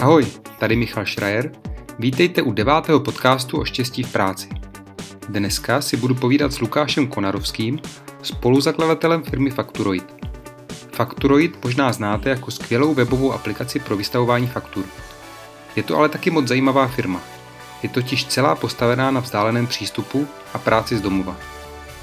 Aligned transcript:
Ahoj, 0.00 0.26
tady 0.58 0.76
Michal 0.76 1.06
Schreier. 1.06 1.52
Vítejte 1.98 2.42
u 2.42 2.52
devátého 2.52 3.00
podcastu 3.00 3.60
o 3.60 3.64
štěstí 3.64 4.02
v 4.02 4.12
práci. 4.12 4.48
Dneska 5.28 5.80
si 5.80 5.96
budu 5.96 6.14
povídat 6.14 6.52
s 6.52 6.60
Lukášem 6.60 7.06
Konarovským, 7.06 7.78
spoluzakladatelem 8.22 9.22
firmy 9.22 9.50
Fakturoid. 9.50 10.14
Fakturoid 10.92 11.64
možná 11.64 11.92
znáte 11.92 12.30
jako 12.30 12.50
skvělou 12.50 12.94
webovou 12.94 13.32
aplikaci 13.32 13.78
pro 13.78 13.96
vystavování 13.96 14.46
faktur. 14.46 14.84
Je 15.76 15.82
to 15.82 15.96
ale 15.96 16.08
taky 16.08 16.30
moc 16.30 16.48
zajímavá 16.48 16.88
firma. 16.88 17.20
Je 17.82 17.88
totiž 17.88 18.24
celá 18.24 18.54
postavená 18.54 19.10
na 19.10 19.20
vzdáleném 19.20 19.66
přístupu 19.66 20.28
a 20.54 20.58
práci 20.58 20.96
z 20.96 21.00
domova. 21.00 21.36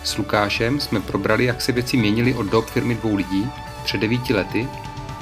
S 0.04 0.18
Lukášem 0.18 0.80
jsme 0.80 1.00
probrali, 1.00 1.46
jak 1.46 1.62
se 1.62 1.72
věci 1.72 1.98
měnily 1.98 2.34
od 2.34 2.46
dob 2.46 2.66
firmy 2.66 2.96
dvou 2.96 3.16
lidí 3.16 3.50
před 3.84 4.02
devíti 4.02 4.34
lety, 4.34 4.68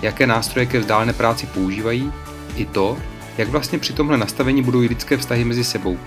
jaké 0.02 0.28
nástroje 0.28 0.66
ke 0.66 0.80
vzdálené 0.80 1.14
práci 1.14 1.46
používají, 1.46 2.12
i 2.58 2.66
to, 2.66 2.98
jak 3.38 3.48
vlastně 3.48 3.80
při 3.80 3.94
tomhle 3.94 4.18
nastavení 4.18 4.64
budou 4.64 4.80
lidské 4.80 5.18
vztahy 5.18 5.46
mezi 5.46 5.64
sebou. 5.64 5.98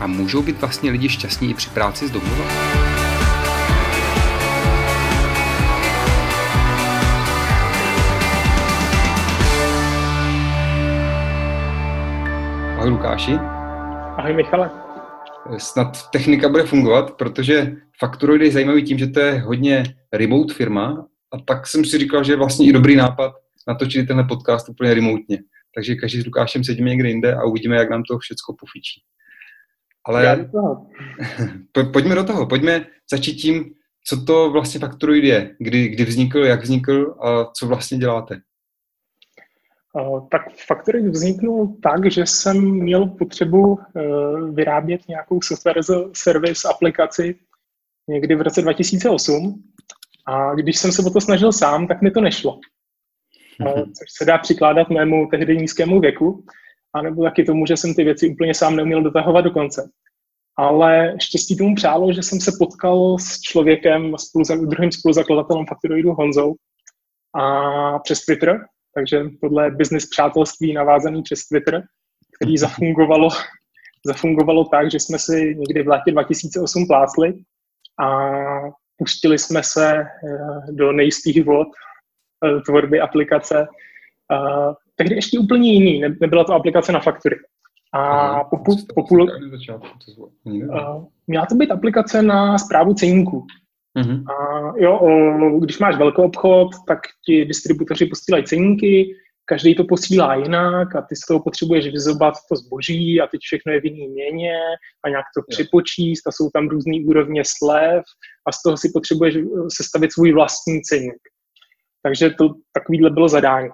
A 0.00 0.06
můžou 0.06 0.42
být 0.42 0.60
vlastně 0.60 0.90
lidi 0.90 1.08
šťastní 1.08 1.50
i 1.50 1.54
při 1.54 1.70
práci 1.70 2.08
z 2.08 2.10
domova? 2.10 2.44
Ahoj 12.78 12.90
Lukáši. 12.90 13.32
Ahoj 14.16 14.32
Michale. 14.34 14.70
Snad 15.58 16.10
technika 16.10 16.48
bude 16.48 16.62
fungovat, 16.62 17.10
protože 17.10 17.76
Fakturoid 17.98 18.42
je 18.42 18.52
zajímavý 18.52 18.82
tím, 18.82 18.98
že 18.98 19.06
to 19.06 19.20
je 19.20 19.40
hodně 19.40 19.84
remote 20.12 20.54
firma 20.54 21.06
a 21.32 21.38
tak 21.38 21.66
jsem 21.66 21.84
si 21.84 21.98
říkal, 21.98 22.24
že 22.24 22.32
je 22.32 22.36
vlastně 22.36 22.66
i 22.66 22.72
dobrý 22.72 22.96
nápad 22.96 23.32
natočit 23.68 24.06
tenhle 24.06 24.24
podcast 24.24 24.68
úplně 24.68 24.94
remotně. 24.94 25.38
Takže 25.76 25.94
každý 25.94 26.20
s 26.20 26.26
Lukášem 26.26 26.64
sedíme 26.64 26.90
někde 26.90 27.08
jinde 27.08 27.34
a 27.34 27.44
uvidíme, 27.44 27.76
jak 27.76 27.90
nám 27.90 28.02
to 28.02 28.18
všechno 28.18 28.54
pofičí. 28.60 29.02
Ale 30.04 30.36
do 30.36 30.50
toho. 30.50 30.86
pojďme 31.92 32.14
do 32.14 32.24
toho, 32.24 32.46
pojďme 32.46 32.86
začít 33.10 33.34
tím, 33.34 33.64
co 34.04 34.24
to 34.24 34.50
vlastně 34.50 34.80
Fakturoid 34.80 35.24
je, 35.24 35.56
kdy, 35.58 35.88
kdy 35.88 36.04
vznikl, 36.04 36.38
jak 36.38 36.62
vznikl 36.62 37.14
a 37.20 37.44
co 37.44 37.66
vlastně 37.66 37.98
děláte. 37.98 38.40
Tak 40.30 40.42
Factory 40.66 41.08
vzniknul 41.10 41.76
tak, 41.82 42.10
že 42.10 42.26
jsem 42.26 42.70
měl 42.70 43.06
potřebu 43.06 43.78
e, 43.78 44.02
vyrábět 44.52 45.08
nějakou 45.08 45.42
software 45.42 45.80
service 46.12 46.68
aplikaci 46.68 47.34
někdy 48.08 48.34
v 48.34 48.42
roce 48.42 48.62
2008 48.62 49.62
a 50.26 50.54
když 50.54 50.78
jsem 50.78 50.92
se 50.92 51.02
o 51.06 51.10
to 51.10 51.20
snažil 51.20 51.52
sám, 51.52 51.86
tak 51.86 52.02
mi 52.02 52.10
to 52.10 52.20
nešlo. 52.20 52.60
Mm-hmm. 53.60 53.84
Což 53.84 54.08
se 54.18 54.24
dá 54.24 54.38
přikládat 54.38 54.90
mému 54.90 55.28
tehdy 55.30 55.56
nízkému 55.56 56.00
věku, 56.00 56.44
anebo 56.94 57.22
taky 57.22 57.44
tomu, 57.44 57.66
že 57.66 57.76
jsem 57.76 57.94
ty 57.94 58.04
věci 58.04 58.28
úplně 58.28 58.54
sám 58.54 58.76
neuměl 58.76 59.02
dotahovat 59.02 59.44
do 59.44 59.50
konce. 59.50 59.90
Ale 60.58 61.16
štěstí 61.20 61.56
tomu 61.56 61.74
přálo, 61.74 62.12
že 62.12 62.22
jsem 62.22 62.40
se 62.40 62.52
potkal 62.58 63.18
s 63.18 63.40
člověkem, 63.40 64.14
spolu, 64.18 64.66
druhým 64.66 64.92
spoluzakladatelem 64.92 65.66
Factoroidu 65.66 66.12
Honzou 66.12 66.54
a 67.34 67.98
přes 67.98 68.24
Twitter, 68.24 68.60
takže 68.94 69.22
tohle 69.40 69.64
je 69.64 69.70
business 69.70 70.08
přátelství 70.08 70.72
navázaný 70.72 71.22
přes 71.22 71.40
Twitter, 71.48 71.82
který 72.36 72.58
zafungovalo, 72.66 73.28
zafungovalo 74.06 74.64
tak, 74.64 74.90
že 74.90 75.00
jsme 75.00 75.18
si 75.18 75.54
někdy 75.58 75.82
v 75.82 75.88
létě 75.88 76.12
2008 76.12 76.86
plácli 76.86 77.34
a 78.00 78.30
pustili 78.96 79.38
jsme 79.38 79.62
se 79.62 79.96
eh, 79.96 80.06
do 80.72 80.92
nejistých 80.92 81.44
vod 81.44 81.68
eh, 81.68 81.85
tvorby 82.66 83.00
aplikace. 83.00 83.66
Tehdy 84.96 85.14
ještě 85.14 85.38
úplně 85.38 85.72
jiný, 85.72 86.00
nebyla 86.20 86.44
to 86.44 86.52
aplikace 86.52 86.92
na 86.92 87.00
faktury. 87.00 87.36
A 87.92 88.44
po, 88.44 88.56
půl, 88.56 88.76
po 88.94 89.02
půl, 89.02 89.26
měla 91.26 91.46
to 91.46 91.54
být 91.54 91.70
aplikace 91.70 92.22
na 92.22 92.58
zprávu 92.58 92.94
ceníků. 92.94 93.46
Mm-hmm. 93.98 94.24
A 94.32 94.72
jo, 94.76 94.98
o, 94.98 95.60
když 95.60 95.78
máš 95.78 95.96
velký 95.96 96.22
obchod, 96.22 96.68
tak 96.88 96.98
ti 97.26 97.44
distributoři 97.44 98.06
posílají 98.06 98.44
ceníky, 98.44 99.14
každý 99.44 99.74
to 99.74 99.84
posílá 99.84 100.34
jinak 100.34 100.96
a 100.96 101.02
ty 101.02 101.16
z 101.16 101.26
toho 101.28 101.42
potřebuješ 101.42 101.86
vyzobat 101.86 102.34
to 102.48 102.56
zboží 102.56 103.20
a 103.20 103.26
teď 103.26 103.40
všechno 103.40 103.72
je 103.72 103.80
v 103.80 103.84
jiný 103.84 104.08
měně 104.08 104.58
a 105.04 105.08
nějak 105.08 105.24
to 105.36 105.42
připočíst 105.48 106.26
a 106.26 106.32
jsou 106.32 106.50
tam 106.50 106.68
různé 106.68 106.96
úrovně 107.06 107.42
slev 107.58 108.04
a 108.48 108.52
z 108.52 108.62
toho 108.62 108.76
si 108.76 108.90
potřebuješ 108.94 109.36
eh, 109.36 109.40
sestavit 109.76 110.12
svůj 110.12 110.32
vlastní 110.32 110.82
ceník. 110.82 111.20
Takže 112.06 112.30
to 112.30 112.54
takovýhle 112.72 113.10
bylo 113.10 113.28
zadání. 113.28 113.68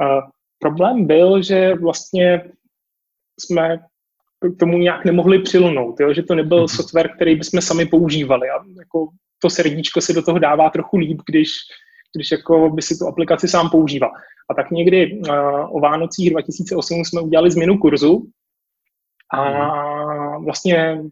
A 0.00 0.20
problém 0.58 1.06
byl, 1.06 1.42
že 1.42 1.74
vlastně 1.74 2.42
jsme 3.40 3.78
k 4.54 4.58
tomu 4.58 4.78
nějak 4.78 5.04
nemohli 5.04 5.38
přilnout, 5.38 6.00
jo? 6.00 6.14
že 6.14 6.22
to 6.22 6.34
nebyl 6.34 6.64
mm-hmm. 6.64 6.76
software, 6.76 7.14
který 7.16 7.36
bychom 7.36 7.60
sami 7.60 7.86
používali. 7.86 8.50
A 8.50 8.54
jako 8.78 9.08
to 9.38 9.50
srdíčko 9.50 10.00
si 10.00 10.14
do 10.14 10.22
toho 10.22 10.38
dává 10.38 10.70
trochu 10.70 10.96
líp, 10.96 11.20
když, 11.28 11.48
když 12.16 12.30
jako 12.30 12.70
by 12.70 12.82
si 12.82 12.98
tu 12.98 13.06
aplikaci 13.06 13.48
sám 13.48 13.70
používal. 13.70 14.10
A 14.50 14.54
tak 14.54 14.70
někdy 14.70 15.20
uh, 15.28 15.76
o 15.76 15.80
Vánocích 15.80 16.30
2008 16.30 17.04
jsme 17.04 17.20
udělali 17.20 17.50
změnu 17.50 17.78
kurzu 17.78 18.26
a 19.34 20.38
vlastně 20.38 21.02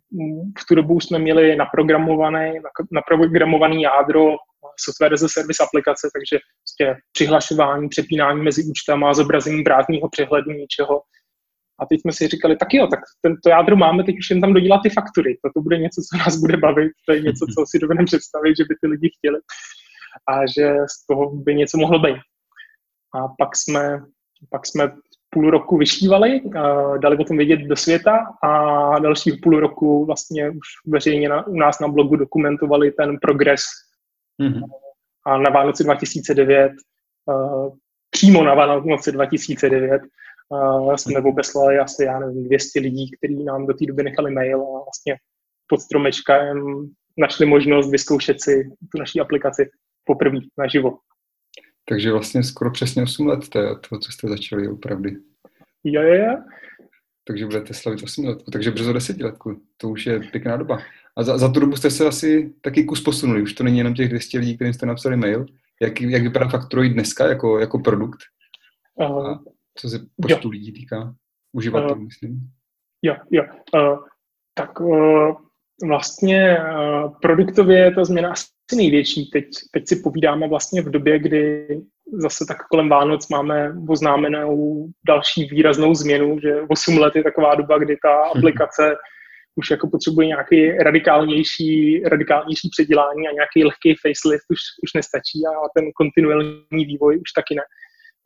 v 0.58 0.66
tu 0.68 0.74
dobu 0.74 1.00
jsme 1.00 1.18
měli 1.18 1.56
naprogramované, 1.56 2.52
naprogramovaný 2.92 3.82
jádro 3.82 4.36
software 4.84 5.14
as 5.14 5.22
a 5.22 5.28
service 5.28 5.62
aplikace, 5.62 6.08
takže 6.14 6.36
prostě 6.62 7.02
přihlašování, 7.12 7.88
přepínání 7.88 8.42
mezi 8.42 8.64
účtama, 8.70 9.14
zobrazení 9.14 9.62
brátního 9.62 10.08
přehledu 10.08 10.50
něčeho. 10.50 11.02
A 11.80 11.86
teď 11.86 12.00
jsme 12.00 12.12
si 12.12 12.28
říkali, 12.28 12.56
tak 12.56 12.74
jo, 12.74 12.86
tak 12.86 13.00
to 13.44 13.48
jádro 13.50 13.76
máme, 13.76 14.04
teď 14.04 14.18
už 14.18 14.30
jen 14.30 14.40
tam 14.40 14.52
dodělat 14.52 14.80
ty 14.82 14.90
faktury. 14.90 15.38
To, 15.44 15.50
to 15.54 15.60
bude 15.60 15.78
něco, 15.78 16.02
co 16.02 16.18
nás 16.18 16.36
bude 16.36 16.56
bavit, 16.56 16.92
to 17.06 17.12
je 17.12 17.20
něco, 17.20 17.46
co 17.54 17.64
si 17.70 17.78
dovedeme 17.78 18.06
představit, 18.06 18.56
že 18.56 18.64
by 18.68 18.74
ty 18.80 18.86
lidi 18.86 19.10
chtěli 19.18 19.38
a 20.28 20.46
že 20.46 20.74
z 20.92 21.06
toho 21.06 21.36
by 21.36 21.54
něco 21.54 21.78
mohlo 21.78 21.98
být. 21.98 22.16
A 23.14 23.28
pak 23.38 23.56
jsme, 23.56 24.00
pak 24.50 24.66
jsme 24.66 24.92
půl 25.30 25.50
roku 25.50 25.78
vyšívali, 25.78 26.40
dali 26.98 27.16
o 27.16 27.24
tom 27.24 27.36
vědět 27.36 27.60
do 27.60 27.76
světa 27.76 28.18
a 28.42 28.98
dalších 28.98 29.34
půl 29.42 29.60
roku 29.60 30.06
vlastně 30.06 30.50
už 30.50 30.68
veřejně 30.86 31.28
na, 31.28 31.46
u 31.46 31.54
nás 31.54 31.80
na 31.80 31.88
blogu 31.88 32.16
dokumentovali 32.16 32.90
ten 32.90 33.18
progres. 33.22 33.62
Mm-hmm. 34.40 34.62
A 35.26 35.38
na 35.38 35.50
Vánoci 35.50 35.84
2009, 35.84 36.72
přímo 38.10 38.44
na 38.44 38.54
Vánoci 38.54 39.12
2009, 39.12 40.02
jsme 40.96 41.20
obeslali 41.20 41.78
asi, 41.78 42.04
já 42.04 42.18
nevím, 42.18 42.44
200 42.44 42.80
lidí, 42.80 43.10
kteří 43.16 43.44
nám 43.44 43.66
do 43.66 43.74
té 43.74 43.86
doby 43.86 44.02
nechali 44.02 44.30
mail 44.30 44.62
a 44.62 44.84
vlastně 44.84 45.16
pod 45.66 45.80
stromečkem 45.80 46.58
našli 47.18 47.46
možnost 47.46 47.90
vyzkoušet 47.90 48.42
si 48.42 48.70
tu 48.92 48.98
naší 48.98 49.20
aplikaci 49.20 49.70
poprvé 50.04 50.38
naživo. 50.58 50.98
Takže 51.88 52.12
vlastně 52.12 52.42
skoro 52.42 52.70
přesně 52.70 53.02
8 53.02 53.26
let 53.26 53.48
to, 53.48 53.58
je 53.58 53.68
to 53.88 53.98
co 53.98 54.12
jste 54.12 54.28
začali 54.28 54.68
opravdu. 54.68 55.10
Jo, 55.84 56.02
jo, 56.02 56.14
jo. 56.14 56.36
Takže 57.30 57.46
budete 57.46 57.74
slavit 57.74 58.02
8 58.02 58.24
let, 58.24 58.38
takže 58.52 58.70
brzo 58.70 58.92
10 58.92 59.20
letku. 59.20 59.62
To 59.76 59.88
už 59.88 60.06
je 60.06 60.20
pěkná 60.20 60.56
doba. 60.56 60.78
A 61.16 61.22
za, 61.22 61.38
za 61.38 61.48
tu 61.48 61.60
dobu 61.60 61.76
jste 61.76 61.90
se 61.90 62.06
asi 62.06 62.54
taky 62.60 62.84
kus 62.84 63.02
posunuli. 63.02 63.42
Už 63.42 63.52
to 63.52 63.64
není 63.64 63.78
jenom 63.78 63.94
těch 63.94 64.08
200 64.08 64.38
lidí, 64.38 64.56
kterým 64.56 64.72
jste 64.72 64.86
napsali 64.86 65.16
mail. 65.16 65.46
Jak, 65.82 66.00
jak 66.00 66.22
vypadá 66.22 66.48
Factoroid 66.48 66.92
dneska 66.92 67.28
jako, 67.28 67.58
jako 67.58 67.78
produkt? 67.78 68.18
Uh, 68.94 69.38
co 69.74 69.88
se 69.88 69.98
počtu 70.22 70.48
jo. 70.48 70.50
lidí 70.50 70.72
týká? 70.72 71.14
Uživatelů, 71.52 72.00
uh, 72.00 72.06
myslím. 72.06 72.50
Jo, 73.02 73.16
jo. 73.30 73.42
Uh, 73.74 74.04
tak 74.54 74.80
uh, 74.80 75.34
vlastně 75.86 76.58
uh, 76.58 77.12
produktově 77.22 77.78
je 77.78 77.94
ta 77.94 78.04
změna 78.04 78.30
asi 78.30 78.46
největší. 78.76 79.30
Teď, 79.30 79.44
teď 79.72 79.88
si 79.88 79.96
povídáme 79.96 80.48
vlastně 80.48 80.82
v 80.82 80.90
době, 80.90 81.18
kdy 81.18 81.66
zase 82.12 82.44
tak 82.48 82.66
kolem 82.66 82.88
Vánoc 82.88 83.28
máme 83.28 83.72
oznámenou 83.88 84.86
další 85.06 85.44
výraznou 85.44 85.94
změnu, 85.94 86.40
že 86.40 86.60
8 86.68 86.98
let 86.98 87.16
je 87.16 87.24
taková 87.24 87.54
doba, 87.54 87.78
kdy 87.78 87.96
ta 88.02 88.14
aplikace 88.36 88.96
už 89.56 89.70
jako 89.70 89.88
potřebuje 89.88 90.26
nějaký 90.26 90.70
radikálnější, 90.70 92.02
radikálnější 92.02 92.68
předělání 92.76 93.28
a 93.28 93.32
nějaký 93.32 93.64
lehký 93.64 93.94
facelift 94.02 94.46
už, 94.50 94.60
už 94.82 94.90
nestačí 94.94 95.38
a 95.46 95.52
ten 95.76 95.84
kontinuální 95.94 96.84
vývoj 96.90 97.16
už 97.16 97.32
taky 97.36 97.54
ne. 97.54 97.62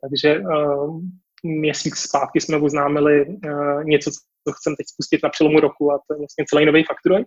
Takže 0.01 0.39
uh, 0.39 1.01
měsíc 1.43 1.95
zpátky 1.97 2.41
jsme 2.41 2.57
oznámili 2.57 3.25
uh, 3.25 3.83
něco, 3.83 4.11
co 4.47 4.53
chceme 4.53 4.75
teď 4.75 4.87
spustit 4.93 5.19
na 5.23 5.29
přelomu 5.29 5.59
roku 5.59 5.91
a 5.91 5.99
to 6.07 6.13
je 6.13 6.17
vlastně 6.17 6.45
celý 6.49 6.65
nový 6.65 6.83
fakturoj, 6.83 7.25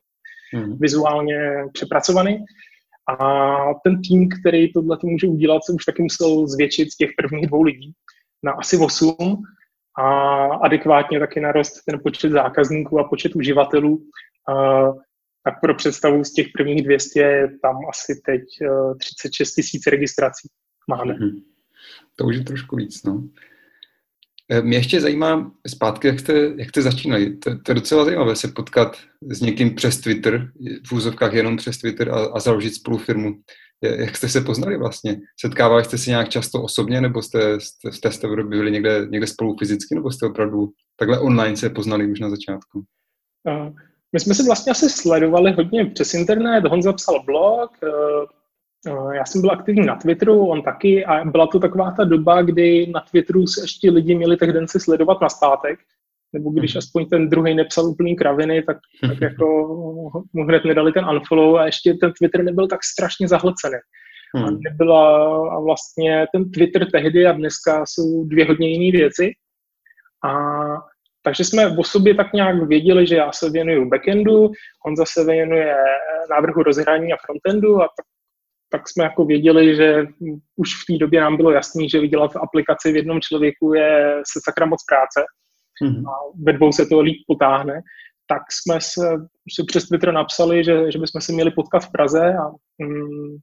mm. 0.55 0.79
vizuálně 0.79 1.39
přepracovaný. 1.73 2.39
A 3.09 3.75
ten 3.85 4.03
tým, 4.03 4.29
který 4.29 4.73
tohle 4.73 4.99
může 5.03 5.27
udělat, 5.27 5.65
se 5.65 5.73
už 5.73 5.85
taky 5.85 6.03
musel 6.03 6.47
zvětšit 6.47 6.93
z 6.93 6.97
těch 6.97 7.11
prvních 7.17 7.47
dvou 7.47 7.63
lidí 7.63 7.93
na 8.43 8.53
asi 8.53 8.77
8 8.77 9.17
a 9.99 10.45
adekvátně 10.45 11.19
taky 11.21 11.41
narost 11.41 11.85
ten 11.87 12.01
počet 12.03 12.31
zákazníků 12.31 12.99
a 12.99 13.09
počet 13.09 13.37
uživatelů. 13.37 14.03
Tak 15.45 15.61
pro 15.61 15.75
představu 15.75 16.25
z 16.25 16.33
těch 16.33 16.47
prvních 16.53 16.83
200 16.83 17.49
tam 17.63 17.77
asi 17.89 18.21
teď 18.27 18.43
36 18.99 19.55
tisíc 19.55 19.87
registrací 19.87 20.49
máme. 20.89 21.15
Mm-hmm. 21.15 21.43
To 22.17 22.25
už 22.25 22.37
je 22.37 22.45
trošku 22.45 22.77
víc, 22.77 23.03
no. 23.05 23.29
Eh, 24.51 24.63
mě 24.63 24.77
ještě 24.77 25.01
zajímá 25.01 25.53
zpátky, 25.67 26.07
jak 26.07 26.21
jste, 26.21 26.53
jak 26.57 26.69
jste 26.69 26.83
začínali. 26.83 27.37
To, 27.37 27.59
to 27.59 27.71
je 27.71 27.75
docela 27.75 28.05
zajímavé 28.05 28.37
se 28.37 28.49
potkat 28.49 28.97
s 29.31 29.41
někým 29.41 29.75
přes 29.75 30.01
Twitter, 30.01 30.51
v 30.87 30.93
úzovkách 30.93 31.33
jenom 31.33 31.57
přes 31.57 31.79
Twitter 31.79 32.11
a, 32.11 32.27
a 32.27 32.41
založit 32.41 32.75
spolu 32.75 32.99
firmu. 32.99 33.35
Jak 33.83 34.17
jste 34.17 34.29
se 34.29 34.41
poznali 34.41 34.79
vlastně? 34.79 35.21
Setkávali 35.41 35.85
jste 35.85 35.99
se 35.99 36.11
nějak 36.11 36.29
často 36.29 36.63
osobně, 36.63 37.01
nebo 37.01 37.23
jste, 37.23 37.61
jste, 37.61 37.93
jste, 37.93 38.13
jste 38.13 38.29
byli 38.29 38.71
někde, 38.71 39.07
někde 39.11 39.27
spolu 39.27 39.57
fyzicky, 39.59 39.95
nebo 39.95 40.11
jste 40.11 40.27
opravdu 40.27 40.69
takhle 40.97 41.21
online 41.21 41.57
se 41.57 41.71
poznali 41.71 42.11
už 42.11 42.21
na 42.21 42.31
začátku? 42.31 42.85
Uh, 43.49 43.73
my 44.13 44.21
jsme 44.21 44.35
se 44.35 44.43
vlastně 44.43 44.71
asi 44.73 44.91
sledovali 44.91 45.53
hodně 45.53 45.85
přes 45.85 46.15
internet. 46.15 46.65
Honza 46.65 46.93
psal 46.93 47.23
blog, 47.25 47.71
uh, 47.83 47.91
já 49.13 49.25
jsem 49.25 49.41
byl 49.41 49.51
aktivní 49.51 49.87
na 49.87 49.97
Twitteru, 49.97 50.47
on 50.47 50.63
taky, 50.63 51.05
a 51.05 51.25
byla 51.25 51.47
to 51.47 51.59
taková 51.59 51.91
ta 51.91 52.05
doba, 52.05 52.43
kdy 52.43 52.87
na 52.87 53.01
Twitteru 53.11 53.47
se 53.47 53.61
ještě 53.65 53.91
lidi 53.91 54.15
měli 54.15 54.37
tehdy 54.37 54.69
si 54.69 54.81
sledovat 54.81 55.21
na 55.21 55.29
zpátek, 55.29 55.79
nebo 56.33 56.51
když 56.51 56.75
hmm. 56.75 56.79
aspoň 56.79 57.07
ten 57.07 57.29
druhý 57.29 57.55
nepsal 57.55 57.87
úplný 57.87 58.17
kraviny, 58.17 58.63
tak, 58.63 58.77
tak 59.09 59.21
jako 59.21 59.47
mu 60.33 60.45
hned 60.45 60.65
nedali 60.65 60.93
ten 60.93 61.05
unfollow 61.05 61.57
a 61.57 61.67
ještě 61.67 61.95
ten 61.95 62.13
Twitter 62.19 62.43
nebyl 62.45 62.69
tak 62.69 62.85
strašně 62.85 63.29
zahlcený. 63.29 63.79
Hmm. 64.37 64.45
A 64.45 64.51
nebyla 64.51 65.29
a 65.57 65.61
vlastně 65.61 66.27
ten 66.33 66.51
Twitter 66.51 66.91
tehdy 66.91 67.27
a 67.27 67.33
dneska 67.33 67.85
jsou 67.87 68.25
dvě 68.25 68.45
hodně 68.45 68.69
jiné 68.69 68.99
věci. 68.99 69.33
A 70.25 70.33
takže 71.23 71.45
jsme 71.45 71.77
o 71.79 71.85
sobě 71.85 72.15
tak 72.15 72.33
nějak 72.33 72.69
věděli, 72.69 73.07
že 73.07 73.17
já 73.17 73.33
se 73.33 73.51
věnuju 73.51 73.89
backendu, 73.89 74.51
on 74.87 74.97
zase 74.97 75.25
věnuje 75.25 75.75
návrhu 76.31 76.63
rozhrání 76.63 77.13
a 77.13 77.17
frontendu 77.27 77.83
a 77.83 77.89
tak, 77.97 78.07
tak 78.71 78.89
jsme 78.89 79.05
jako 79.05 79.25
věděli, 79.25 79.77
že 79.77 80.07
už 80.57 80.83
v 80.83 80.87
té 80.87 80.99
době 80.99 81.21
nám 81.21 81.37
bylo 81.37 81.51
jasný, 81.51 81.89
že 81.89 82.01
vydělat 82.01 82.37
aplikaci 82.37 82.93
v 82.93 82.97
jednom 82.97 83.21
člověku 83.21 83.75
je 83.75 84.23
se 84.33 84.41
sakra 84.45 84.67
moc 84.67 84.85
práce. 84.85 85.25
Mm-hmm. 85.85 86.11
a 86.11 86.15
ve 86.43 86.53
dvou 86.53 86.73
se 86.73 86.87
to 86.87 87.01
líp 87.01 87.17
potáhne, 87.27 87.83
tak 88.27 88.43
jsme 88.53 88.81
se, 88.81 89.09
se 89.55 89.65
přes 89.67 89.89
Twitter 89.89 90.13
napsali, 90.13 90.65
že, 90.65 90.93
že 90.93 90.99
bychom 90.99 91.21
se 91.21 91.33
měli 91.33 91.51
potkat 91.51 91.79
v 91.79 91.93
Praze 91.93 92.35
a, 92.35 92.51
mm, 92.85 93.37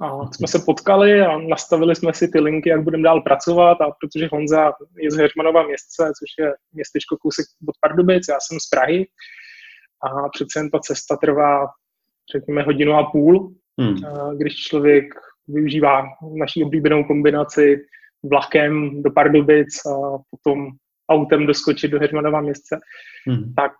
a 0.00 0.32
jsme 0.32 0.48
se 0.48 0.58
potkali 0.58 1.20
a 1.20 1.38
nastavili 1.38 1.96
jsme 1.96 2.14
si 2.14 2.28
ty 2.28 2.40
linky, 2.40 2.68
jak 2.68 2.82
budeme 2.82 3.02
dál 3.02 3.20
pracovat. 3.20 3.80
A 3.80 3.90
protože 4.00 4.28
Honza 4.32 4.72
je 4.98 5.10
z 5.10 5.16
Heřmanova 5.16 5.66
městce, 5.66 6.04
což 6.04 6.44
je 6.44 6.54
městečko 6.72 7.16
kousek 7.16 7.46
od 7.68 7.74
Pardubic, 7.80 8.26
já 8.28 8.36
jsem 8.40 8.60
z 8.60 8.68
Prahy. 8.68 9.06
A 10.02 10.28
přece 10.28 10.58
jen 10.58 10.70
ta 10.70 10.78
cesta 10.78 11.16
trvá 11.16 11.66
řekněme 12.32 12.62
hodinu 12.62 12.92
a 12.94 13.10
půl, 13.10 13.54
hmm. 13.80 13.96
když 14.36 14.54
člověk 14.54 15.04
využívá 15.48 16.04
naší 16.38 16.64
oblíbenou 16.64 17.04
kombinaci 17.04 17.78
vlakem 18.30 19.02
do 19.02 19.10
Pardubic 19.10 19.68
a 19.86 20.18
potom 20.30 20.68
autem 21.10 21.46
doskočit 21.46 21.90
do 21.90 22.00
Heřmanova 22.00 22.40
městce, 22.40 22.80
hmm. 23.26 23.54
tak 23.56 23.72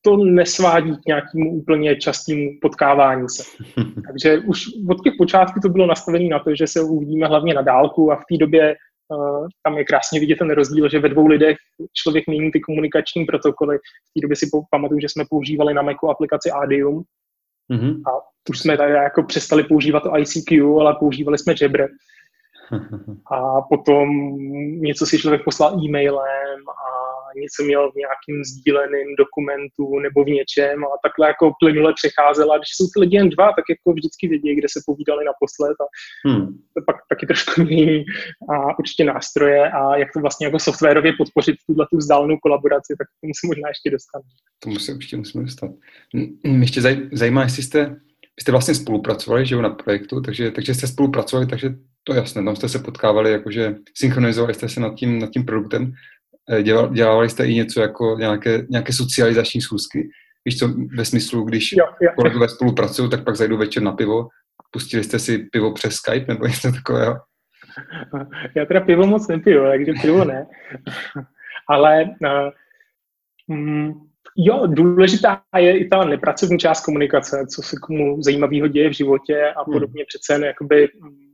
to 0.00 0.16
nesvádí 0.16 0.96
k 0.96 1.06
nějakému 1.06 1.52
úplně 1.52 1.96
častému 1.96 2.50
potkávání 2.60 3.28
se. 3.28 3.42
Takže 4.06 4.38
už 4.38 4.64
od 4.88 5.04
těch 5.04 5.12
počátků 5.18 5.60
to 5.60 5.68
bylo 5.68 5.86
nastavené 5.86 6.28
na 6.28 6.38
to, 6.38 6.54
že 6.54 6.66
se 6.66 6.80
uvidíme 6.80 7.26
hlavně 7.26 7.54
na 7.54 7.62
dálku 7.62 8.12
a 8.12 8.16
v 8.16 8.24
té 8.30 8.36
době 8.36 8.76
uh, 9.08 9.46
tam 9.62 9.78
je 9.78 9.84
krásně 9.84 10.20
vidět 10.20 10.38
ten 10.38 10.50
rozdíl, 10.50 10.88
že 10.88 10.98
ve 10.98 11.08
dvou 11.08 11.26
lidech 11.26 11.56
člověk 11.94 12.26
mění 12.26 12.50
ty 12.50 12.60
komunikační 12.60 13.24
protokoly. 13.24 13.78
V 13.78 14.12
té 14.14 14.20
době 14.22 14.36
si 14.36 14.46
pamatuju, 14.70 15.00
že 15.00 15.08
jsme 15.08 15.24
používali 15.30 15.74
na 15.74 15.82
Macu 15.82 16.10
aplikaci 16.10 16.50
Adium 16.50 17.02
hmm. 17.70 17.90
a 17.90 18.10
už 18.48 18.58
jsme 18.58 18.76
tady 18.76 18.92
jako 18.92 19.22
přestali 19.22 19.64
používat 19.64 20.02
to 20.02 20.18
ICQ, 20.18 20.80
ale 20.80 20.96
používali 20.98 21.38
jsme 21.38 21.54
Jabber. 21.62 21.88
A 23.32 23.60
potom 23.60 24.08
něco 24.80 25.06
si 25.06 25.18
člověk 25.18 25.44
poslal 25.44 25.80
e-mailem 25.84 26.60
a 26.68 27.00
něco 27.40 27.62
měl 27.64 27.92
v 27.92 27.94
nějakým 27.94 28.44
sdíleném 28.44 29.08
dokumentu 29.18 29.98
nebo 29.98 30.24
v 30.24 30.34
něčem 30.38 30.84
a 30.84 31.00
takhle 31.04 31.26
jako 31.26 31.52
plynule 31.60 31.92
přecházela. 32.00 32.58
Když 32.58 32.68
jsou 32.72 32.84
ty 32.84 33.00
lidi 33.00 33.16
jen 33.16 33.28
dva, 33.28 33.46
tak 33.46 33.64
jako 33.70 33.92
vždycky 33.92 34.28
vědí, 34.28 34.54
kde 34.54 34.68
se 34.70 34.80
povídali 34.86 35.24
naposled 35.24 35.76
a 35.84 35.86
hmm. 36.28 36.46
to 36.74 36.80
pak 36.86 36.96
taky 37.08 37.26
trošku 37.26 37.62
mění 37.64 38.04
a 38.52 38.78
určitě 38.78 39.04
nástroje 39.04 39.70
a 39.70 39.96
jak 39.96 40.08
to 40.12 40.20
vlastně 40.20 40.46
jako 40.46 40.58
softwarově 40.58 41.12
podpořit 41.18 41.56
tuhle 41.66 41.86
tu 41.90 41.96
vzdálenou 41.96 42.36
kolaboraci, 42.42 42.94
tak 42.98 43.06
k 43.06 43.20
tomu 43.20 43.32
se 43.40 43.46
možná 43.46 43.68
ještě 43.68 43.90
dostaneme. 43.90 44.30
Tomu 44.58 44.78
se 44.78 44.94
určitě 44.94 45.16
musíme 45.16 45.44
dostat. 45.44 45.70
Mě 46.42 46.58
ještě 46.66 46.80
zajímá, 47.12 47.42
jestli 47.42 47.62
jste, 47.62 47.96
jste 48.40 48.52
vlastně 48.52 48.74
spolupracovali 48.74 49.46
že 49.46 49.54
jo, 49.54 49.62
na 49.62 49.70
projektu, 49.70 50.20
takže, 50.20 50.50
takže 50.50 50.74
jste 50.74 50.86
spolupracovali, 50.86 51.46
takže 51.46 51.70
to 52.04 52.14
jasné, 52.14 52.44
tam 52.44 52.56
jste 52.56 52.68
se 52.68 52.78
potkávali, 52.78 53.32
jakože 53.32 53.74
synchronizovali 53.96 54.54
jste 54.54 54.68
se 54.68 54.80
nad 54.80 54.94
tím, 54.94 55.18
nad 55.18 55.30
tím 55.30 55.44
produktem, 55.44 55.92
eh, 56.52 56.62
dělali, 56.62 56.94
dělali 56.94 57.28
jste 57.28 57.46
i 57.46 57.54
něco 57.54 57.80
jako 57.80 58.16
nějaké, 58.18 58.66
nějaké 58.70 58.92
socializační 58.92 59.60
schůzky. 59.60 60.08
Víš 60.44 60.58
co, 60.58 60.68
ve 60.96 61.04
smyslu, 61.04 61.44
když 61.44 61.72
jo, 61.72 61.84
jo. 62.00 62.10
kolegové 62.16 62.48
spolupracují, 62.48 63.10
tak 63.10 63.24
pak 63.24 63.36
zajdu 63.36 63.56
večer 63.56 63.82
na 63.82 63.92
pivo. 63.92 64.28
Pustili 64.70 65.04
jste 65.04 65.18
si 65.18 65.38
pivo 65.38 65.72
přes 65.72 65.94
Skype 65.94 66.32
nebo 66.32 66.46
něco 66.46 66.72
takového? 66.72 67.16
Já 68.54 68.66
teda 68.66 68.80
pivo 68.80 69.06
moc 69.06 69.28
nepiju, 69.28 69.64
takže 69.64 69.92
pivo 70.02 70.24
ne. 70.24 70.46
Ale 71.68 72.04
uh, 72.04 73.56
mm, 73.56 74.09
jo, 74.36 74.66
důležitá 74.66 75.42
je 75.58 75.78
i 75.78 75.88
ta 75.88 76.04
nepracovní 76.04 76.58
část 76.58 76.84
komunikace, 76.84 77.46
co 77.54 77.62
se 77.62 77.76
komu 77.82 78.22
zajímavého 78.22 78.68
děje 78.68 78.90
v 78.90 78.96
životě 78.96 79.52
a 79.56 79.62
hmm. 79.62 79.72
podobně. 79.72 80.02
Hmm. 80.02 80.06
Přece 80.06 80.32
jen 80.32 80.44
jakoby 80.44 80.88
mm, 81.02 81.30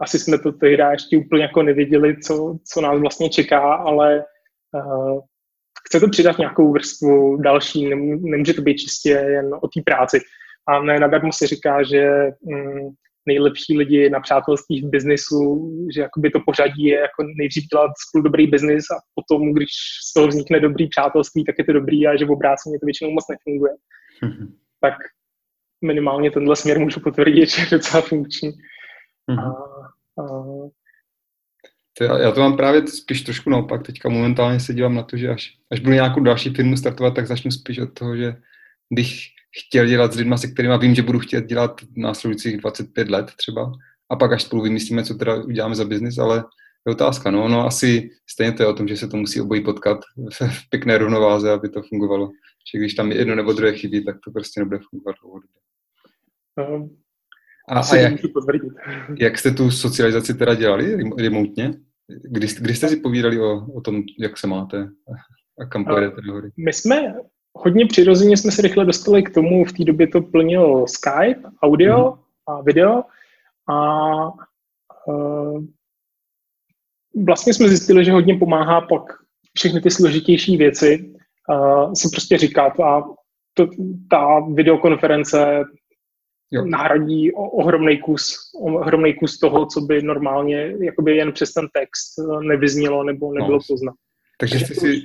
asi 0.00 0.18
jsme 0.18 0.38
to 0.38 0.52
tehdy 0.52 0.82
ještě 0.90 1.18
úplně 1.18 1.42
jako 1.42 1.62
nevěděli, 1.62 2.16
co, 2.20 2.58
co 2.72 2.80
nás 2.80 3.00
vlastně 3.00 3.30
čeká, 3.30 3.74
ale 3.74 4.24
uh, 4.74 5.20
chce 5.88 6.00
to 6.00 6.08
přidat 6.08 6.38
nějakou 6.38 6.72
vrstvu 6.72 7.36
další, 7.36 7.88
nemůže 8.20 8.54
to 8.54 8.62
být 8.62 8.78
čistě 8.78 9.10
jen 9.10 9.54
o 9.54 9.68
té 9.68 9.80
práci. 9.84 10.20
A 10.68 10.82
ne 10.82 11.00
nadarmo 11.00 11.32
se 11.32 11.46
říká, 11.46 11.82
že 11.82 12.30
um, 12.40 12.94
nejlepší 13.26 13.78
lidi 13.78 14.10
na 14.10 14.20
přátelství 14.20 14.82
v 14.82 14.90
biznisu, 14.90 15.70
že 15.94 16.00
jakoby 16.00 16.30
to 16.30 16.40
pořadí 16.46 16.84
je 16.84 16.98
jako 16.98 17.22
nejdřív 17.38 17.64
dělat 17.72 17.90
spolu 18.08 18.22
dobrý 18.22 18.46
biznis 18.46 18.84
a 18.90 18.96
potom, 19.14 19.52
když 19.52 19.70
z 20.10 20.12
toho 20.12 20.28
vznikne 20.28 20.60
dobrý 20.60 20.88
přátelství, 20.88 21.44
tak 21.44 21.54
je 21.58 21.64
to 21.64 21.72
dobrý 21.72 22.06
a 22.06 22.16
že 22.16 22.24
v 22.24 22.30
obráceně 22.30 22.78
to 22.80 22.86
většinou 22.86 23.10
moc 23.10 23.24
nefunguje. 23.30 23.72
tak 24.80 24.94
minimálně 25.84 26.30
tenhle 26.30 26.56
směr 26.56 26.78
můžu 26.78 27.00
potvrdit, 27.00 27.50
že 27.50 27.62
je 27.62 27.68
docela 27.70 28.02
funkční. 28.02 28.50
Mm-hmm. 29.30 29.54
A, 30.18 30.22
a... 30.22 30.44
To 31.98 32.04
já, 32.04 32.18
já 32.18 32.32
to 32.32 32.40
mám 32.40 32.56
právě 32.56 32.86
spíš 32.86 33.22
trošku 33.22 33.50
naopak. 33.50 33.86
Teďka 33.86 34.08
momentálně 34.08 34.60
se 34.60 34.74
dívám 34.74 34.94
na 34.94 35.02
to, 35.02 35.16
že 35.16 35.28
až, 35.28 35.56
až 35.72 35.80
budu 35.80 35.92
nějakou 35.92 36.20
další 36.20 36.50
firmu 36.50 36.76
startovat, 36.76 37.14
tak 37.14 37.26
začnu 37.26 37.50
spíš 37.50 37.78
od 37.78 37.94
toho, 37.98 38.16
že 38.16 38.36
bych 38.90 39.33
chtěl 39.58 39.86
dělat 39.86 40.12
s 40.12 40.16
lidmi, 40.16 40.38
se 40.38 40.48
kterými 40.48 40.78
vím, 40.78 40.94
že 40.94 41.02
budu 41.02 41.18
chtět 41.18 41.46
dělat 41.46 41.80
následujících 41.96 42.56
25 42.56 43.10
let 43.10 43.30
třeba, 43.36 43.72
a 44.10 44.16
pak 44.16 44.32
až 44.32 44.42
spolu 44.42 44.62
vymyslíme, 44.62 45.04
co 45.04 45.14
teda 45.14 45.34
uděláme 45.34 45.74
za 45.74 45.84
biznis, 45.84 46.18
ale 46.18 46.44
je 46.86 46.92
otázka. 46.92 47.30
No, 47.30 47.48
no 47.48 47.66
asi 47.66 48.10
stejně 48.30 48.52
to 48.52 48.62
je 48.62 48.66
o 48.66 48.74
tom, 48.74 48.88
že 48.88 48.96
se 48.96 49.08
to 49.08 49.16
musí 49.16 49.40
obojí 49.40 49.64
potkat 49.64 50.00
v 50.30 50.70
pěkné 50.70 50.98
rovnováze, 50.98 51.52
aby 51.52 51.68
to 51.68 51.82
fungovalo. 51.82 52.30
Že 52.72 52.78
když 52.78 52.94
tam 52.94 53.12
jedno 53.12 53.34
nebo 53.34 53.52
druhé 53.52 53.72
chybí, 53.72 54.04
tak 54.04 54.16
to 54.24 54.30
prostě 54.30 54.60
nebude 54.60 54.78
fungovat 54.90 55.16
dlouhodobě. 55.22 55.60
Um, 56.70 56.96
a, 57.68 57.80
a 57.80 57.96
jak, 57.96 58.14
jak 59.18 59.38
jste 59.38 59.50
tu 59.50 59.70
socializaci 59.70 60.34
teda 60.34 60.54
dělali 60.54 60.96
remotně? 61.18 61.74
Kdy, 62.22 62.46
kdy 62.60 62.74
jste 62.74 62.88
si 62.88 62.96
povídali 62.96 63.40
o, 63.40 63.66
o 63.74 63.80
tom, 63.80 64.02
jak 64.18 64.38
se 64.38 64.46
máte 64.46 64.88
a 65.58 65.66
kam 65.66 65.84
pojedete 65.84 66.20
nahory? 66.26 66.50
My 66.56 66.72
jsme 66.72 67.14
hodně 67.54 67.86
přirozeně 67.86 68.36
jsme 68.36 68.50
se 68.50 68.62
rychle 68.62 68.84
dostali 68.84 69.22
k 69.22 69.34
tomu, 69.34 69.64
v 69.64 69.72
té 69.72 69.84
době 69.84 70.06
to 70.06 70.20
plnil 70.20 70.86
Skype, 70.86 71.48
audio 71.62 72.10
mm. 72.10 72.18
a 72.46 72.60
video 72.60 73.02
a 73.70 73.78
uh, 75.06 75.64
vlastně 77.26 77.54
jsme 77.54 77.68
zjistili, 77.68 78.04
že 78.04 78.12
hodně 78.12 78.38
pomáhá 78.38 78.80
pak 78.80 79.02
všechny 79.56 79.80
ty 79.80 79.90
složitější 79.90 80.56
věci 80.56 81.14
uh, 81.50 81.92
si 81.92 82.08
prostě 82.12 82.38
říkat 82.38 82.80
a 82.80 83.02
to, 83.54 83.66
ta 84.10 84.40
videokonference 84.40 85.64
jo. 86.50 86.64
nahradí 86.64 87.32
ohromný 87.32 87.98
kus, 87.98 88.36
ohromný 88.54 89.14
kus 89.14 89.38
toho, 89.38 89.66
co 89.66 89.80
by 89.80 90.02
normálně 90.02 90.74
jakoby 90.80 91.16
jen 91.16 91.32
přes 91.32 91.52
ten 91.52 91.68
text 91.72 92.18
eh, 92.18 92.44
nevyznělo 92.44 93.04
nebo 93.04 93.32
nebylo 93.32 93.58
no. 93.58 93.64
poznat. 93.68 93.94
Takže 94.40 94.58
jste 94.58 94.74
si 94.74 95.02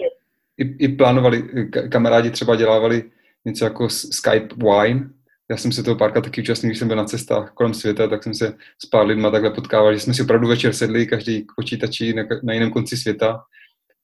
i, 0.59 0.85
i 0.85 0.87
plánovali, 0.87 1.43
kamarádi 1.89 2.29
třeba 2.29 2.55
dělávali 2.55 3.03
něco 3.45 3.65
jako 3.65 3.89
Skype 3.89 4.55
Wine, 4.55 5.09
já 5.51 5.57
jsem 5.57 5.71
se 5.71 5.83
toho 5.83 5.95
párkrát 5.95 6.21
taky 6.21 6.41
účastnil, 6.41 6.69
když 6.69 6.79
jsem 6.79 6.87
byl 6.87 6.97
na 6.97 7.05
cestách 7.05 7.51
kolem 7.51 7.73
světa, 7.73 8.07
tak 8.07 8.23
jsem 8.23 8.33
se 8.33 8.53
s 8.83 8.85
pár 8.85 9.05
lidma 9.05 9.31
takhle 9.31 9.51
potkával, 9.51 9.93
že 9.93 9.99
jsme 9.99 10.13
si 10.13 10.21
opravdu 10.21 10.47
večer 10.47 10.73
sedli, 10.73 11.07
každý 11.07 11.41
k 11.41 11.51
počítači 11.55 12.13
na, 12.13 12.23
na 12.43 12.53
jiném 12.53 12.71
konci 12.71 12.97
světa, 12.97 13.39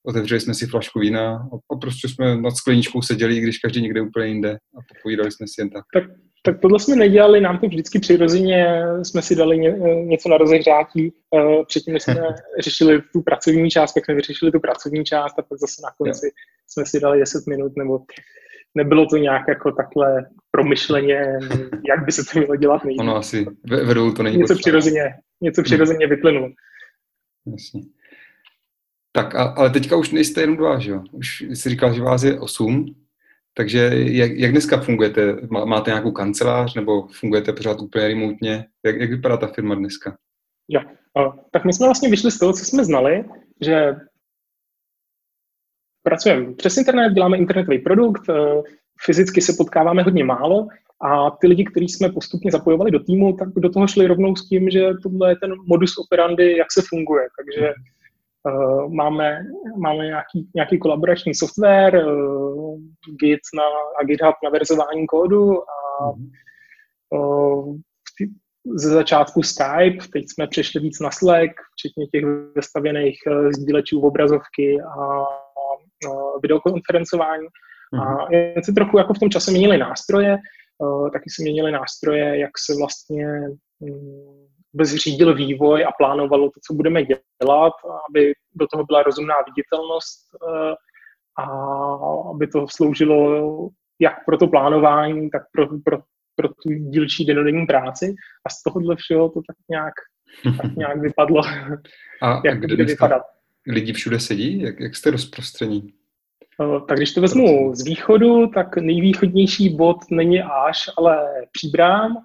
otevřeli 0.06 0.42
jsme 0.42 0.54
si 0.54 0.68
flašku 0.68 1.00
vína 1.00 1.36
a, 1.36 1.74
a 1.74 1.78
prostě 1.82 2.10
jsme 2.10 2.42
nad 2.42 2.56
skleničkou 2.56 3.02
seděli, 3.02 3.40
když 3.40 3.58
každý 3.58 3.82
někde 3.82 4.02
úplně 4.02 4.28
jinde 4.28 4.52
a 4.52 4.80
popovídali 4.96 5.32
jsme 5.32 5.48
si 5.48 5.62
jen 5.62 5.70
tak. 5.70 5.84
tak 5.94 6.04
Tak 6.46 6.60
tohle 6.60 6.80
jsme 6.80 6.96
nedělali, 6.96 7.42
nám 7.42 7.58
to 7.58 7.68
vždycky 7.68 8.00
přirozeně, 8.00 8.84
jsme 9.04 9.22
si 9.22 9.36
dali 9.36 9.58
ně, 9.60 9.72
něco 10.06 10.30
na 10.30 10.38
rozehřátí, 10.38 11.14
uh, 11.32 11.66
předtím 11.68 12.00
jsme 12.00 12.16
řešili 12.60 13.02
tu 13.14 13.22
pracovní 13.22 13.70
část, 13.70 13.94
pak 13.94 14.06
jsme 14.06 14.16
vyřešili 14.16 14.52
tu 14.52 14.60
pracovní 14.60 15.04
část 15.04 15.40
a 15.40 15.42
pak 15.42 15.60
zase 15.60 15.82
na 15.84 15.90
konci 15.98 16.32
jsme 16.68 16.86
si 16.86 17.00
dali 17.00 17.20
10 17.20 17.48
minut, 17.48 17.72
nebo 17.78 18.00
nebylo 18.76 19.06
to 19.06 19.18
nějak 19.18 19.48
jako 19.48 19.72
takhle 19.72 20.26
promyšleně, 20.52 21.22
jak 21.90 22.06
by 22.06 22.12
se 22.12 22.24
to 22.24 22.40
mělo 22.40 22.56
dělat 22.56 22.84
nejvíc. 22.84 23.00
Ono 23.02 23.16
asi 23.16 23.46
vedou 23.64 24.12
to 24.12 24.24
není 24.24 24.38
Něco 24.38 24.56
přirozeně, 24.56 25.16
něco 25.42 25.64
přirozeně 25.64 26.08
vyplynulo. 26.08 26.50
Jasně. 27.52 27.82
Tak, 29.12 29.36
a, 29.36 29.44
ale 29.44 29.70
teďka 29.70 29.96
už 29.96 30.12
nejste 30.12 30.42
jenom 30.42 30.58
dva, 30.58 30.80
že 30.80 30.92
jo? 30.92 31.04
Už 31.12 31.42
jsi 31.42 31.70
říkal, 31.70 31.94
že 31.94 32.02
vás 32.02 32.24
je 32.24 32.40
osm, 32.40 32.86
takže 33.58 33.92
jak, 33.94 34.32
jak 34.32 34.52
dneska 34.52 34.82
fungujete? 34.82 35.38
Máte 35.66 35.92
nějakou 35.92 36.12
kancelář 36.12 36.76
nebo 36.76 37.08
fungujete 37.08 37.54
pořád 37.54 37.82
úplně 37.82 38.08
remotně? 38.08 38.66
Jak, 38.86 38.96
jak 38.96 39.10
vypadá 39.10 39.38
ta 39.38 39.48
firma 39.48 39.76
dneska? 39.76 40.18
Jo, 40.70 40.82
tak 41.52 41.66
my 41.66 41.74
jsme 41.74 41.88
vlastně 41.88 42.10
vyšli 42.10 42.32
z 42.32 42.40
toho, 42.40 42.54
co 42.54 42.66
jsme 42.66 42.86
znali, 42.86 43.26
že 43.62 43.96
pracujeme 46.04 46.54
přes 46.54 46.78
internet, 46.78 47.14
děláme 47.14 47.38
internetový 47.38 47.80
produkt, 47.80 48.30
eh, 48.30 48.62
fyzicky 49.06 49.42
se 49.42 49.54
potkáváme 49.58 50.04
hodně 50.04 50.24
málo 50.24 50.68
a 51.02 51.32
ty 51.32 51.48
lidi, 51.48 51.66
kteří 51.66 51.90
jsme 51.90 52.10
postupně 52.10 52.52
zapojovali 52.52 52.92
do 52.92 53.00
týmu, 53.00 53.34
tak 53.34 53.50
do 53.56 53.70
toho 53.70 53.88
šli 53.88 54.08
rovnou 54.08 54.36
s 54.36 54.48
tím, 54.48 54.70
že 54.70 54.90
tohle 55.04 55.32
je 55.32 55.36
ten 55.36 55.54
modus 55.68 55.98
operandi, 55.98 56.58
jak 56.58 56.72
se 56.72 56.82
funguje. 56.90 57.28
Takže 57.38 57.74
máme, 58.90 59.40
máme 59.78 60.06
nějaký, 60.06 60.50
nějaký 60.56 60.80
kolaborační 60.80 61.36
software, 61.36 62.08
uh, 62.08 62.80
Git 63.22 63.40
na, 63.56 63.64
a 64.00 64.04
GitHub 64.04 64.36
na 64.44 64.50
verzování 64.50 65.08
kódu 65.08 65.52
a 65.54 66.10
uh, 67.18 67.76
ze 68.76 68.90
začátku 68.90 69.44
Skype, 69.44 70.08
teď 70.14 70.26
jsme 70.28 70.48
přešli 70.48 70.82
víc 70.82 71.00
na 71.00 71.12
Slack, 71.12 71.52
včetně 71.74 72.08
těch 72.08 72.26
vystavěných 72.56 73.18
uh, 73.28 73.50
sdílečů 73.50 74.00
obrazovky 74.02 74.78
a 74.82 75.20
uh, 75.20 76.42
videokonferencování. 76.42 77.48
Mm-hmm. 77.96 78.02
A 78.02 78.24
mhm. 78.24 78.34
jen 78.34 78.64
se 78.64 78.74
trochu 78.74 78.98
jako 78.98 79.14
v 79.14 79.20
tom 79.20 79.30
čase 79.30 79.52
měnily 79.52 79.78
nástroje, 79.78 80.38
uh, 80.78 81.10
taky 81.12 81.30
se 81.30 81.44
měnily 81.44 81.72
nástroje, 81.72 82.40
jak 82.40 82.52
se 82.66 82.74
vlastně 82.80 83.28
um, 84.80 84.86
zřídil 84.86 85.36
vývoj 85.36 85.86
a 85.86 85.92
plánovalo 85.98 86.46
to, 86.46 86.60
co 86.68 86.74
budeme 86.74 87.04
dělat, 87.04 87.74
aby 88.10 88.34
do 88.56 88.68
toho 88.68 88.86
byla 88.86 89.04
rozumná 89.04 89.36
viditelnost 89.48 90.20
uh, 90.42 90.74
a 91.38 91.46
aby 92.30 92.48
to 92.48 92.68
sloužilo 92.68 93.70
jak 94.00 94.26
pro 94.26 94.38
to 94.38 94.48
plánování, 94.48 95.30
tak 95.30 95.42
pro, 95.52 95.68
pro, 95.68 95.98
pro 96.36 96.48
tu 96.48 96.70
dílčí 96.70 97.26
denodenní 97.26 97.66
práci. 97.66 98.16
A 98.46 98.50
z 98.50 98.64
tohohle 98.64 98.96
všeho 98.96 99.30
to 99.30 99.42
tak 99.48 99.56
nějak, 99.70 99.94
tak 100.62 100.76
nějak 100.78 101.02
vypadlo, 101.02 101.42
a 102.22 102.42
jak 102.46 102.60
kde 102.60 102.76
bude 102.76 102.86
vypadat. 102.86 103.22
Lidi 103.68 103.94
všude 103.94 104.20
sedí? 104.20 104.62
Jak, 104.62 104.80
jak 104.80 104.96
jste 104.96 105.12
rozprostření? 105.12 105.94
Tak 106.88 106.98
když 106.98 107.14
to 107.14 107.22
vezmu 107.22 107.76
z 107.76 107.86
východu, 107.86 108.48
tak 108.48 108.78
nejvýchodnější 108.78 109.76
bod 109.76 109.98
není 110.12 110.42
až, 110.42 110.90
ale 110.98 111.28
Příbrám, 111.52 112.18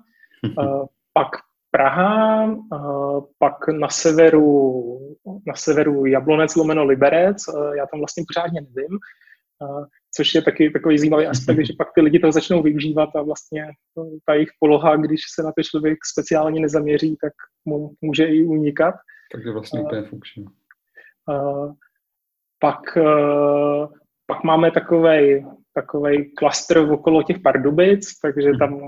pak 1.12 1.28
Praha, 1.70 2.56
pak 3.38 3.68
na 3.68 3.88
severu, 3.88 4.98
na 5.46 5.54
severu 5.54 6.06
Jablonec 6.06 6.56
lomeno 6.56 6.84
Liberec, 6.84 7.36
já 7.76 7.86
tam 7.86 8.00
vlastně 8.00 8.24
pořádně 8.28 8.60
nevím, 8.60 8.98
což 10.16 10.34
je 10.34 10.42
taky 10.42 10.70
takový 10.70 10.98
zajímavý 10.98 11.26
aspekt, 11.26 11.66
že 11.66 11.72
pak 11.78 11.88
ty 11.94 12.00
lidi 12.00 12.18
toho 12.18 12.32
začnou 12.32 12.62
využívat 12.62 13.16
a 13.16 13.22
vlastně 13.22 13.66
ta 14.24 14.34
jejich 14.34 14.48
poloha, 14.60 14.96
když 14.96 15.20
se 15.34 15.42
na 15.42 15.52
to 15.52 15.62
člověk 15.62 15.98
speciálně 16.12 16.60
nezaměří, 16.60 17.16
tak 17.22 17.32
mu 17.64 17.90
může 18.00 18.24
i 18.24 18.44
unikat. 18.44 18.94
Takže 19.32 19.50
vlastně 19.50 19.80
úplně 19.80 20.02
funkční. 20.02 20.44
Pak 22.60 22.80
pak 24.26 24.44
máme 24.44 24.70
takový 24.70 25.46
takovej 25.80 26.30
klaster 26.36 26.78
okolo 26.78 27.22
těch 27.22 27.38
Pardubic, 27.38 28.18
takže 28.22 28.48
mhm. 28.48 28.58
tam, 28.58 28.80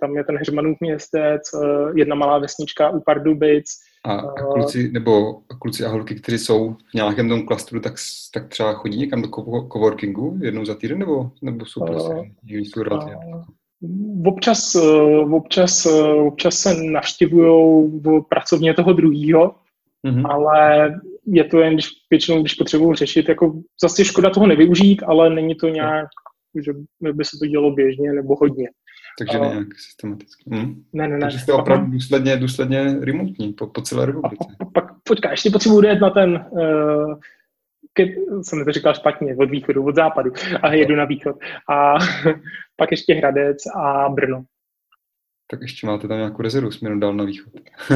tam 0.00 0.16
je 0.16 0.24
ten 0.24 0.36
Hřmanův 0.36 0.76
městec, 0.80 1.42
eh, 1.54 1.92
jedna 1.94 2.14
malá 2.14 2.38
vesnička 2.38 2.90
u 2.90 3.00
Pardubic. 3.00 3.64
A, 4.04 4.12
a 4.14 4.32
eh, 4.38 4.52
kluci, 4.52 4.90
nebo 4.92 5.40
kluci 5.60 5.84
a 5.84 5.88
holky, 5.88 6.14
kteří 6.14 6.38
jsou 6.38 6.72
v 6.72 6.94
nějakém 6.94 7.28
tom 7.28 7.46
klastru, 7.46 7.80
tak, 7.80 7.94
tak 8.34 8.48
třeba 8.48 8.72
chodí 8.72 8.98
někam 8.98 9.22
do 9.22 9.28
coworkingu 9.72 10.38
jednou 10.42 10.64
za 10.64 10.74
týden, 10.74 10.98
nebo, 10.98 11.30
nebo 11.42 11.66
jsou 11.66 11.84
prostě 11.86 12.14
uh, 12.14 12.24
Občas, 14.26 14.74
občas, 15.32 15.86
občas 16.26 16.54
se 16.54 16.74
navštěvují 16.74 17.90
pracovně 18.28 18.74
toho 18.74 18.92
druhého, 18.92 19.54
mm-hmm. 20.06 20.30
ale 20.30 20.90
je 21.26 21.44
to 21.44 21.60
jen, 21.60 21.74
když 21.74 21.88
většinou, 22.10 22.40
když 22.40 22.54
potřebuji 22.54 22.94
řešit, 22.94 23.28
jako 23.28 23.54
zase 23.82 24.04
škoda 24.04 24.30
toho 24.30 24.46
nevyužít, 24.46 25.02
ale 25.06 25.30
není 25.30 25.54
to 25.54 25.68
nějak, 25.68 26.08
že 26.62 26.72
by 27.12 27.24
se 27.24 27.36
to 27.38 27.46
dělo 27.46 27.70
běžně 27.70 28.12
nebo 28.12 28.36
hodně. 28.40 28.68
Takže 29.18 29.38
ne 29.38 29.48
nějak 29.48 29.68
systematicky. 29.74 30.44
Hm? 30.54 30.84
Ne, 30.92 31.08
ne, 31.08 31.14
ne. 31.14 31.20
Takže 31.20 31.38
jste 31.38 31.52
opravdu 31.52 31.92
důsledně, 31.92 32.36
důsledně 32.36 32.96
remotní 33.00 33.52
po, 33.52 33.66
po 33.66 33.82
celé 33.82 34.06
republice. 34.06 34.44
A 34.60 34.64
pak, 34.64 34.84
počkej, 35.04 35.30
ještě 35.30 35.50
potřebuji 35.50 35.84
jet 35.84 36.00
na 36.00 36.10
ten, 36.10 36.46
uh, 36.50 37.18
ke, 37.92 38.06
jsem 38.42 38.64
to 38.64 38.72
říkal 38.72 38.94
špatně, 38.94 39.36
od 39.36 39.50
východu, 39.50 39.84
od 39.84 39.94
západu 39.94 40.32
a 40.62 40.72
jedu 40.72 40.96
na 40.96 41.04
východ. 41.04 41.36
A 41.70 41.94
pak 42.76 42.90
ještě 42.90 43.14
Hradec 43.14 43.56
a 43.76 44.08
Brno 44.08 44.44
tak 45.46 45.62
ještě 45.62 45.86
máte 45.86 46.08
tam 46.08 46.16
nějakou 46.16 46.42
rezervu 46.42 46.70
směrem 46.70 47.00
dál 47.00 47.14
na 47.14 47.24
východ. 47.24 47.52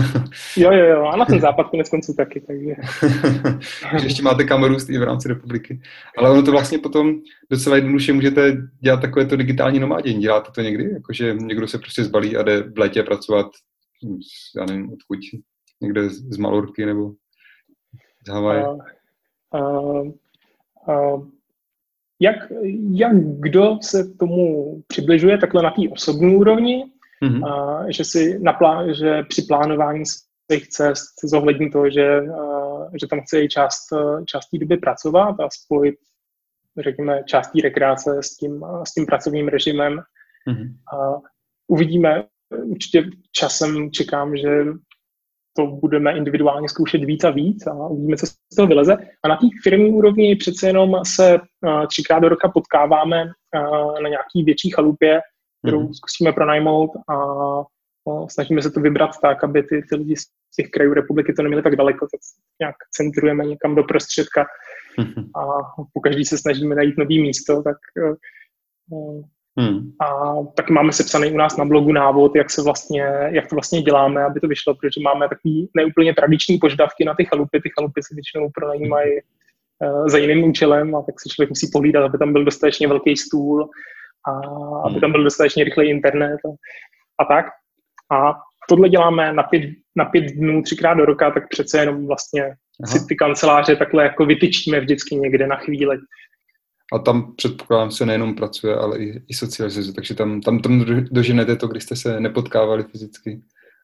jo, 0.56 0.72
jo, 0.72 0.84
jo, 0.84 1.04
a 1.04 1.16
na 1.16 1.24
ten 1.24 1.40
západ 1.40 1.68
konec 1.70 1.88
konců 1.88 2.14
taky, 2.14 2.40
takže. 2.40 2.74
takže 3.90 4.06
ještě 4.06 4.22
máte 4.22 4.44
kam 4.44 4.64
růst 4.64 4.90
i 4.90 4.98
v 4.98 5.02
rámci 5.02 5.28
republiky. 5.28 5.80
Ale 6.18 6.30
ono 6.30 6.42
to 6.42 6.50
vlastně 6.50 6.78
potom 6.78 7.14
docela 7.50 7.76
jednoduše 7.76 8.12
můžete 8.12 8.56
dělat 8.80 9.00
takové 9.00 9.26
to 9.26 9.36
digitální 9.36 9.78
nomádění. 9.78 10.20
Děláte 10.20 10.50
to 10.54 10.60
někdy? 10.60 10.90
Jakože 10.92 11.34
někdo 11.34 11.68
se 11.68 11.78
prostě 11.78 12.04
zbalí 12.04 12.36
a 12.36 12.42
jde 12.42 12.62
v 12.62 12.78
létě 12.78 13.02
pracovat, 13.02 13.46
já 14.56 14.64
nevím, 14.64 14.92
odkud, 14.92 15.18
někde 15.80 16.10
z 16.10 16.36
Malorky 16.36 16.86
nebo 16.86 17.12
z 18.26 18.30
Havaje. 18.30 18.64
Uh, 18.68 18.78
uh, 19.54 20.12
uh, 20.88 21.28
jak, 22.20 22.36
jak 22.92 23.12
kdo 23.16 23.78
se 23.82 24.14
tomu 24.14 24.74
přibližuje 24.86 25.38
takhle 25.38 25.62
na 25.62 25.70
té 25.70 25.82
osobní 25.92 26.36
úrovni, 26.36 26.84
mm-hmm. 27.25 27.46
a, 27.48 27.84
že, 27.90 28.04
si 28.04 28.38
naplá, 28.38 28.92
že 28.92 29.22
při 29.28 29.42
plánování 29.42 30.04
svých 30.06 30.68
cest 30.68 31.14
zohlední 31.25 31.70
to, 31.70 31.90
že, 31.90 32.18
a, 32.18 32.78
že 33.00 33.06
tam 33.06 33.20
chce 33.20 33.42
i 33.42 33.48
část, 33.48 33.87
část 34.26 34.48
té 34.48 34.58
doby 34.58 34.76
pracovat 34.76 35.40
a 35.40 35.48
spojit, 35.50 35.94
řekněme, 36.78 37.22
část 37.26 37.50
té 37.50 37.58
rekreace 37.62 38.22
s 38.22 38.37
tím, 38.37 38.64
s 38.88 38.94
tím 38.94 39.06
pracovním 39.06 39.48
režimem. 39.48 40.00
Mm-hmm. 40.48 40.68
A 40.98 41.20
uvidíme, 41.68 42.25
určitě 42.64 43.04
časem 43.32 43.90
čekám, 43.90 44.37
že 44.37 44.64
to 45.56 45.66
budeme 45.66 46.16
individuálně 46.16 46.68
zkoušet 46.68 47.04
víc 47.04 47.25
a 47.25 47.30
víc 47.30 47.66
a 47.66 47.72
uvidíme, 47.72 48.16
co 48.16 48.26
z 48.26 48.56
toho 48.56 48.68
vyleze. 48.68 48.96
A 49.25 49.28
na 49.28 49.37
té 49.37 49.46
firmní 49.62 49.90
úrovni 49.90 50.37
přece 50.37 50.66
jenom 50.66 51.04
se 51.04 51.38
třikrát 51.88 52.18
do 52.18 52.28
roka 52.28 52.48
potkáváme 52.48 53.25
na 54.02 54.08
nějaký 54.08 54.44
větší 54.44 54.70
chalupě, 54.70 55.20
kterou 55.68 55.82
mm-hmm. 55.82 55.92
zkusíme 55.92 56.32
pronajmout 56.32 56.90
a 57.08 57.14
no, 58.06 58.26
snažíme 58.30 58.62
se 58.62 58.70
to 58.70 58.80
vybrat 58.80 59.10
tak, 59.22 59.44
aby 59.44 59.62
ty, 59.62 59.82
ty 59.90 59.96
lidi 59.96 60.16
z 60.16 60.26
těch 60.56 60.70
krajů 60.70 60.94
republiky 60.94 61.32
to 61.32 61.42
neměli 61.42 61.62
tak 61.62 61.76
daleko, 61.76 62.06
tak 62.06 62.20
nějak 62.60 62.76
centrujeme 62.96 63.44
někam 63.44 63.75
do 63.75 63.84
prostředka 63.84 64.46
mm-hmm. 64.98 65.25
a 65.37 65.44
po 65.92 66.00
každý 66.00 66.25
se 66.25 66.38
snažíme 66.38 66.75
najít 66.75 66.98
nový 66.98 67.22
místo, 67.22 67.62
tak 67.62 67.76
uh, 68.90 69.22
Hmm. 69.58 69.92
A 70.00 70.34
tak 70.54 70.70
máme 70.70 70.92
sepsaný 70.92 71.32
u 71.32 71.37
nás 71.37 71.56
na 71.56 71.64
blogu 71.64 71.92
návod, 71.92 72.37
jak, 72.37 72.50
se 72.50 72.62
vlastně, 72.62 73.02
jak 73.26 73.48
to 73.48 73.56
vlastně 73.56 73.82
děláme, 73.82 74.25
aby 74.25 74.40
to 74.40 74.48
vyšlo, 74.48 74.75
protože 74.75 75.00
máme 75.00 75.28
takový 75.28 75.68
neúplně 75.76 76.14
tradiční 76.14 76.58
požadavky 76.58 77.04
na 77.04 77.14
ty 77.14 77.25
chalupy. 77.25 77.60
Ty 77.60 77.70
chalupy 77.78 78.02
se 78.02 78.14
většinou 78.14 78.50
pronajímají 78.54 79.10
uh, 79.12 80.08
za 80.08 80.18
jiným 80.18 80.44
účelem 80.44 80.94
a 80.94 81.02
tak 81.02 81.20
si 81.20 81.28
člověk 81.28 81.50
musí 81.50 81.70
pohlídat, 81.72 82.04
aby 82.04 82.18
tam 82.18 82.32
byl 82.32 82.44
dostatečně 82.44 82.88
velký 82.88 83.16
stůl, 83.16 83.70
a 84.26 84.30
aby 84.84 84.92
hmm. 84.92 85.00
tam 85.00 85.12
byl 85.12 85.25
dostatečně 85.25 85.64
rychlý 85.64 85.90
internet 85.90 86.38
a, 86.44 86.48
a 87.22 87.25
tak. 87.25 87.46
A 88.12 88.34
tohle 88.68 88.88
děláme 88.88 89.32
na 89.32 89.42
pět, 89.42 89.62
na 89.96 90.04
pět 90.04 90.25
dnů, 90.25 90.62
třikrát 90.62 90.94
do 90.94 91.04
roka, 91.04 91.30
tak 91.30 91.48
přece 91.48 91.78
jenom 91.78 92.06
vlastně 92.06 92.42
Aha. 92.42 92.92
si 92.92 93.06
ty 93.08 93.16
kanceláře 93.16 93.76
takhle 93.76 94.04
jako 94.04 94.26
vytyčíme 94.26 94.80
vždycky 94.80 95.16
někde 95.16 95.46
na 95.46 95.56
chvíli. 95.56 95.98
A 96.92 96.98
tam 96.98 97.34
předpokládám 97.37 97.90
se 97.90 98.06
nejenom 98.06 98.34
pracuje, 98.34 98.75
ale 98.75 98.98
i, 98.98 99.22
i 99.28 99.34
socializuje, 99.34 99.94
takže 99.94 100.14
tam, 100.14 100.40
tam, 100.40 100.60
tam 100.60 100.84
doženete 101.10 101.56
to, 101.56 101.68
když 101.68 101.82
jste 101.82 101.96
se 101.96 102.20
nepotkávali 102.20 102.82
fyzicky. 102.82 103.40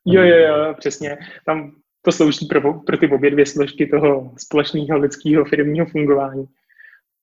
Jo, 0.07 0.23
jo, 0.23 0.37
jo, 0.37 0.75
přesně. 0.79 1.19
Tam 1.47 1.73
to 2.03 2.13
slouží 2.13 2.47
pro, 2.47 2.75
pro 2.75 2.97
ty 2.97 3.09
obě 3.09 3.31
dvě 3.31 3.47
složky 3.47 3.87
toho 3.87 4.33
společného 4.39 4.99
lidského 4.99 5.45
firmního 5.45 5.87
fungování. 5.87 6.45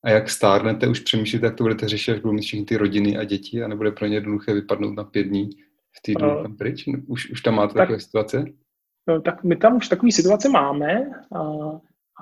A 0.03 0.09
jak 0.09 0.29
stárnete, 0.29 0.87
už 0.87 0.99
přemýšlíte, 0.99 1.45
jak 1.45 1.55
to 1.55 1.63
budete 1.63 1.87
řešit, 1.87 2.11
až 2.11 2.19
budou 2.19 2.33
mít 2.33 2.41
všechny 2.41 2.65
ty 2.65 2.77
rodiny 2.77 3.17
a 3.17 3.23
děti 3.23 3.63
a 3.63 3.67
nebude 3.67 3.91
pro 3.91 4.07
ně 4.07 4.15
jednoduché 4.15 4.53
vypadnout 4.53 4.95
na 4.95 5.03
pět 5.03 5.23
dní 5.23 5.49
v 5.97 6.01
týdnu 6.01 6.35
uh, 6.35 6.41
tam 6.43 6.57
pryč? 6.57 6.85
Už, 7.07 7.31
už 7.31 7.41
tam 7.41 7.55
máte 7.55 7.73
tak, 7.73 7.81
takové 7.81 7.99
situace? 7.99 8.45
No, 9.07 9.21
tak 9.21 9.43
my 9.43 9.55
tam 9.55 9.77
už 9.77 9.87
takové 9.87 10.11
situace 10.11 10.49
máme 10.49 11.09
a, 11.35 11.41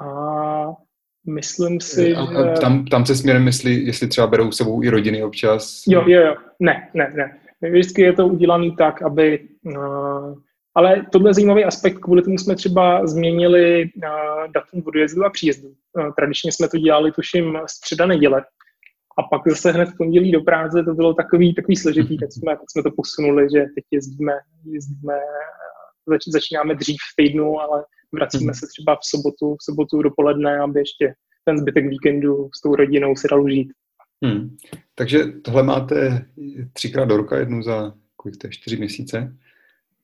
a 0.05 0.73
myslím 1.27 1.81
si, 1.81 2.15
a, 2.15 2.25
že... 2.25 2.61
Tam, 2.61 2.85
tam 2.85 3.05
se 3.05 3.15
směrem 3.15 3.43
myslí, 3.43 3.85
jestli 3.85 4.07
třeba 4.07 4.27
berou 4.27 4.51
sebou 4.51 4.83
i 4.83 4.89
rodiny 4.89 5.23
občas? 5.23 5.83
Jo, 5.87 6.03
jo, 6.07 6.21
jo. 6.21 6.35
Ne, 6.59 6.89
ne, 6.93 7.13
ne. 7.15 7.39
Vždycky 7.69 8.01
je 8.01 8.13
to 8.13 8.27
udělané 8.27 8.71
tak, 8.77 9.01
aby... 9.01 9.47
Uh, 9.63 10.35
ale 10.79 11.05
tohle 11.11 11.29
je 11.29 11.33
zajímavý 11.33 11.63
aspekt, 11.65 11.99
kvůli 11.99 12.21
tomu 12.21 12.37
jsme 12.37 12.55
třeba 12.55 13.07
změnili 13.07 13.83
uh, 13.83 14.51
datum 14.51 14.83
odjezdu 14.85 15.25
a 15.25 15.29
příjezdu. 15.29 15.67
Uh, 15.69 16.13
tradičně 16.17 16.51
jsme 16.51 16.67
to 16.67 16.77
dělali, 16.77 17.11
tuším, 17.11 17.57
středa 17.69 18.05
neděle. 18.05 18.45
A 19.19 19.23
pak 19.23 19.41
zase 19.47 19.71
hned 19.71 19.89
v 19.89 19.97
pondělí 19.97 20.31
do 20.31 20.41
práce 20.41 20.83
to 20.83 20.93
bylo 20.93 21.13
takový, 21.13 21.55
takový 21.55 21.75
složitý, 21.75 22.17
tak 22.17 22.31
jsme, 22.31 22.57
tak 22.57 22.71
jsme 22.71 22.83
to 22.83 22.91
posunuli, 22.91 23.47
že 23.55 23.59
teď 23.59 23.83
jezdíme, 23.91 24.33
jezdíme 24.65 25.13
zač, 26.07 26.21
začínáme 26.27 26.75
dřív 26.75 26.97
v 27.11 27.15
týdnu, 27.15 27.59
ale 27.59 27.85
vracíme 28.13 28.51
hmm. 28.51 28.53
se 28.53 28.67
třeba 28.67 28.95
v 28.95 29.03
sobotu, 29.03 29.55
v 29.55 29.63
sobotu 29.63 30.01
dopoledne, 30.01 30.59
aby 30.59 30.79
ještě 30.79 31.13
ten 31.45 31.57
zbytek 31.57 31.85
víkendu 31.85 32.49
s 32.57 32.61
tou 32.61 32.75
rodinou 32.75 33.15
se 33.15 33.27
dal 33.31 33.43
užít. 33.43 33.69
Hmm. 34.25 34.57
Takže 34.95 35.19
tohle 35.25 35.63
máte 35.63 36.25
třikrát 36.73 37.05
do 37.05 37.17
roka, 37.17 37.39
jednu 37.39 37.63
za 37.63 37.93
kolik 38.15 38.37
to 38.37 38.47
je, 38.47 38.51
čtyři 38.51 38.77
měsíce. 38.77 39.35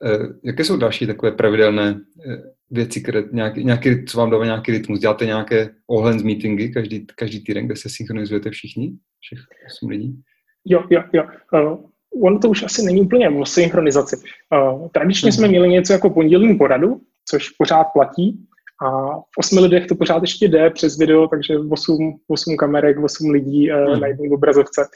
Eh, 0.04 0.28
jaké 0.44 0.64
jsou 0.64 0.78
další 0.78 1.08
takové 1.08 1.32
pravidelné 1.32 2.02
eh, 2.26 2.38
věci, 2.72 3.02
které 3.02 3.24
nějaký, 3.32 3.64
nějaký, 3.64 4.06
co 4.06 4.18
vám 4.18 4.30
dává 4.30 4.46
nějaký 4.46 4.72
rytmus? 4.72 5.00
Děláte 5.00 5.26
nějaké 5.26 5.70
ohlens 5.88 6.24
meetingy 6.24 6.70
každý, 6.70 7.06
každý 7.16 7.44
týden, 7.44 7.66
kde 7.66 7.76
se 7.76 7.90
synchronizujete 7.90 8.50
všichni, 8.50 8.94
všech 9.20 9.40
osm 9.68 9.90
lidí? 9.90 10.22
Jo, 10.66 10.84
jo, 10.90 11.04
jo. 11.14 11.24
Uh, 11.54 11.78
ono 12.24 12.40
to 12.40 12.50
už 12.50 12.64
asi 12.64 12.86
není 12.86 13.02
úplně 13.02 13.30
o 13.30 13.46
synchronizaci. 13.46 14.16
Uh, 14.16 14.88
tradičně 14.88 15.30
hmm. 15.30 15.32
jsme 15.32 15.48
měli 15.48 15.70
něco 15.70 15.94
jako 15.94 16.10
pondělní 16.10 16.56
poradu, 16.56 17.02
což 17.30 17.50
pořád 17.50 17.84
platí. 17.84 18.46
A 18.86 18.90
v 19.18 19.38
osmi 19.38 19.60
lidech 19.60 19.88
to 19.88 19.96
pořád 19.96 20.22
ještě 20.22 20.48
jde 20.48 20.70
přes 20.70 20.98
video, 20.98 21.28
takže 21.28 21.54
8, 21.70 22.20
8 22.28 22.58
kamerek, 22.58 22.98
8 23.04 23.30
lidí 23.30 23.72
uh, 23.72 23.78
hmm. 23.78 24.00
na 24.00 24.08
jedné 24.08 24.30
obrazovce. 24.32 24.88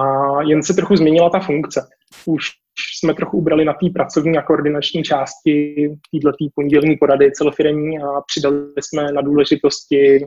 A 0.00 0.42
jen 0.42 0.62
se 0.62 0.74
trochu 0.74 0.96
změnila 0.96 1.30
ta 1.30 1.40
funkce. 1.40 1.86
Už 2.26 2.46
jsme 2.96 3.14
trochu 3.14 3.38
ubrali 3.38 3.64
na 3.64 3.72
té 3.72 3.90
pracovní 3.94 4.38
a 4.38 4.42
koordinační 4.42 5.02
části 5.02 5.74
této 6.12 6.36
pondělní 6.54 6.96
porady 6.96 7.32
celofiremní 7.32 7.98
a 7.98 8.06
přidali 8.26 8.56
jsme 8.80 9.12
na 9.12 9.22
důležitosti 9.22 10.26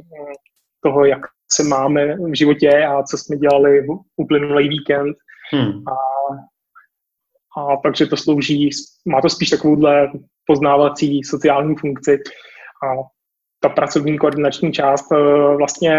toho, 0.83 1.05
jak 1.05 1.19
se 1.51 1.63
máme 1.63 2.15
v 2.15 2.37
životě 2.37 2.85
a 2.85 3.03
co 3.03 3.17
jsme 3.17 3.37
dělali 3.37 3.81
v 3.81 3.87
uplynulý 4.17 4.69
víkend. 4.69 5.17
Hmm. 5.53 5.83
A, 5.87 5.95
a 7.61 7.77
takže 7.83 8.05
to 8.05 8.17
slouží, 8.17 8.69
má 9.05 9.21
to 9.21 9.29
spíš 9.29 9.49
takovouhle 9.49 10.11
poznávací 10.45 11.23
sociální 11.23 11.75
funkci. 11.75 12.19
A 12.83 12.87
ta 13.63 13.69
pracovní 13.69 14.17
koordinační 14.17 14.73
část, 14.73 15.11
eh, 15.11 15.55
vlastně 15.57 15.91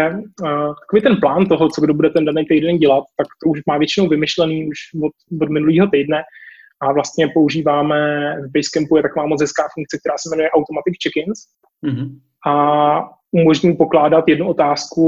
eh, 0.45 0.67
takový 0.81 1.01
ten 1.01 1.17
plán 1.19 1.45
toho, 1.45 1.69
co 1.69 1.81
kdo 1.81 1.93
bude 1.93 2.09
ten 2.09 2.25
daný 2.25 2.45
týden 2.45 2.77
dělat, 2.77 3.03
tak 3.17 3.27
to 3.43 3.49
už 3.49 3.59
má 3.67 3.77
většinou 3.77 4.07
vymyšlený 4.07 4.67
už 4.67 4.77
od, 5.03 5.41
od 5.41 5.49
minulého 5.49 5.87
týdne 5.87 6.23
a 6.85 6.93
vlastně 6.93 7.27
používáme 7.33 7.97
v 8.41 8.51
Basecampu 8.51 8.97
je 8.97 9.03
taková 9.03 9.25
moc 9.25 9.41
hezká 9.41 9.63
funkce, 9.73 9.97
která 9.99 10.15
se 10.17 10.29
jmenuje 10.29 10.49
Automatic 10.49 10.95
Check-ins 11.03 11.39
mm-hmm. 11.85 12.09
a 12.47 12.55
umožní 13.31 13.75
pokládat 13.75 14.27
jednu 14.27 14.49
otázku 14.49 15.05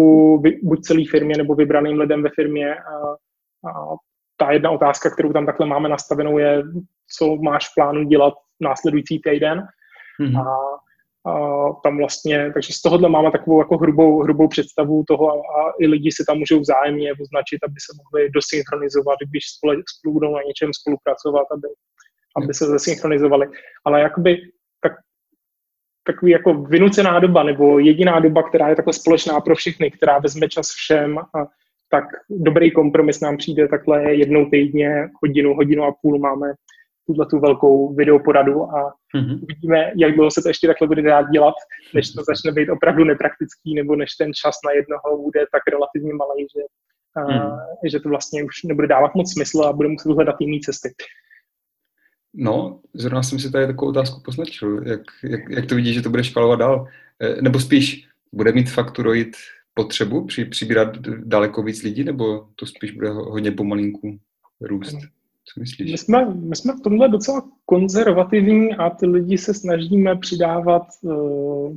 buď 0.64 0.82
celé 0.82 1.04
firmě 1.12 1.38
nebo 1.38 1.56
vybraným 1.56 2.00
lidem 2.00 2.24
ve 2.24 2.30
firmě 2.36 2.76
a, 2.76 2.96
a 3.70 3.96
ta 4.38 4.52
jedna 4.52 4.72
otázka, 4.72 5.10
kterou 5.10 5.34
tam 5.34 5.46
takhle 5.46 5.68
máme 5.68 5.90
nastavenou, 5.90 6.38
je, 6.38 6.64
co 7.18 7.36
máš 7.36 7.70
v 7.70 7.74
plánu 7.76 8.04
dělat 8.04 8.34
následující 8.62 9.22
týden. 9.24 9.68
Mm-hmm. 10.22 10.42
A, 10.42 10.56
a 11.28 11.74
tam 11.84 11.98
vlastně, 11.98 12.52
takže 12.54 12.74
z 12.74 12.82
tohohle 12.82 13.10
máme 13.10 13.32
takovou 13.32 13.60
jako 13.60 13.78
hrubou, 13.78 14.24
hrubou 14.24 14.48
představu 14.48 15.04
toho 15.08 15.32
a, 15.32 15.34
a 15.34 15.74
i 15.80 15.88
lidi 15.88 16.12
si 16.12 16.24
tam 16.28 16.38
můžou 16.38 16.60
vzájemně 16.60 17.14
označit, 17.14 17.60
aby 17.64 17.76
se 17.80 17.94
mohli 17.98 18.30
dosynchronizovat, 18.30 19.18
když 19.30 19.44
spolu, 19.58 19.82
spolu 19.98 20.14
budou 20.14 20.32
na 20.34 20.42
něčem 20.48 20.72
spolupracovat, 20.74 21.46
aby, 21.52 21.68
aby 22.38 22.54
se 22.54 22.66
zesynchronizovali. 22.66 23.48
Ale 23.86 24.02
jakoby 24.02 24.38
tak, 24.82 24.92
takový 26.04 26.32
jako 26.32 26.54
vynucená 26.54 27.20
doba, 27.20 27.44
nebo 27.44 27.80
jediná 27.80 28.20
doba, 28.20 28.44
která 28.44 28.70
je 28.70 28.76
takhle 28.76 28.94
společná 28.94 29.42
pro 29.42 29.56
všechny, 29.56 29.92
která 29.92 30.20
vezme 30.20 30.50
čas 30.50 30.68
všem 30.68 31.18
a 31.20 31.48
tak 31.90 32.04
dobrý 32.30 32.72
kompromis 32.72 33.20
nám 33.20 33.38
přijde 33.38 33.68
takhle 33.68 34.14
jednou 34.14 34.46
týdně, 34.46 35.10
hodinu, 35.22 35.54
hodinu 35.54 35.84
a 35.84 35.96
půl 36.02 36.20
máme 36.20 36.54
tuhle 37.08 37.26
tu 37.26 37.40
velkou 37.40 37.94
videoporadu 37.94 38.64
a 38.64 38.94
mm-hmm. 39.16 39.40
uvidíme, 39.44 39.92
jak 39.96 40.16
dlouho 40.16 40.32
se 40.32 40.42
to 40.42 40.48
ještě 40.48 40.68
takhle 40.68 40.88
bude 40.88 41.02
dát 41.02 41.30
dělat, 41.30 41.56
než 41.94 42.12
to 42.12 42.24
začne 42.24 42.52
být 42.52 42.70
opravdu 42.70 43.04
nepraktický, 43.04 43.76
nebo 43.76 43.96
než 43.96 44.10
ten 44.20 44.34
čas 44.34 44.56
na 44.66 44.72
jednoho 44.72 45.24
bude 45.24 45.40
tak 45.52 45.62
relativně 45.72 46.14
malý, 46.14 46.48
že, 46.56 46.62
mm. 47.24 47.40
a, 47.40 47.60
že 47.92 48.00
to 48.00 48.10
vlastně 48.10 48.44
už 48.44 48.64
nebude 48.64 48.88
dávat 48.88 49.16
moc 49.16 49.34
smysl 49.34 49.62
a 49.62 49.74
bude 49.74 49.90
muset 49.90 50.12
hledat 50.12 50.36
jiné 50.40 50.60
cesty. 50.66 50.90
No, 52.34 52.80
zrovna 52.94 53.24
jsem 53.24 53.40
si 53.40 53.52
tady 53.52 53.68
takovou 53.68 53.92
otázku 53.92 54.22
poznačil. 54.26 54.88
Jak, 54.88 55.02
jak, 55.24 55.42
jak 55.50 55.66
to 55.66 55.76
vidíš, 55.76 55.96
že 55.96 56.02
to 56.02 56.10
bude 56.10 56.24
škalovat 56.24 56.60
dál? 56.60 56.88
E, 57.20 57.42
nebo 57.42 57.60
spíš, 57.60 58.08
bude 58.34 58.52
mít 58.52 58.72
Fakturoid 58.72 59.38
potřebu 59.74 60.26
při, 60.26 60.46
přibírat 60.46 60.98
daleko 61.18 61.64
víc 61.64 61.84
lidí, 61.84 62.04
nebo 62.04 62.48
to 62.56 62.66
spíš 62.66 62.92
bude 62.92 63.10
hodně 63.10 63.52
pomalinku 63.52 64.20
růst? 64.62 64.98
Co 65.54 65.60
myslíš? 65.60 65.92
My 65.92 65.98
jsme, 65.98 66.36
my 66.36 66.56
jsme 66.56 66.74
v 66.74 66.82
tomhle 66.82 67.10
docela 67.10 67.42
konzervativní 67.66 68.76
a 68.76 68.90
ty 68.90 69.06
lidi 69.06 69.38
se 69.38 69.54
snažíme 69.54 70.16
přidávat 70.16 70.84
uh, 71.02 71.76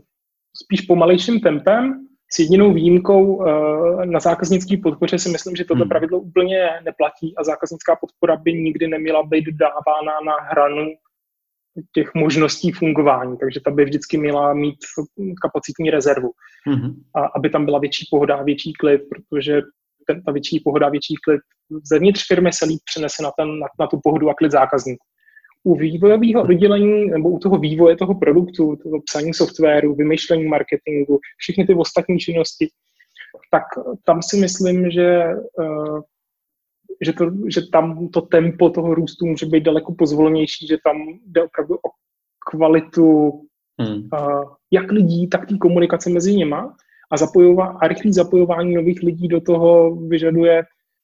spíš 0.65 0.81
pomalejším 0.81 1.41
tempem, 1.41 2.07
s 2.33 2.39
jedinou 2.39 2.73
výjimkou 2.75 3.37
uh, 3.37 4.05
na 4.05 4.21
zákaznické 4.21 4.77
podpoře 4.77 5.19
si 5.19 5.29
myslím, 5.29 5.57
že 5.57 5.65
toto 5.65 5.81
hmm. 5.81 5.89
pravidlo 5.89 6.19
úplně 6.19 6.69
neplatí 6.85 7.37
a 7.37 7.45
zákaznická 7.45 7.97
podpora 7.97 8.37
by 8.37 8.53
nikdy 8.53 8.89
neměla 8.89 9.23
být 9.23 9.45
dávána 9.45 10.13
na 10.27 10.33
hranu 10.51 10.87
těch 11.95 12.15
možností 12.15 12.73
fungování, 12.73 13.37
takže 13.39 13.61
ta 13.61 13.71
by 13.71 13.85
vždycky 13.85 14.19
měla 14.19 14.55
mít 14.55 14.79
kapacitní 15.43 15.91
rezervu, 15.91 16.31
mm-hmm. 16.69 16.95
a 17.15 17.21
aby 17.37 17.51
tam 17.51 17.65
byla 17.65 17.79
větší 17.79 18.07
pohoda 18.11 18.43
větší 18.43 18.73
klid, 18.73 19.01
protože 19.09 19.63
ten, 20.07 20.23
ta 20.23 20.33
větší 20.33 20.61
pohoda 20.61 20.89
větší 20.89 21.15
klid 21.25 21.41
zevnitř 21.85 22.27
firmy 22.27 22.51
se 22.53 22.65
líp 22.65 22.81
přenese 22.85 23.23
na, 23.23 23.31
ten, 23.39 23.59
na, 23.59 23.67
na 23.81 23.87
tu 23.87 24.01
pohodu 24.03 24.31
a 24.31 24.35
klid 24.35 24.53
zákazníků. 24.53 25.05
U 25.65 25.75
vývojového 25.75 26.43
oddělení 26.43 27.07
nebo 27.11 27.31
u 27.31 27.39
toho 27.39 27.59
vývoje 27.59 27.97
toho 27.97 28.15
produktu, 28.15 28.77
toho 28.77 29.01
psaní 29.05 29.35
softwaru, 29.35 29.95
vymýšlení 29.95 30.45
marketingu, 30.45 31.19
všechny 31.37 31.67
ty 31.67 31.75
ostatní 31.75 32.19
činnosti, 32.19 32.69
tak 33.51 33.63
tam 34.05 34.23
si 34.23 34.37
myslím, 34.37 34.91
že 34.91 35.25
uh, 35.59 36.01
že, 37.05 37.13
to, 37.13 37.31
že 37.49 37.61
tam 37.73 38.09
to 38.09 38.21
tempo 38.21 38.71
toho 38.71 38.95
růstu 38.95 39.27
může 39.27 39.47
být 39.47 39.65
daleko 39.65 39.95
pozvolnější, 39.95 40.67
že 40.67 40.77
tam 40.85 40.97
jde 41.27 41.43
opravdu 41.43 41.75
o 41.75 41.91
kvalitu 42.51 43.31
hmm. 43.81 44.09
uh, 44.13 44.45
jak 44.71 44.93
lidí, 44.93 45.29
tak 45.29 45.49
té 45.49 45.59
komunikace 45.59 46.11
mezi 46.11 46.37
nima 46.37 46.77
a, 47.11 47.17
zapojová, 47.17 47.67
a 47.67 47.89
rychlé 47.89 48.13
zapojování 48.13 48.75
nových 48.75 49.03
lidí 49.03 49.29
do 49.29 49.41
toho 49.41 49.97
vyžaduje 49.97 50.63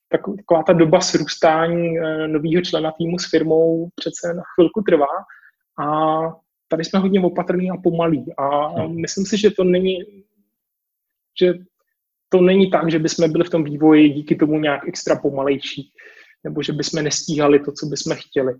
tak, 0.08 0.20
taková 0.36 0.62
ta 0.62 0.72
doba 0.72 1.00
srůstání 1.00 1.98
uh, 1.98 2.26
nového 2.26 2.62
člena 2.62 2.92
týmu 2.98 3.18
s 3.18 3.30
firmou 3.30 3.88
přece 3.94 4.34
na 4.34 4.42
chvilku 4.54 4.82
trvá 4.82 5.06
a 5.78 6.20
tady 6.68 6.84
jsme 6.84 6.98
hodně 6.98 7.20
opatrní 7.20 7.70
a 7.70 7.76
pomalí 7.82 8.24
a 8.38 8.66
hmm. 8.66 9.00
myslím 9.00 9.26
si, 9.26 9.38
že 9.38 9.50
to 9.50 9.64
není, 9.64 9.98
že 11.40 11.54
to 12.28 12.40
není 12.40 12.70
tak, 12.70 12.90
že 12.90 12.98
bychom 12.98 13.32
byli 13.32 13.44
v 13.44 13.50
tom 13.50 13.64
vývoji 13.64 14.08
díky 14.08 14.36
tomu 14.36 14.58
nějak 14.58 14.88
extra 14.88 15.16
pomalejší, 15.16 15.92
nebo 16.44 16.62
že 16.62 16.72
bychom 16.72 17.04
nestíhali 17.04 17.60
to, 17.60 17.72
co 17.72 17.86
bychom 17.86 18.16
chtěli. 18.16 18.54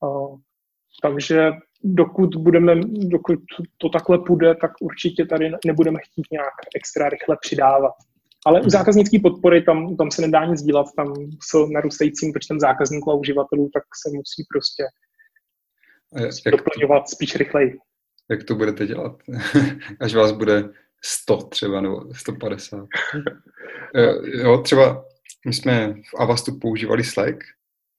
Uh, 0.00 0.38
takže 1.02 1.50
dokud, 1.84 2.36
budeme, 2.36 2.74
dokud 2.84 3.38
to 3.78 3.88
takhle 3.88 4.18
půjde, 4.18 4.54
tak 4.54 4.70
určitě 4.80 5.26
tady 5.26 5.50
nebudeme 5.66 5.98
chtít 6.02 6.26
nějak 6.32 6.54
extra 6.76 7.08
rychle 7.08 7.36
přidávat. 7.40 7.92
Ale 8.46 8.60
u 8.60 8.62
mhm. 8.62 8.70
zákaznické 8.70 9.18
podpory 9.22 9.62
tam, 9.62 9.96
tam 9.96 10.10
se 10.10 10.22
nedá 10.22 10.44
nic 10.44 10.62
dělat, 10.62 10.86
tam 10.96 11.14
s 11.52 11.68
narůstajícím 11.72 12.32
počtem 12.32 12.60
zákazníků 12.60 13.10
a 13.10 13.14
uživatelů, 13.14 13.70
tak 13.74 13.82
se 13.82 14.16
musí 14.16 14.44
prostě 14.52 14.82
doplňovat 16.50 17.02
to, 17.02 17.08
spíš 17.08 17.36
rychleji. 17.36 17.78
Jak 18.30 18.44
to 18.44 18.54
budete 18.54 18.86
dělat? 18.86 19.16
Až 20.00 20.14
vás 20.14 20.32
bude 20.32 20.68
100 21.04 21.36
třeba, 21.36 21.80
nebo 21.80 22.14
150. 22.14 22.86
Eh, 23.94 24.38
jo, 24.38 24.58
třeba 24.58 25.04
my 25.46 25.52
jsme 25.52 25.94
v 25.94 26.20
Avastu 26.20 26.58
používali 26.58 27.04
Slack, 27.04 27.36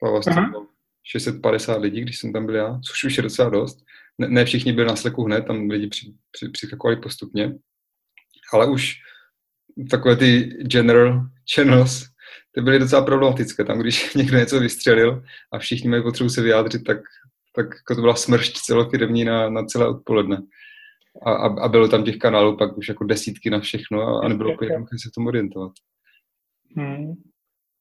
v 0.03 0.07
Avastu 0.07 0.31
bylo 0.33 0.67
650 1.11 1.81
lidí, 1.81 2.01
když 2.01 2.17
jsem 2.17 2.33
tam 2.33 2.45
byl 2.45 2.55
já, 2.55 2.79
což 2.79 3.03
už 3.03 3.17
je 3.17 3.23
docela 3.23 3.49
dost. 3.49 3.85
Ne, 4.17 4.27
ne 4.27 4.45
všichni 4.45 4.73
byli 4.73 4.87
na 4.87 4.95
Slacku 4.95 5.23
hned, 5.23 5.45
tam 5.45 5.69
lidi 5.69 5.87
při, 5.87 6.13
při, 6.31 6.49
přiskakovali 6.49 7.01
postupně, 7.01 7.55
ale 8.53 8.67
už 8.71 8.95
takové 9.89 10.15
ty 10.15 10.43
general 10.63 11.21
channels, 11.55 12.05
ty 12.51 12.61
byly 12.61 12.79
docela 12.79 13.05
problematické. 13.05 13.65
Tam, 13.65 13.79
když 13.79 14.13
někdo 14.15 14.37
něco 14.37 14.59
vystřelil 14.59 15.23
a 15.53 15.59
všichni 15.59 15.89
mají 15.89 16.03
potřebu 16.03 16.29
se 16.29 16.41
vyjádřit, 16.41 16.83
tak, 16.83 16.97
tak 17.55 17.65
jako 17.65 17.95
to 17.95 18.01
byla 18.01 18.15
smršť 18.15 18.57
celofirmní 18.57 19.25
na, 19.25 19.49
na 19.49 19.65
celé 19.65 19.87
odpoledne. 19.87 20.41
A, 21.25 21.31
a, 21.31 21.61
a 21.61 21.67
bylo 21.67 21.87
tam 21.87 22.03
těch 22.03 22.17
kanálů 22.17 22.57
pak 22.57 22.77
už 22.77 22.89
jako 22.89 23.03
desítky 23.03 23.49
na 23.49 23.59
všechno 23.59 24.01
a, 24.01 24.25
a 24.25 24.27
nebylo 24.27 24.53
úplně 24.53 24.67
jednoduché 24.67 24.97
se 24.99 25.09
v 25.09 25.13
tom 25.15 25.27
orientovat. 25.27 25.71
Hmm. 26.77 27.13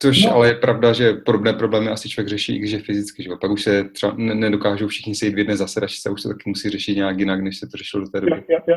Což 0.03 0.25
no. 0.25 0.35
ale 0.35 0.49
je 0.49 0.55
pravda, 0.55 0.93
že 0.93 1.13
podobné 1.13 1.53
problémy 1.53 1.89
asi 1.89 2.09
člověk 2.09 2.29
řeší, 2.29 2.57
i 2.57 2.59
když 2.59 2.71
je 2.71 2.79
fyzicky. 2.79 3.23
Že? 3.23 3.31
Pak 3.41 3.51
už 3.51 3.63
se 3.63 3.85
třeba 3.85 4.15
nedokážou 4.17 4.89
všichni 4.89 5.15
sejít 5.15 5.35
v 5.35 5.39
jedné 5.39 5.57
zasedačce, 5.57 6.11
už 6.11 6.23
se 6.23 6.29
taky 6.29 6.51
musí 6.51 6.71
řešit 6.71 6.97
nějak 6.97 7.19
jinak, 7.19 7.41
než 7.41 7.59
se 7.59 7.67
to 7.67 7.77
řešilo 7.77 8.05
do 8.05 8.11
té 8.11 8.21
doby. 8.21 8.43
Jo, 8.49 8.59
jo, 8.69 8.77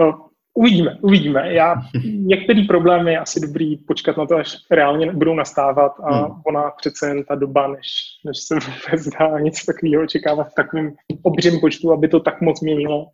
jo. 0.00 0.14
Uvidíme, 0.54 0.98
uvidíme. 1.00 1.54
Já, 1.54 1.74
některý 2.04 2.66
problémy 2.66 3.12
je 3.12 3.18
asi 3.18 3.40
dobrý 3.40 3.76
počkat 3.76 4.16
na 4.16 4.26
to, 4.26 4.36
až 4.36 4.56
reálně 4.70 5.12
budou 5.12 5.34
nastávat 5.34 5.92
a 6.04 6.16
hmm. 6.16 6.34
ona 6.46 6.70
přece 6.70 7.08
jen 7.08 7.24
ta 7.24 7.34
doba, 7.34 7.68
než, 7.68 7.88
než 8.24 8.38
se 8.38 8.54
vůbec 8.54 9.08
dá 9.08 9.40
nic 9.40 9.64
takového 9.64 10.02
očekávat 10.02 10.50
v 10.50 10.54
takovém 10.54 10.92
obřím 11.22 11.60
počtu, 11.60 11.92
aby 11.92 12.08
to 12.08 12.20
tak 12.20 12.40
moc 12.40 12.60
měnilo 12.60 13.06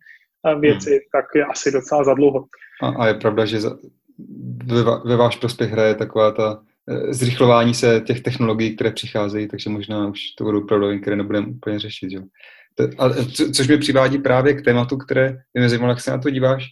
eh, 0.47 0.59
věci, 0.59 0.89
hmm. 0.89 0.99
tak 1.11 1.25
je 1.35 1.45
asi 1.45 1.71
docela 1.71 2.03
zadlouho. 2.03 2.45
A, 2.81 2.87
a 2.87 3.07
je 3.07 3.13
pravda, 3.13 3.45
že 3.45 3.59
za, 3.59 3.77
ve, 4.65 4.83
ve 5.05 5.15
váš 5.15 5.35
prospěch 5.35 5.71
hraje 5.71 5.95
taková 5.95 6.31
ta 6.31 6.61
zrychlování 7.09 7.73
se 7.73 8.01
těch 8.05 8.21
technologií, 8.21 8.75
které 8.75 8.91
přicházejí, 8.91 9.47
takže 9.47 9.69
možná 9.69 10.07
už 10.07 10.19
to 10.37 10.43
budou 10.43 10.65
problémy, 10.65 10.99
které 10.99 11.15
nebudeme 11.15 11.47
úplně 11.47 11.79
řešit. 11.79 12.11
Že? 12.11 12.17
A, 12.97 13.09
co, 13.09 13.51
což 13.51 13.67
mi 13.67 13.77
přivádí 13.77 14.17
právě 14.17 14.53
k 14.53 14.65
tématu, 14.65 14.97
které 14.97 15.37
mě 15.53 15.69
zajímalo, 15.69 15.91
jak 15.91 16.01
se 16.01 16.11
na 16.11 16.17
to 16.17 16.29
díváš, 16.29 16.65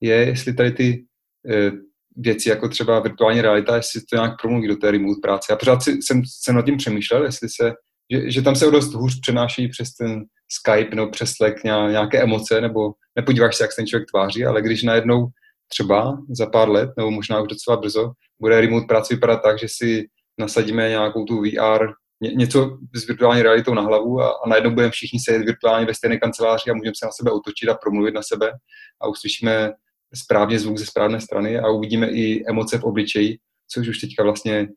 je, 0.00 0.16
jestli 0.16 0.54
tady 0.54 0.70
ty 0.72 1.04
e, 1.50 1.72
věci, 2.16 2.48
jako 2.48 2.68
třeba 2.68 3.00
virtuální 3.00 3.40
realita, 3.40 3.76
jestli 3.76 4.00
to 4.00 4.16
nějak 4.16 4.32
promluví 4.42 4.68
do 4.68 4.76
té 4.76 4.90
remote 4.90 5.20
práce. 5.22 5.46
Já 5.50 5.56
pořád 5.56 5.82
si, 5.82 6.02
jsem, 6.02 6.22
jsem 6.40 6.56
nad 6.56 6.64
tím 6.64 6.76
přemýšlel, 6.76 7.24
jestli 7.24 7.48
se, 7.48 7.72
že, 8.12 8.30
že 8.30 8.42
tam 8.42 8.56
se 8.56 8.70
dost 8.70 8.94
hůř 8.94 9.20
přenáší 9.20 9.68
přes 9.68 9.94
ten 9.94 10.24
Skype 10.48 10.96
nebo 10.96 11.10
přes 11.10 11.30
Slack 11.30 11.64
nějaké 11.64 12.22
emoce, 12.22 12.60
nebo 12.60 12.92
nepodíváš 13.16 13.56
se, 13.56 13.64
jak 13.64 13.72
se 13.72 13.76
ten 13.76 13.86
člověk 13.86 14.08
tváří, 14.10 14.44
ale 14.44 14.62
když 14.62 14.82
najednou 14.82 15.26
třeba 15.68 16.18
za 16.30 16.46
pár 16.46 16.68
let, 16.70 16.90
nebo 16.96 17.10
možná 17.10 17.40
už 17.40 17.48
docela 17.48 17.76
brzo, 17.76 18.12
bude 18.40 18.60
remote 18.60 18.86
práce 18.86 19.14
vypadat 19.14 19.42
tak, 19.42 19.58
že 19.58 19.66
si 19.68 20.08
nasadíme 20.38 20.88
nějakou 20.88 21.24
tu 21.24 21.42
VR, 21.42 21.86
ně, 22.20 22.30
něco 22.34 22.78
s 22.94 23.06
virtuální 23.06 23.42
realitou 23.42 23.74
na 23.74 23.82
hlavu 23.82 24.20
a, 24.20 24.28
a 24.44 24.48
najednou 24.48 24.70
budeme 24.70 24.92
všichni 24.92 25.20
sedět 25.20 25.44
virtuálně 25.44 25.86
ve 25.86 25.94
stejné 25.94 26.18
kanceláři 26.18 26.70
a 26.70 26.74
můžeme 26.74 26.94
se 26.98 27.06
na 27.06 27.12
sebe 27.12 27.30
otočit 27.30 27.68
a 27.68 27.74
promluvit 27.74 28.14
na 28.14 28.22
sebe 28.22 28.52
a 29.00 29.08
uslyšíme 29.08 29.72
správně 30.14 30.58
zvuk 30.58 30.78
ze 30.78 30.86
správné 30.86 31.20
strany 31.20 31.58
a 31.58 31.68
uvidíme 31.68 32.10
i 32.10 32.44
emoce 32.48 32.78
v 32.78 32.84
obličeji, 32.84 33.38
což 33.68 33.88
už 33.88 33.98
teďka 33.98 34.22
vlastně 34.22 34.68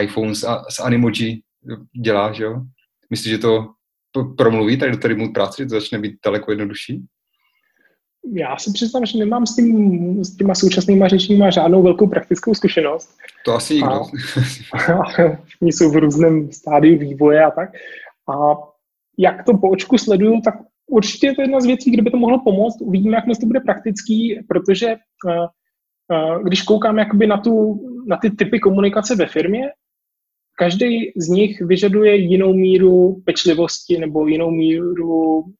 iPhone 0.00 0.34
s, 0.34 0.46
s 0.68 0.80
Animoji 0.80 1.40
dělá, 2.04 2.32
že 2.32 2.44
jo? 2.44 2.60
Myslíš, 3.10 3.32
že 3.32 3.38
to 3.38 3.66
promluví 4.36 4.78
tady 4.78 4.92
do 4.92 4.98
tady 4.98 5.14
mood 5.14 5.32
práce, 5.34 5.62
že 5.62 5.66
to 5.66 5.74
začne 5.74 5.98
být 5.98 6.14
daleko 6.24 6.52
jednodušší? 6.52 7.02
Já 8.34 8.56
si 8.56 8.72
přiznám, 8.72 9.06
že 9.06 9.18
nemám 9.18 9.46
s, 9.46 9.56
tím, 9.56 10.24
s 10.24 10.36
těma 10.36 10.54
současnýma 10.54 11.08
řečníma 11.08 11.50
žádnou 11.50 11.82
velkou 11.82 12.06
praktickou 12.06 12.54
zkušenost. 12.54 13.16
To 13.44 13.54
asi 13.54 13.74
nikdo. 13.74 13.90
Oni 15.62 15.72
jsou 15.72 15.90
v 15.90 15.96
různém 15.96 16.52
stádiu 16.52 16.98
vývoje 16.98 17.44
a 17.44 17.50
tak. 17.50 17.70
A 18.28 18.54
jak 19.18 19.44
to 19.44 19.58
po 19.58 19.70
očku 19.70 19.98
sleduju, 19.98 20.40
tak 20.44 20.54
určitě 20.86 21.26
je 21.26 21.34
to 21.34 21.42
jedna 21.42 21.60
z 21.60 21.66
věcí, 21.66 21.90
kde 21.90 22.02
by 22.02 22.10
to 22.10 22.16
mohlo 22.16 22.40
pomoct. 22.44 22.80
Uvidíme, 22.80 23.16
jak 23.16 23.26
moc 23.26 23.38
to 23.38 23.46
bude 23.46 23.60
praktický, 23.60 24.40
protože 24.48 24.96
uh, 25.26 25.46
uh, 26.34 26.42
když 26.42 26.62
koukám 26.62 26.98
jakoby 26.98 27.26
na, 27.26 27.36
tu, 27.36 27.80
na 28.06 28.16
ty 28.16 28.30
typy 28.30 28.60
komunikace 28.60 29.16
ve 29.16 29.26
firmě, 29.26 29.70
každý 30.58 31.12
z 31.16 31.28
nich 31.28 31.60
vyžaduje 31.60 32.16
jinou 32.16 32.54
míru 32.54 33.22
pečlivosti 33.24 33.98
nebo 33.98 34.26
jinou 34.26 34.50
míru 34.50 35.38
um, 35.38 35.50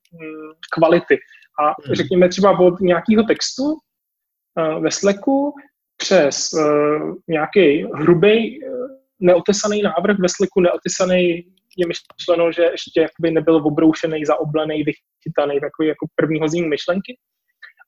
kvality. 0.75 1.19
A 1.61 1.65
hmm. 1.65 1.95
řekněme 1.95 2.29
třeba 2.29 2.59
od 2.59 2.81
nějakého 2.81 3.23
textu 3.23 3.65
uh, 3.65 4.83
ve 4.83 4.91
Slacku 4.91 5.55
přes 5.97 6.51
uh, 6.53 7.15
nějaký 7.29 7.83
hrubý, 7.95 8.65
uh, 8.65 8.87
neotesaný 9.21 9.83
návrh 9.83 10.19
ve 10.19 10.29
Slacku, 10.29 10.61
neotesaný 10.61 11.45
je 11.77 11.87
myšleno, 11.87 12.53
že 12.53 12.63
ještě 12.63 13.01
jakoby 13.01 13.31
nebyl 13.31 13.57
obroušený, 13.57 14.25
zaoblený, 14.25 14.85
vychytaný, 14.85 15.61
takový 15.61 15.89
jako 15.89 16.07
první 16.15 16.41
hození 16.41 16.69
myšlenky. 16.69 17.17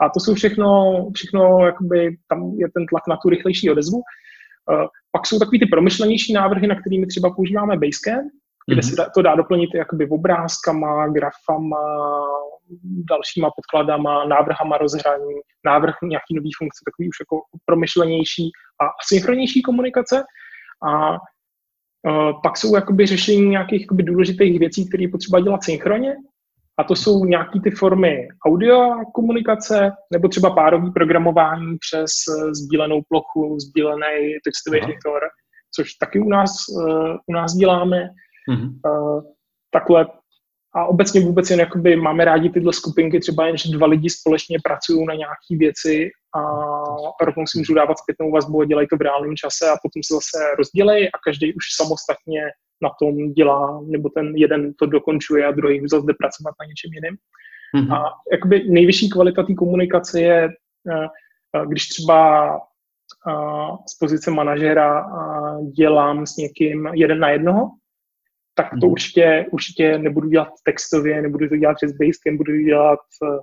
A 0.01 0.09
to 0.09 0.21
jsou 0.21 0.35
všechno, 0.35 0.69
všechno 1.15 1.67
jakoby, 1.67 2.17
tam 2.29 2.55
je 2.59 2.67
ten 2.75 2.87
tlak 2.87 3.03
na 3.09 3.17
tu 3.17 3.29
rychlejší 3.29 3.71
odezvu. 3.71 4.03
Pak 5.13 5.27
jsou 5.27 5.39
takový 5.39 5.59
ty 5.59 5.67
promyšlenější 5.67 6.33
návrhy, 6.33 6.67
na 6.67 6.81
kterými 6.81 7.07
třeba 7.07 7.35
používáme 7.35 7.77
Basecamp, 7.77 8.33
kde 8.67 8.81
mm-hmm. 8.81 9.05
se 9.05 9.11
to 9.15 9.23
dá 9.23 9.35
doplnit 9.35 9.71
jakoby 9.75 10.09
obrázkama, 10.09 11.09
grafama, 11.09 11.85
dalšíma 13.11 13.51
podkladama, 13.57 14.25
návrhama 14.25 14.79
rozhraní, 14.79 15.35
návrh 15.65 15.95
nějaký 16.03 16.35
nový 16.35 16.51
funkce, 16.59 16.81
takový 16.85 17.09
už 17.09 17.17
jako 17.21 17.43
promyšlenější 17.65 18.51
a 18.83 18.85
synchronnější 19.09 19.63
komunikace. 19.63 20.25
A 20.91 21.19
Uh, 22.09 22.41
pak 22.43 22.57
jsou 22.57 22.75
jakoby 22.75 23.07
řešení 23.07 23.49
nějakých 23.49 23.81
jakoby 23.81 24.03
důležitých 24.03 24.59
věcí, 24.59 24.89
které 24.89 25.03
je 25.03 25.09
potřeba 25.09 25.41
dělat 25.41 25.65
synchronně. 25.65 26.17
A 26.79 26.85
to 26.85 26.97
jsou 26.97 27.25
nějaké 27.25 27.61
ty 27.61 27.71
formy 27.71 28.29
audio 28.47 29.05
komunikace, 29.15 29.93
nebo 30.13 30.29
třeba 30.29 30.55
párový 30.55 30.93
programování 30.93 31.77
přes 31.79 32.11
uh, 32.29 32.51
sdílenou 32.51 33.03
plochu, 33.09 33.59
sdílený 33.61 34.33
textový 34.45 34.79
editor, 34.79 35.23
což 35.77 35.95
taky 35.95 36.21
u 36.21 36.29
nás, 36.29 36.51
uh, 36.69 37.17
u 37.27 37.33
nás 37.33 37.55
děláme. 37.55 38.09
Mm-hmm. 38.51 38.71
Uh, 38.87 39.23
takhle 39.71 40.07
a 40.77 40.85
obecně 40.85 41.21
vůbec 41.21 41.51
jen 41.51 41.61
jakoby 41.61 41.97
máme 41.97 42.25
rádi 42.25 42.51
tyhle 42.51 42.73
skupinky, 42.73 43.21
třeba 43.21 43.47
jen, 43.47 43.57
že 43.57 43.73
dva 43.73 43.87
lidi 43.87 44.11
společně 44.11 44.59
pracují 44.65 45.07
na 45.07 45.15
nějaké 45.15 45.57
věci 45.59 46.11
a 46.37 47.25
rovnou 47.25 47.47
si 47.47 47.59
můžu 47.59 47.75
dávat 47.75 47.99
zpětnou 47.99 48.31
vazbu 48.31 48.61
a 48.61 48.65
dělají 48.65 48.89
to 48.89 48.97
v 48.97 49.01
reálném 49.01 49.37
čase 49.37 49.69
a 49.69 49.77
potom 49.83 50.03
se 50.03 50.15
zase 50.15 50.39
rozdělejí 50.59 51.09
a 51.09 51.19
každý 51.25 51.55
už 51.55 51.65
samostatně 51.77 52.43
na 52.83 52.91
tom 53.01 53.33
dělá, 53.33 53.81
nebo 53.87 54.09
ten 54.09 54.37
jeden 54.37 54.75
to 54.75 54.87
dokončuje 54.87 55.47
a 55.47 55.51
druhý 55.51 55.81
už 55.81 55.91
zase 55.91 56.07
jde 56.07 56.15
pracovat 56.19 56.55
na 56.61 56.67
něčem 56.67 56.91
jiném. 56.93 57.17
Mm-hmm. 57.77 57.95
A 57.97 58.11
jakoby 58.33 58.65
nejvyšší 58.69 59.11
kvalita 59.11 59.43
té 59.43 59.55
komunikace 59.55 60.21
je, 60.21 60.49
eh, 60.91 61.07
eh, 61.57 61.67
když 61.67 61.89
třeba 61.89 62.51
eh, 63.29 63.77
z 63.89 63.99
pozice 63.99 64.31
manažera 64.31 65.07
dělám 65.77 66.27
s 66.27 66.37
někým 66.37 66.87
jeden 66.93 67.19
na 67.19 67.29
jednoho, 67.29 67.71
tak 68.55 68.71
to 68.71 68.87
hmm. 68.87 68.93
určitě, 68.93 69.47
určitě 69.51 69.99
nebudu 69.99 70.29
dělat 70.29 70.49
textově, 70.65 71.23
nebudu 71.23 71.49
to 71.49 71.57
dělat 71.57 71.75
přes 71.75 71.93
Basecamp, 71.93 72.37
budu 72.37 72.53
to 72.53 72.63
dělat 72.63 72.99
eh, 73.23 73.39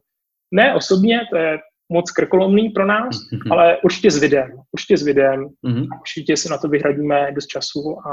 ne 0.51 0.75
osobně, 0.75 1.19
to 1.31 1.37
je 1.37 1.59
moc 1.91 2.11
krkolomný 2.11 2.69
pro 2.69 2.85
nás, 2.85 3.15
mm-hmm. 3.15 3.51
ale 3.51 3.77
určitě 3.83 4.11
s 4.11 4.17
videem. 4.17 4.51
Určitě 4.71 4.97
s 4.97 5.03
videem. 5.03 5.47
Mm-hmm. 5.67 5.87
Určitě 5.99 6.37
si 6.37 6.49
na 6.49 6.57
to 6.57 6.67
vyhradíme 6.67 7.31
dost 7.31 7.47
času 7.47 7.97
a 8.07 8.11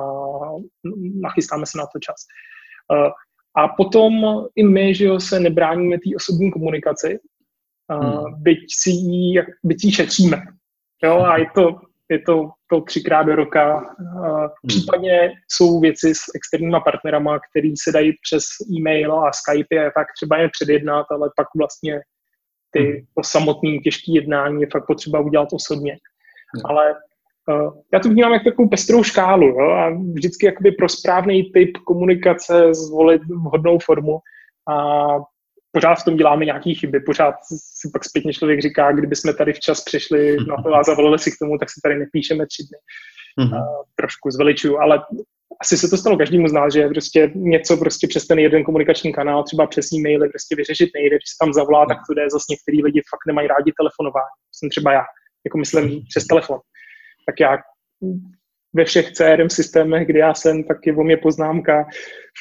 nachystáme 1.20 1.66
se 1.66 1.78
na 1.78 1.84
to 1.86 1.98
čas. 1.98 2.16
Uh, 2.92 3.10
a 3.56 3.68
potom 3.68 4.12
i 4.56 4.62
my, 4.62 4.94
že 4.94 5.04
jo, 5.04 5.20
se 5.20 5.40
nebráníme 5.40 5.96
té 5.96 6.16
osobní 6.16 6.50
komunikaci, 6.50 7.18
mm. 7.92 8.42
byť, 8.42 8.58
si 8.82 8.90
ji, 8.90 9.42
byť 9.64 9.84
ji 9.84 9.92
šetříme. 9.92 10.42
Jo, 11.04 11.18
a 11.18 11.38
je 11.38 11.46
to, 11.54 11.80
je 12.08 12.18
to, 12.18 12.50
to 12.70 12.80
třikrát 12.80 13.22
do 13.22 13.36
roka. 13.36 13.78
Hmm. 13.78 14.48
Případně 14.66 15.32
jsou 15.48 15.80
věci 15.80 16.14
s 16.14 16.20
externíma 16.34 16.80
partnerama, 16.80 17.38
který 17.50 17.76
se 17.76 17.92
dají 17.92 18.12
přes 18.22 18.44
e-mail 18.78 19.14
a 19.14 19.30
Skype 19.32 19.86
a 19.86 19.90
tak 19.96 20.06
třeba 20.16 20.38
je 20.38 20.48
předjednat, 20.52 21.06
ale 21.10 21.30
pak 21.36 21.46
vlastně 21.58 22.00
ty, 22.70 22.80
hmm. 22.80 22.92
to 23.16 23.22
samotné 23.24 23.78
těžké 23.84 24.12
jednání 24.12 24.60
je 24.60 24.68
fakt 24.72 24.86
potřeba 24.86 25.20
udělat 25.20 25.48
osobně. 25.52 25.92
Hmm. 25.92 26.66
Ale 26.66 26.94
uh, 27.48 27.72
já 27.92 28.00
to 28.00 28.08
vnímám 28.08 28.32
jako 28.32 28.44
takovou 28.44 28.68
pestrou 28.68 29.02
škálu 29.02 29.46
jo? 29.46 29.70
a 29.70 29.90
vždycky 29.90 30.46
jakoby 30.46 30.72
pro 30.72 30.88
správný 30.88 31.50
typ 31.52 31.76
komunikace 31.76 32.74
zvolit 32.74 33.22
vhodnou 33.24 33.78
formu 33.78 34.18
a 34.68 35.06
pořád 35.78 35.94
v 35.94 36.04
tom 36.04 36.16
děláme 36.16 36.44
nějaké 36.44 36.74
chyby, 36.74 37.00
pořád 37.00 37.34
si 37.50 37.90
pak 37.92 38.04
zpětně 38.04 38.32
člověk 38.32 38.62
říká, 38.62 38.92
kdyby 38.92 39.16
jsme 39.16 39.34
tady 39.34 39.52
včas 39.52 39.84
přišli 39.84 40.36
na 40.48 40.56
to 40.62 40.74
a 40.74 40.82
zavolali 40.82 41.18
si 41.18 41.30
k 41.30 41.38
tomu, 41.42 41.58
tak 41.58 41.70
si 41.70 41.80
tady 41.82 41.98
nepíšeme 41.98 42.46
tři 42.46 42.62
dny. 42.62 42.78
Mm-hmm. 43.38 43.60
Uh, 43.60 43.82
trošku 43.96 44.30
zveličuju, 44.30 44.78
ale 44.78 45.02
asi 45.62 45.78
se 45.78 45.88
to 45.88 45.96
stalo 45.96 46.16
každému 46.16 46.48
z 46.48 46.52
nás, 46.52 46.74
že 46.74 46.88
prostě 46.88 47.30
něco 47.34 47.76
prostě 47.76 48.06
přes 48.08 48.26
ten 48.26 48.38
jeden 48.38 48.64
komunikační 48.64 49.12
kanál, 49.12 49.42
třeba 49.42 49.66
přes 49.66 49.92
e-maily 49.92 50.28
prostě 50.28 50.56
vyřešit 50.56 50.90
nejde, 50.94 51.16
když 51.16 51.30
se 51.30 51.38
tam 51.40 51.52
zavolá, 51.52 51.86
tak 51.86 51.98
to 52.06 52.14
jde, 52.14 52.30
zase 52.30 52.44
některý 52.50 52.82
lidi 52.82 53.00
fakt 53.10 53.26
nemají 53.26 53.48
rádi 53.48 53.72
telefonování. 53.80 54.34
Jsem 54.52 54.70
třeba 54.70 54.92
já, 54.92 55.04
jako 55.46 55.58
myslím 55.58 55.84
přes 56.10 56.26
telefon. 56.26 56.58
Tak 57.26 57.40
já 57.40 57.58
ve 58.74 58.84
všech 58.84 59.12
CRM 59.12 59.50
systémech, 59.50 60.06
kde 60.06 60.18
já 60.18 60.34
jsem, 60.34 60.64
tak 60.64 60.76
je 60.86 60.96
o 60.96 61.04
mě 61.04 61.16
poznámka, 61.16 61.86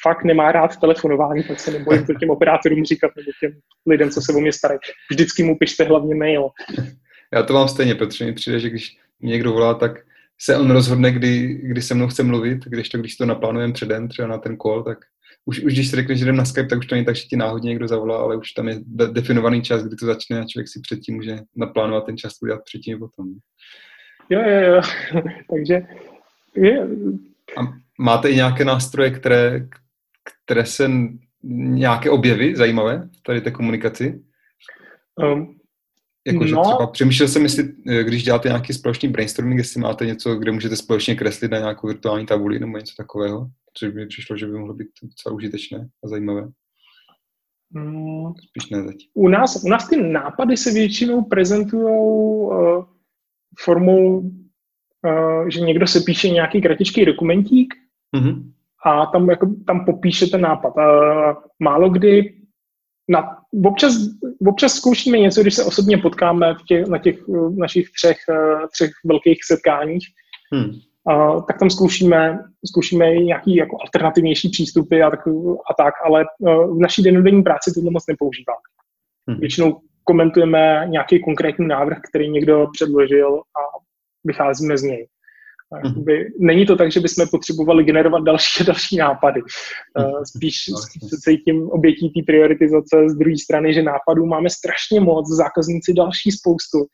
fakt 0.03 0.23
nemá 0.23 0.51
rád 0.51 0.79
telefonování, 0.79 1.43
tak 1.43 1.59
se 1.59 1.71
nebojím 1.71 2.05
to 2.05 2.13
těm 2.13 2.29
operátorům 2.29 2.85
říkat, 2.85 3.11
nebo 3.15 3.31
těm 3.39 3.51
lidem, 3.87 4.09
co 4.09 4.21
se 4.21 4.33
o 4.33 4.39
mě 4.39 4.53
starají. 4.53 4.79
Vždycky 5.11 5.43
mu 5.43 5.57
pište 5.57 5.83
hlavně 5.83 6.15
mail. 6.15 6.49
Já 7.33 7.43
to 7.43 7.53
mám 7.53 7.67
stejně, 7.67 7.95
protože 7.95 8.25
mi 8.25 8.33
přijde, 8.33 8.59
že 8.59 8.69
když 8.69 8.97
někdo 9.21 9.53
volá, 9.53 9.73
tak 9.73 9.91
se 10.41 10.57
on 10.57 10.71
rozhodne, 10.71 11.11
kdy, 11.11 11.47
kdy 11.47 11.81
se 11.81 11.93
mnou 11.93 12.07
chce 12.07 12.23
mluvit, 12.23 12.65
když 12.65 12.89
to, 12.89 12.97
když 12.97 13.15
to 13.15 13.25
naplánujeme 13.25 13.73
předem, 13.73 14.07
třeba 14.07 14.27
na 14.27 14.37
ten 14.37 14.57
call, 14.57 14.83
tak 14.83 14.97
už, 15.45 15.59
už 15.59 15.73
když 15.73 15.87
se 15.87 15.95
řekne, 15.95 16.15
že 16.15 16.25
jdem 16.25 16.35
na 16.35 16.45
Skype, 16.45 16.67
tak 16.67 16.79
už 16.79 16.85
to 16.85 16.95
není 16.95 17.05
tak, 17.05 17.15
že 17.15 17.23
ti 17.23 17.37
náhodně 17.37 17.69
někdo 17.69 17.87
zavolá, 17.87 18.17
ale 18.17 18.37
už 18.37 18.51
tam 18.51 18.67
je 18.67 18.79
de- 18.85 19.07
definovaný 19.07 19.61
čas, 19.61 19.83
kdy 19.83 19.95
to 19.95 20.05
začne 20.05 20.39
a 20.39 20.45
člověk 20.45 20.67
si 20.67 20.79
předtím 20.81 21.15
může 21.15 21.39
naplánovat 21.55 22.05
ten 22.05 22.17
čas 22.17 22.33
udělat 22.41 22.61
předtím 22.65 22.99
potom. 22.99 23.27
Jo, 24.29 24.41
jo, 24.41 24.61
jo. 24.61 24.81
Takže 25.51 25.81
je. 26.57 26.87
A 27.57 27.61
máte 27.99 28.29
i 28.29 28.35
nějaké 28.35 28.65
nástroje, 28.65 29.11
které, 29.11 29.67
které 30.45 30.65
se 30.65 30.91
nějaké 31.43 32.09
objevy 32.09 32.55
zajímavé 32.55 33.09
v 33.17 33.23
tady 33.23 33.41
té 33.41 33.51
komunikaci? 33.51 34.21
Um, 35.33 35.57
Jakože 36.27 36.55
no. 36.55 36.61
třeba 36.61 36.87
přemýšlel 36.87 37.27
jsem, 37.27 37.43
jestli, 37.43 37.73
eh, 37.87 38.03
když 38.03 38.23
děláte 38.23 38.49
nějaký 38.49 38.73
společný 38.73 39.09
brainstorming, 39.09 39.57
jestli 39.57 39.81
máte 39.81 40.05
něco, 40.05 40.35
kde 40.35 40.51
můžete 40.51 40.75
společně 40.75 41.15
kreslit 41.15 41.51
na 41.51 41.57
nějakou 41.57 41.87
virtuální 41.87 42.25
tabuli 42.25 42.59
nebo 42.59 42.77
něco 42.77 42.93
takového, 42.97 43.47
což 43.73 43.89
by 43.89 43.99
mi 43.99 44.07
přišlo, 44.07 44.37
že 44.37 44.45
by 44.45 44.51
mohlo 44.51 44.73
být 44.73 44.87
docela 45.03 45.35
užitečné 45.35 45.89
a 46.03 46.07
zajímavé. 46.07 46.47
Mm. 47.69 48.33
Spíš 48.49 48.69
ne 48.69 48.83
zatím. 48.83 49.09
U 49.13 49.27
nás, 49.27 49.63
u 49.63 49.69
nás 49.69 49.89
ty 49.89 50.01
nápady 50.11 50.57
se 50.57 50.71
většinou 50.71 51.21
prezentují 51.21 51.83
uh, 51.83 52.85
formou, 53.59 54.31
že 55.47 55.59
někdo 55.59 55.87
se 55.87 55.99
píše 55.99 56.29
nějaký 56.29 56.61
kratičký 56.61 57.05
dokumentík 57.05 57.73
mm-hmm. 58.15 58.43
a 58.85 59.05
tam, 59.05 59.29
jako, 59.29 59.47
tam 59.67 59.85
popíše 59.85 60.27
ten 60.27 60.41
nápad. 60.41 60.73
Uh, 60.77 61.33
málo 61.59 61.89
kdy 61.89 62.33
na, 63.09 63.37
občas, 63.65 63.93
občas 64.47 64.73
zkoušíme 64.73 65.17
něco, 65.17 65.41
když 65.41 65.55
se 65.55 65.65
osobně 65.65 65.97
potkáme 65.97 66.53
v 66.53 66.63
těch, 66.67 66.87
na 66.87 66.97
těch 66.97 67.19
eh, 67.19 67.49
našich 67.57 67.89
třech, 67.91 68.17
eh, 68.29 68.67
třech 68.73 68.91
velkých 69.05 69.39
setkáních, 69.43 70.05
hmm. 70.53 70.71
a, 71.07 71.41
tak 71.41 71.59
tam 71.59 71.69
zkoušíme, 71.69 72.39
zkoušíme 72.65 73.15
nějaký 73.15 73.55
jako 73.55 73.77
alternativnější 73.81 74.49
přístupy 74.49 75.03
a 75.03 75.09
tak, 75.09 75.27
a 75.71 75.83
tak 75.83 75.93
ale 76.05 76.21
eh, 76.21 76.49
v 76.49 76.79
naší 76.81 77.03
dennodenní 77.03 77.43
práci 77.43 77.71
tohle 77.75 77.91
moc 77.91 78.03
nepoužíváme. 78.07 78.65
Hmm. 79.27 79.39
Většinou 79.39 79.81
komentujeme 80.03 80.85
nějaký 80.89 81.23
konkrétní 81.23 81.67
návrh, 81.67 81.97
který 82.09 82.29
někdo 82.29 82.67
předložil 82.73 83.35
a 83.35 83.61
vycházíme 84.27 84.77
z 84.77 84.83
něj. 84.83 85.07
Jakoby, 85.85 86.27
není 86.39 86.65
to 86.65 86.75
tak, 86.75 86.91
že 86.91 86.99
bychom 86.99 87.27
potřebovali 87.27 87.83
generovat 87.83 88.23
další 88.23 88.63
a 88.63 88.65
další 88.65 88.97
nápady. 88.97 89.41
Uh, 89.41 90.23
spíš 90.35 90.65
se 91.09 91.17
cítím 91.23 91.69
obětí 91.69 92.09
té 92.09 92.21
prioritizace 92.25 93.09
z 93.09 93.15
druhé 93.15 93.37
strany, 93.43 93.73
že 93.73 93.83
nápadů 93.83 94.25
máme 94.25 94.49
strašně 94.49 94.99
moc, 94.99 95.27
zákazníci 95.27 95.93
další 95.93 96.31
spoustu. 96.31 96.85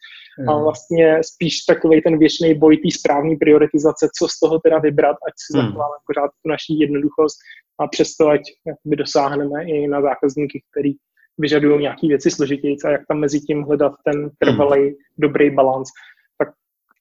A 0.48 0.58
vlastně 0.58 1.20
spíš 1.24 1.60
takový 1.60 2.02
ten 2.02 2.20
věčný 2.20 2.54
boj 2.54 2.78
té 2.78 2.92
správné 2.92 3.36
prioritizace, 3.40 4.10
co 4.18 4.28
z 4.28 4.40
toho 4.40 4.60
teda 4.60 4.80
vybrat, 4.80 5.18
ať 5.28 5.34
si 5.38 5.54
zachováme 5.54 5.96
pořád 6.08 6.28
tu 6.28 6.50
naší 6.50 6.80
jednoduchost 6.80 7.38
a 7.80 7.88
přesto, 7.88 8.28
ať 8.30 8.42
jakoby 8.68 8.96
dosáhneme 8.96 9.64
i 9.64 9.88
na 9.88 10.02
zákazníky, 10.02 10.62
který 10.72 10.92
vyžadují 11.38 11.82
nějaké 11.82 12.08
věci 12.08 12.32
složitější 12.32 12.78
a 12.86 12.90
jak 12.90 13.02
tam 13.08 13.20
mezi 13.20 13.40
tím 13.40 13.64
hledat 13.64 13.94
ten 14.06 14.30
trvalý 14.40 14.96
dobrý 15.18 15.50
balans 15.50 15.90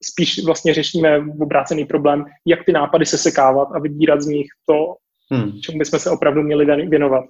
spíš 0.05 0.45
vlastně 0.45 0.75
řešíme 0.75 1.21
obrácený 1.41 1.85
problém, 1.85 2.25
jak 2.47 2.65
ty 2.65 2.73
nápady 2.73 3.07
se 3.07 3.19
sekávat 3.19 3.69
a 3.75 3.79
vybírat 3.79 4.21
z 4.21 4.27
nich 4.27 4.47
to, 4.67 4.95
hmm. 5.31 5.53
čemu 5.61 5.79
bychom 5.79 5.99
se 5.99 6.11
opravdu 6.11 6.43
měli 6.43 6.87
věnovat. 6.89 7.25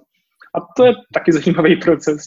A 0.55 0.59
to 0.77 0.85
je 0.85 0.93
taky 1.13 1.31
zajímavý 1.31 1.75
proces. 1.75 2.21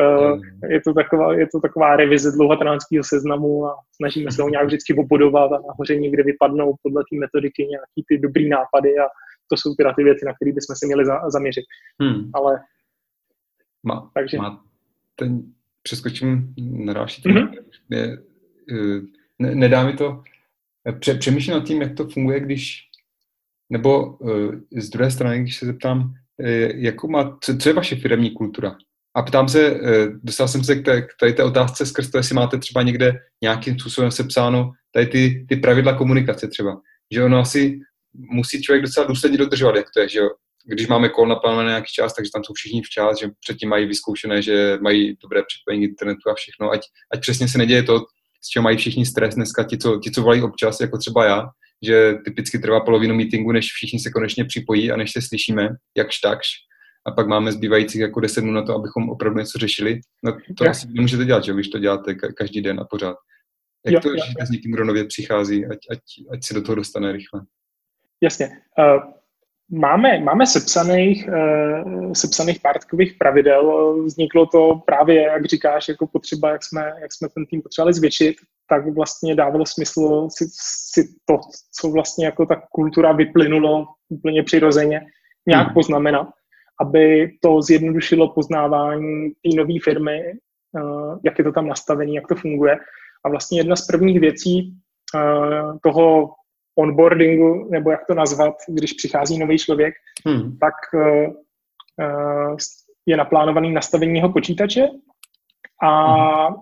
Eh, 0.00 0.26
hmm. 0.26 0.40
Je 0.70 0.80
to 0.80 0.94
taková, 0.94 1.34
je 1.34 1.46
to 1.52 1.60
taková 1.60 1.96
revize 1.96 2.32
dlouhotránského 2.32 3.04
seznamu 3.04 3.66
a 3.66 3.74
snažíme 3.96 4.32
se 4.32 4.42
ho 4.42 4.48
nějak 4.48 4.66
vždycky 4.66 4.94
obudovat 4.94 5.52
a 5.52 5.62
nahoře 5.68 5.96
někde 5.96 6.22
vypadnou 6.22 6.74
podle 6.82 7.02
té 7.02 7.16
metodiky 7.18 7.62
nějaký 7.62 8.04
ty 8.08 8.18
dobrý 8.18 8.48
nápady 8.48 8.98
a 8.98 9.06
to 9.48 9.56
jsou 9.56 9.74
teda 9.74 9.92
ty 9.92 10.04
věci, 10.04 10.24
na 10.26 10.34
které 10.34 10.52
bychom 10.52 10.76
se 10.76 10.86
měli 10.86 11.04
za, 11.06 11.30
zaměřit. 11.30 11.64
Hmm. 12.02 12.30
Ale 12.34 12.60
má, 13.82 14.10
takže... 14.14 14.36
má 14.36 14.64
ten, 15.16 15.42
přeskočím 15.82 16.54
na 16.58 16.92
další 16.92 17.22
mm-hmm. 17.22 17.64
je, 17.90 18.18
uh, 18.72 19.04
ne, 19.40 19.54
nedá 19.54 19.84
mi 19.84 19.92
to, 19.92 20.22
pře, 20.98 21.14
přemýšlím 21.14 21.56
nad 21.56 21.64
tím, 21.64 21.82
jak 21.82 21.94
to 21.94 22.08
funguje, 22.08 22.40
když, 22.40 22.80
nebo 23.70 24.06
uh, 24.06 24.54
z 24.76 24.90
druhé 24.90 25.10
strany, 25.10 25.40
když 25.40 25.56
se 25.56 25.66
zeptám, 25.66 26.00
uh, 26.00 26.46
jakou 26.74 27.08
má, 27.08 27.38
co, 27.40 27.56
co 27.56 27.68
je 27.68 27.72
vaše 27.72 27.96
firmní 27.96 28.30
kultura? 28.30 28.76
A 29.16 29.22
ptám 29.22 29.48
se, 29.48 29.80
dostal 30.22 30.48
jsem 30.48 30.64
se 30.64 30.76
k, 30.76 30.84
té, 30.84 31.02
k 31.02 31.08
tady 31.20 31.32
té 31.32 31.44
otázce 31.44 31.86
skrz 31.86 32.10
to, 32.10 32.18
jestli 32.18 32.34
máte 32.34 32.58
třeba 32.58 32.82
někde 32.82 33.18
nějakým 33.42 33.78
způsobem 33.78 34.10
sepsáno 34.10 34.72
tady 34.92 35.06
ty, 35.06 35.46
ty 35.48 35.56
pravidla 35.56 35.98
komunikace 35.98 36.48
třeba. 36.48 36.80
Že 37.12 37.24
ono 37.24 37.38
asi 37.38 37.80
musí 38.14 38.62
člověk 38.62 38.82
docela 38.82 39.06
důsledně 39.06 39.38
dodržovat, 39.38 39.76
jak 39.76 39.86
to 39.94 40.00
je, 40.00 40.08
že 40.08 40.18
jo? 40.18 40.30
Když 40.64 40.86
máme 40.86 41.08
kol 41.08 41.28
naplánovaný 41.28 41.68
nějaký 41.68 41.92
čas, 41.92 42.14
takže 42.14 42.30
tam 42.34 42.44
jsou 42.44 42.54
všichni 42.54 42.82
včas, 42.82 43.18
že 43.20 43.28
předtím 43.40 43.68
mají 43.68 43.86
vyzkoušené, 43.86 44.42
že 44.42 44.78
mají 44.82 45.16
dobré 45.22 45.42
připojení 45.42 45.84
internetu 45.84 46.30
a 46.30 46.34
všechno, 46.34 46.70
ať, 46.70 46.80
ať 47.12 47.20
přesně 47.20 47.48
se 47.48 47.58
neděje 47.58 47.82
to, 47.82 48.04
s 48.40 48.48
čím 48.48 48.62
mají 48.62 48.76
všichni 48.76 49.06
stres 49.06 49.34
dneska, 49.34 49.64
ti 49.64 49.78
co, 49.78 49.98
ti, 49.98 50.10
co 50.10 50.22
volají 50.22 50.42
občas, 50.42 50.80
jako 50.80 50.98
třeba 50.98 51.24
já, 51.24 51.48
že 51.86 52.14
typicky 52.24 52.58
trvá 52.58 52.80
polovinu 52.80 53.14
meetingu, 53.14 53.52
než 53.52 53.66
všichni 53.72 53.98
se 53.98 54.10
konečně 54.10 54.44
připojí 54.44 54.92
a 54.92 54.96
než 54.96 55.12
se 55.12 55.22
slyšíme, 55.22 55.68
jakž 55.96 56.18
takž. 56.18 56.46
A 57.06 57.10
pak 57.10 57.26
máme 57.26 57.52
zbývajících 57.52 58.00
jako 58.00 58.20
10 58.20 58.40
minut 58.40 58.54
na 58.54 58.62
to, 58.62 58.74
abychom 58.74 59.10
opravdu 59.10 59.38
něco 59.38 59.58
řešili. 59.58 60.00
No 60.24 60.32
to 60.58 60.64
ja. 60.64 60.70
asi 60.70 60.86
nemůžete 60.90 61.24
dělat, 61.24 61.44
že 61.44 61.52
když 61.52 61.68
to 61.68 61.78
děláte 61.78 62.14
každý 62.14 62.62
den 62.62 62.80
a 62.80 62.84
pořád. 62.84 63.16
Jak 63.86 63.94
jo, 63.94 64.00
to 64.00 64.16
řešíte 64.16 64.46
s 64.46 64.50
někým, 64.50 64.72
kdo 64.72 64.84
nově 64.84 65.04
přichází, 65.04 65.66
ať, 65.66 65.78
ať, 65.90 65.98
ať 66.32 66.44
se 66.44 66.54
do 66.54 66.62
toho 66.62 66.74
dostane 66.74 67.12
rychle? 67.12 67.40
Jasně. 68.22 68.48
Uh, 68.78 69.12
Máme, 69.72 70.20
máme 70.20 70.46
sepsaných, 70.46 71.28
uh, 71.28 72.12
sepsaných 72.12 72.60
pár 72.60 72.78
takových 72.78 73.14
pravidel. 73.18 73.94
Vzniklo 74.04 74.46
to 74.46 74.82
právě, 74.86 75.22
jak 75.22 75.44
říkáš, 75.44 75.88
jako 75.88 76.06
potřeba, 76.06 76.50
jak 76.50 76.64
jsme, 76.64 76.92
jak 77.00 77.12
jsme 77.12 77.28
ten 77.28 77.46
tým 77.46 77.62
potřebovali 77.62 77.94
zvětšit, 77.94 78.36
tak 78.68 78.94
vlastně 78.94 79.34
dávalo 79.34 79.66
smysl 79.66 80.28
si, 80.30 80.44
si 80.92 81.08
to, 81.24 81.38
co 81.80 81.90
vlastně 81.90 82.26
jako 82.26 82.46
ta 82.46 82.62
kultura 82.72 83.12
vyplynulo 83.12 83.86
úplně 84.08 84.42
přirozeně, 84.42 85.00
nějak 85.46 85.66
hmm. 85.66 85.74
poznamenat, 85.74 86.28
aby 86.80 87.30
to 87.42 87.62
zjednodušilo 87.62 88.28
poznávání 88.28 89.30
té 89.30 89.56
nové 89.56 89.74
firmy, 89.84 90.22
uh, 90.72 91.18
jak 91.24 91.38
je 91.38 91.44
to 91.44 91.52
tam 91.52 91.66
nastavené, 91.68 92.12
jak 92.12 92.28
to 92.28 92.34
funguje. 92.34 92.76
A 93.24 93.28
vlastně 93.28 93.60
jedna 93.60 93.76
z 93.76 93.86
prvních 93.86 94.20
věcí 94.20 94.74
uh, 95.14 95.78
toho 95.82 96.30
onboardingu, 96.78 97.68
nebo 97.70 97.90
jak 97.90 98.06
to 98.06 98.14
nazvat, 98.14 98.54
když 98.68 98.92
přichází 98.92 99.38
nový 99.38 99.58
člověk, 99.58 99.94
hmm. 100.26 100.58
tak 100.58 100.74
uh, 100.94 102.56
je 103.06 103.16
naplánovaný 103.16 103.72
nastavení 103.72 104.16
jeho 104.16 104.32
počítače 104.32 104.88
a 105.82 106.46
hmm. 106.46 106.56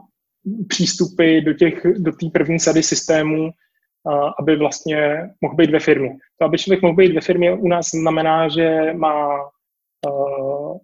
přístupy 0.69 1.41
do 1.41 1.55
těch, 1.55 1.87
do 1.99 2.13
té 2.13 2.27
první 2.33 2.59
sady 2.59 2.83
systémů, 2.83 3.43
uh, 3.43 4.31
aby 4.41 4.57
vlastně 4.57 5.31
mohl 5.41 5.55
být 5.55 5.71
ve 5.71 5.81
firmě. 5.81 6.17
To, 6.41 6.45
aby 6.45 6.59
člověk 6.59 6.83
mohl 6.83 6.95
být 6.95 7.15
ve 7.15 7.21
firmě, 7.21 7.53
u 7.53 7.69
nás 7.69 7.91
znamená, 7.91 8.49
že 8.49 8.93
má 8.93 9.39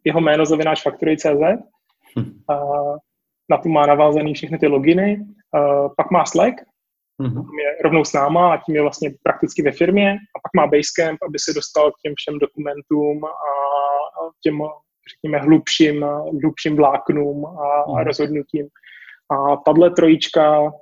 jeho 0.04 0.20
jméno 0.20 0.46
zavináč 0.46 0.82
faktory.cz, 0.82 1.26
hmm. 2.16 2.40
na 3.50 3.58
to 3.62 3.68
má 3.68 3.86
navázaný 3.86 4.34
všechny 4.34 4.58
ty 4.58 4.66
loginy, 4.66 5.24
pak 5.96 6.10
má 6.10 6.24
Slack, 6.26 6.54
Mm-hmm. 7.22 7.44
je 7.58 7.82
rovnou 7.84 8.04
s 8.04 8.12
náma 8.12 8.54
a 8.54 8.56
tím 8.56 8.74
je 8.74 8.82
vlastně 8.82 9.14
prakticky 9.22 9.62
ve 9.62 9.72
firmě 9.72 10.10
a 10.10 10.38
pak 10.42 10.50
má 10.56 10.66
Basecamp, 10.66 11.18
aby 11.28 11.38
se 11.38 11.52
dostal 11.52 11.90
k 11.90 12.00
těm 12.02 12.14
všem 12.16 12.38
dokumentům 12.38 13.24
a 13.24 13.52
těm, 14.42 14.58
řekněme, 15.10 15.38
hlubším, 15.38 16.02
hlubším 16.42 16.76
vláknům 16.76 17.46
a, 17.46 17.50
mm-hmm. 17.50 18.00
a 18.00 18.04
rozhodnutím. 18.04 18.66
A 19.30 19.56
tahle 19.56 19.90
trojička 19.90 20.72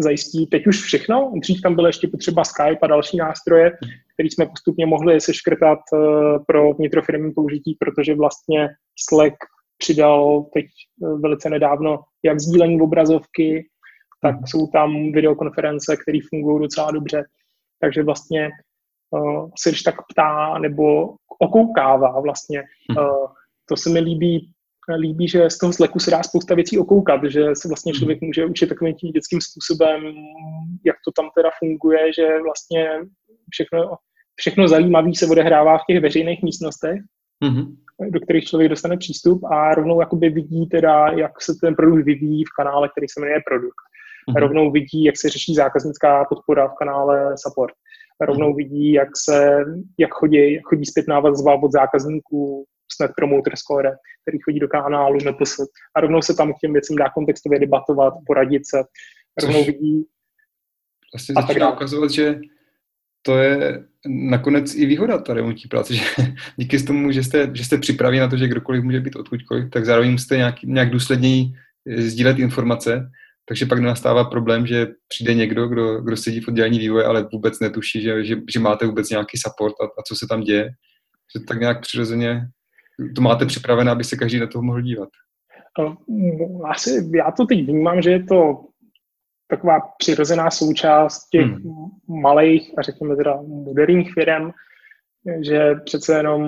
zajistí 0.00 0.46
teď 0.46 0.66
už 0.66 0.82
všechno. 0.82 1.32
Dřív 1.42 1.60
tam 1.62 1.74
bylo 1.74 1.86
ještě 1.86 2.08
potřeba 2.08 2.44
Skype 2.44 2.78
a 2.82 2.86
další 2.86 3.16
nástroje, 3.16 3.70
které 4.14 4.26
jsme 4.26 4.46
postupně 4.46 4.86
mohli 4.86 5.20
seškrtat 5.20 5.78
uh, 5.92 6.00
pro 6.46 6.72
vnitrofirmní 6.72 7.32
použití, 7.32 7.76
protože 7.80 8.14
vlastně 8.14 8.68
Slack 9.08 9.34
přidal 9.78 10.46
teď 10.54 10.66
uh, 11.00 11.20
velice 11.20 11.50
nedávno 11.50 12.00
jak 12.24 12.40
sdílení 12.40 12.80
obrazovky, 12.80 13.68
tak 14.22 14.34
mhm. 14.34 14.46
jsou 14.46 14.66
tam 14.66 15.12
videokonference, 15.12 15.96
které 15.96 16.18
fungují 16.28 16.60
docela 16.60 16.90
dobře. 16.90 17.24
Takže 17.80 18.02
vlastně 18.02 18.50
uh, 19.10 19.50
se 19.58 19.70
když 19.70 19.82
tak 19.82 19.94
ptá 20.12 20.58
nebo 20.58 21.14
okoukává 21.38 22.20
vlastně. 22.20 22.62
Uh, 22.98 23.26
to 23.68 23.76
se 23.76 23.90
mi 23.90 24.00
líbí, 24.00 24.52
líbí, 24.98 25.28
že 25.28 25.50
z 25.50 25.58
toho 25.58 25.72
Slacku 25.72 25.98
se 25.98 26.10
dá 26.10 26.22
spousta 26.22 26.54
věcí 26.54 26.78
okoukat, 26.78 27.20
že 27.24 27.44
se 27.54 27.68
vlastně 27.68 27.92
člověk 27.92 28.20
mhm. 28.20 28.26
může 28.26 28.46
učit 28.46 28.66
takovým 28.66 28.94
tím 28.94 29.12
dětským 29.12 29.40
způsobem, 29.40 30.00
jak 30.86 30.96
to 31.04 31.12
tam 31.16 31.30
teda 31.34 31.50
funguje, 31.58 32.12
že 32.12 32.26
vlastně 32.42 32.88
všechno, 33.50 33.96
všechno 34.36 34.68
zajímavé 34.68 35.10
se 35.14 35.26
odehrává 35.26 35.78
v 35.78 35.86
těch 35.88 36.00
veřejných 36.00 36.42
místnostech, 36.42 37.00
mm-hmm. 37.44 37.76
do 38.10 38.20
kterých 38.20 38.44
člověk 38.44 38.70
dostane 38.70 38.96
přístup 38.96 39.44
a 39.44 39.74
rovnou 39.74 40.00
jakoby 40.00 40.28
vidí 40.28 40.66
teda, 40.66 41.08
jak 41.08 41.42
se 41.42 41.52
ten 41.60 41.74
produkt 41.74 42.04
vyvíjí 42.04 42.44
v 42.44 42.54
kanále, 42.56 42.88
který 42.88 43.08
se 43.08 43.20
jmenuje 43.20 43.40
produkt. 43.48 43.82
Hmm. 44.30 44.42
rovnou 44.42 44.70
vidí, 44.70 45.04
jak 45.04 45.18
se 45.18 45.28
řeší 45.28 45.54
zákaznická 45.54 46.24
podpora 46.24 46.68
v 46.68 46.74
kanále 46.74 47.34
support. 47.36 47.74
Rovnou 48.20 48.46
hmm. 48.46 48.56
vidí, 48.56 48.92
jak 48.92 49.08
se, 49.16 49.64
jak 49.98 50.10
chodí, 50.10 50.60
chodí 50.64 50.86
zpětná 50.86 51.20
vazba 51.20 51.54
od 51.62 51.72
zákazníků 51.72 52.64
s 52.92 52.98
Net 52.98 53.10
Promoter 53.16 53.56
Score, 53.56 53.92
který 54.22 54.38
chodí 54.40 54.58
do 54.58 54.68
kanálu 54.68 55.18
NPS 55.30 55.56
a 55.96 56.00
rovnou 56.00 56.22
se 56.22 56.34
tam 56.34 56.52
k 56.52 56.58
těm 56.58 56.72
věcem 56.72 56.96
dá 56.96 57.08
kontextově 57.14 57.58
debatovat, 57.58 58.14
poradit 58.26 58.62
se. 58.66 58.82
Rovnou 59.42 59.64
vidí 59.64 60.04
vlastně 61.14 61.34
začíná 61.34 61.72
ukazovat, 61.72 62.10
že 62.10 62.40
to 63.22 63.38
je 63.38 63.84
nakonec 64.06 64.74
i 64.74 64.86
výhoda 64.86 65.18
ta 65.18 65.34
remontní 65.34 65.68
práce, 65.68 65.94
že 65.94 66.04
díky 66.56 66.82
tomu, 66.82 67.12
že 67.12 67.22
jste, 67.22 67.50
že 67.54 67.64
jste 67.64 67.78
připraví 67.78 68.18
na 68.18 68.28
to, 68.28 68.36
že 68.36 68.48
kdokoliv 68.48 68.84
může 68.84 69.00
být 69.00 69.16
odkudkoliv, 69.16 69.70
tak 69.70 69.84
zároveň 69.84 70.12
musíte 70.12 70.36
nějak, 70.36 70.62
nějak 70.62 70.90
důsledněji 70.90 71.52
sdílet 71.96 72.38
informace, 72.38 73.10
takže 73.50 73.66
pak 73.66 73.78
nenastává 73.78 74.24
problém, 74.24 74.66
že 74.66 74.86
přijde 75.08 75.34
někdo, 75.34 75.68
kdo, 75.68 76.00
kdo 76.00 76.16
sedí 76.16 76.40
v 76.40 76.48
oddělení 76.48 76.78
vývoje, 76.78 77.04
ale 77.04 77.28
vůbec 77.32 77.60
netuší, 77.60 78.02
že, 78.02 78.24
že, 78.24 78.36
že 78.52 78.60
máte 78.60 78.86
vůbec 78.86 79.10
nějaký 79.10 79.38
support 79.38 79.74
a, 79.80 79.84
a 79.84 80.02
co 80.08 80.14
se 80.16 80.26
tam 80.28 80.40
děje. 80.40 80.70
Že 81.36 81.44
tak 81.48 81.60
nějak 81.60 81.80
přirozeně 81.80 82.42
to 83.16 83.22
máte 83.22 83.46
připravené, 83.46 83.90
aby 83.90 84.04
se 84.04 84.16
každý 84.16 84.38
na 84.38 84.46
toho 84.46 84.62
mohl 84.62 84.80
dívat. 84.80 85.08
Asi 86.64 87.10
já 87.14 87.30
to 87.30 87.46
teď 87.46 87.66
vnímám, 87.66 88.02
že 88.02 88.10
je 88.10 88.24
to 88.24 88.64
taková 89.48 89.80
přirozená 89.98 90.50
součást 90.50 91.28
těch 91.28 91.46
hmm. 91.46 92.20
malých 92.22 92.78
a 92.78 92.82
řekněme 92.82 93.16
teda 93.16 93.36
moderních 93.46 94.12
firm, 94.12 94.50
že 95.44 95.74
přece 95.84 96.16
jenom 96.16 96.42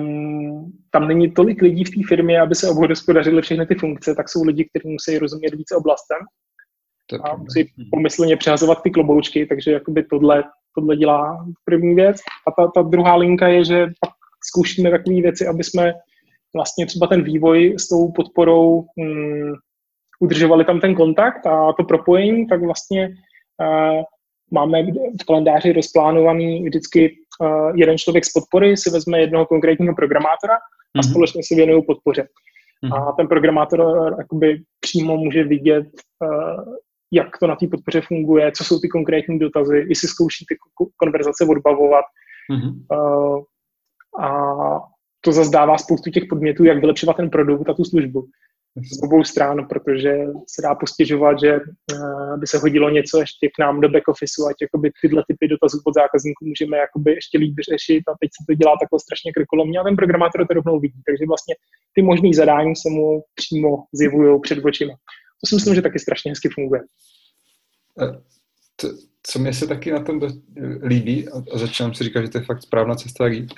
tam 0.91 1.07
není 1.07 1.31
tolik 1.31 1.61
lidí 1.61 1.83
v 1.83 1.89
té 1.89 2.07
firmě, 2.07 2.41
aby 2.41 2.55
se 2.55 2.69
obhospodařily 2.69 3.41
všechny 3.41 3.65
ty 3.65 3.75
funkce, 3.75 4.15
tak 4.15 4.29
jsou 4.29 4.43
lidi, 4.43 4.69
kteří 4.69 4.93
musí 4.93 5.17
rozumět 5.17 5.55
více 5.55 5.75
oblastem 5.75 6.17
a 7.23 7.35
musí 7.35 7.73
pomyslně 7.91 8.37
přehazovat 8.37 8.83
ty 8.83 8.91
kloboučky, 8.91 9.45
takže 9.45 9.71
jakoby 9.71 10.03
tohle, 10.03 10.43
tohle 10.75 10.95
dělá 10.95 11.45
první 11.65 11.95
věc. 11.95 12.17
A 12.47 12.51
ta, 12.51 12.71
ta 12.75 12.81
druhá 12.81 13.15
linka 13.15 13.47
je, 13.47 13.65
že 13.65 13.87
pak 13.99 14.09
zkoušíme 14.43 14.91
takové 14.91 15.21
věci, 15.21 15.47
aby 15.47 15.63
jsme 15.63 15.93
vlastně 16.55 16.85
třeba 16.85 17.07
ten 17.07 17.23
vývoj 17.23 17.75
s 17.77 17.87
tou 17.87 18.11
podporou 18.11 18.85
hm, 18.99 19.53
udržovali 20.19 20.65
tam 20.65 20.79
ten 20.79 20.95
kontakt 20.95 21.45
a 21.45 21.73
to 21.73 21.83
propojení, 21.83 22.47
tak 22.47 22.61
vlastně 22.61 23.09
uh, 23.09 24.03
máme 24.51 24.83
v 25.21 25.25
kalendáři 25.27 25.73
rozplánovaný 25.73 26.63
vždycky 26.63 27.15
uh, 27.41 27.71
jeden 27.75 27.97
člověk 27.97 28.25
z 28.25 28.33
podpory 28.33 28.77
si 28.77 28.89
vezme 28.89 29.19
jednoho 29.19 29.45
konkrétního 29.45 29.95
programátora 29.95 30.55
a 30.55 30.59
mm-hmm. 30.99 31.09
společně 31.09 31.41
si 31.43 31.55
věnují 31.55 31.83
podpoře. 31.85 32.27
Mm-hmm. 32.85 33.09
A 33.09 33.11
ten 33.11 33.27
programátor 33.27 33.79
uh, 33.79 34.17
jakoby 34.17 34.61
přímo 34.79 35.17
může 35.17 35.43
vidět, 35.43 35.87
uh, 36.23 36.75
jak 37.13 37.37
to 37.37 37.47
na 37.47 37.55
té 37.55 37.67
podpoře 37.67 38.01
funguje, 38.01 38.51
co 38.51 38.63
jsou 38.63 38.79
ty 38.79 38.89
konkrétní 38.89 39.39
dotazy, 39.39 39.85
jestli 39.87 40.07
zkouší 40.07 40.45
ty 40.49 40.55
konverzace 40.97 41.45
odbavovat. 41.49 42.05
Mm-hmm. 42.51 42.73
Uh, 42.91 43.43
a 44.25 44.29
to 45.21 45.31
zase 45.31 45.51
dává 45.51 45.77
spoustu 45.77 46.09
těch 46.09 46.23
podmětů, 46.29 46.63
jak 46.63 46.79
vylepšovat 46.79 47.17
ten 47.17 47.29
produkt 47.29 47.69
a 47.69 47.73
tu 47.73 47.83
službu 47.83 48.27
z 48.75 49.03
obou 49.03 49.23
stran, 49.23 49.67
protože 49.69 50.25
se 50.47 50.61
dá 50.61 50.75
postěžovat, 50.75 51.39
že 51.39 51.59
uh, 51.59 52.39
by 52.39 52.47
se 52.47 52.57
hodilo 52.57 52.89
něco 52.89 53.19
ještě 53.19 53.47
k 53.47 53.59
nám 53.59 53.81
do 53.81 53.89
back 53.89 54.07
officeu, 54.07 54.47
ať 54.49 54.55
jakoby 54.61 54.91
tyhle 55.01 55.23
typy 55.27 55.47
dotazů 55.47 55.77
od 55.85 55.93
zákazníků 55.93 56.45
můžeme 56.45 56.77
jakoby 56.77 57.11
ještě 57.11 57.37
líp 57.37 57.55
řešit 57.71 58.03
a 58.07 58.11
teď 58.19 58.29
se 58.37 58.41
to 58.47 58.53
dělá 58.53 58.73
takhle 58.81 58.99
strašně 58.99 59.33
krkolomně 59.33 59.79
a 59.79 59.83
ten 59.83 59.95
programátor 59.95 60.47
to 60.47 60.53
rovnou 60.53 60.79
vidí, 60.79 61.01
takže 61.07 61.25
vlastně 61.27 61.55
ty 61.95 62.01
možné 62.01 62.29
zadání 62.33 62.75
se 62.75 62.89
mu 62.89 63.23
přímo 63.35 63.69
zjevují 63.93 64.41
před 64.41 64.65
očima. 64.65 64.93
To 65.43 65.47
si 65.47 65.55
myslím, 65.55 65.75
že 65.75 65.81
taky 65.81 65.99
strašně 65.99 66.31
hezky 66.31 66.49
funguje. 66.49 66.81
To, 68.75 68.89
co 69.23 69.39
mě 69.39 69.53
se 69.53 69.67
taky 69.67 69.91
na 69.91 69.99
tom 69.99 70.19
do, 70.19 70.27
líbí, 70.83 71.29
a 71.29 71.57
začínám 71.57 71.93
si 71.93 72.03
říkat, 72.03 72.21
že 72.21 72.29
to 72.29 72.37
je 72.37 72.43
fakt 72.43 72.61
správná 72.61 72.95
cesta, 72.95 73.23
jak 73.23 73.33
jít, 73.33 73.53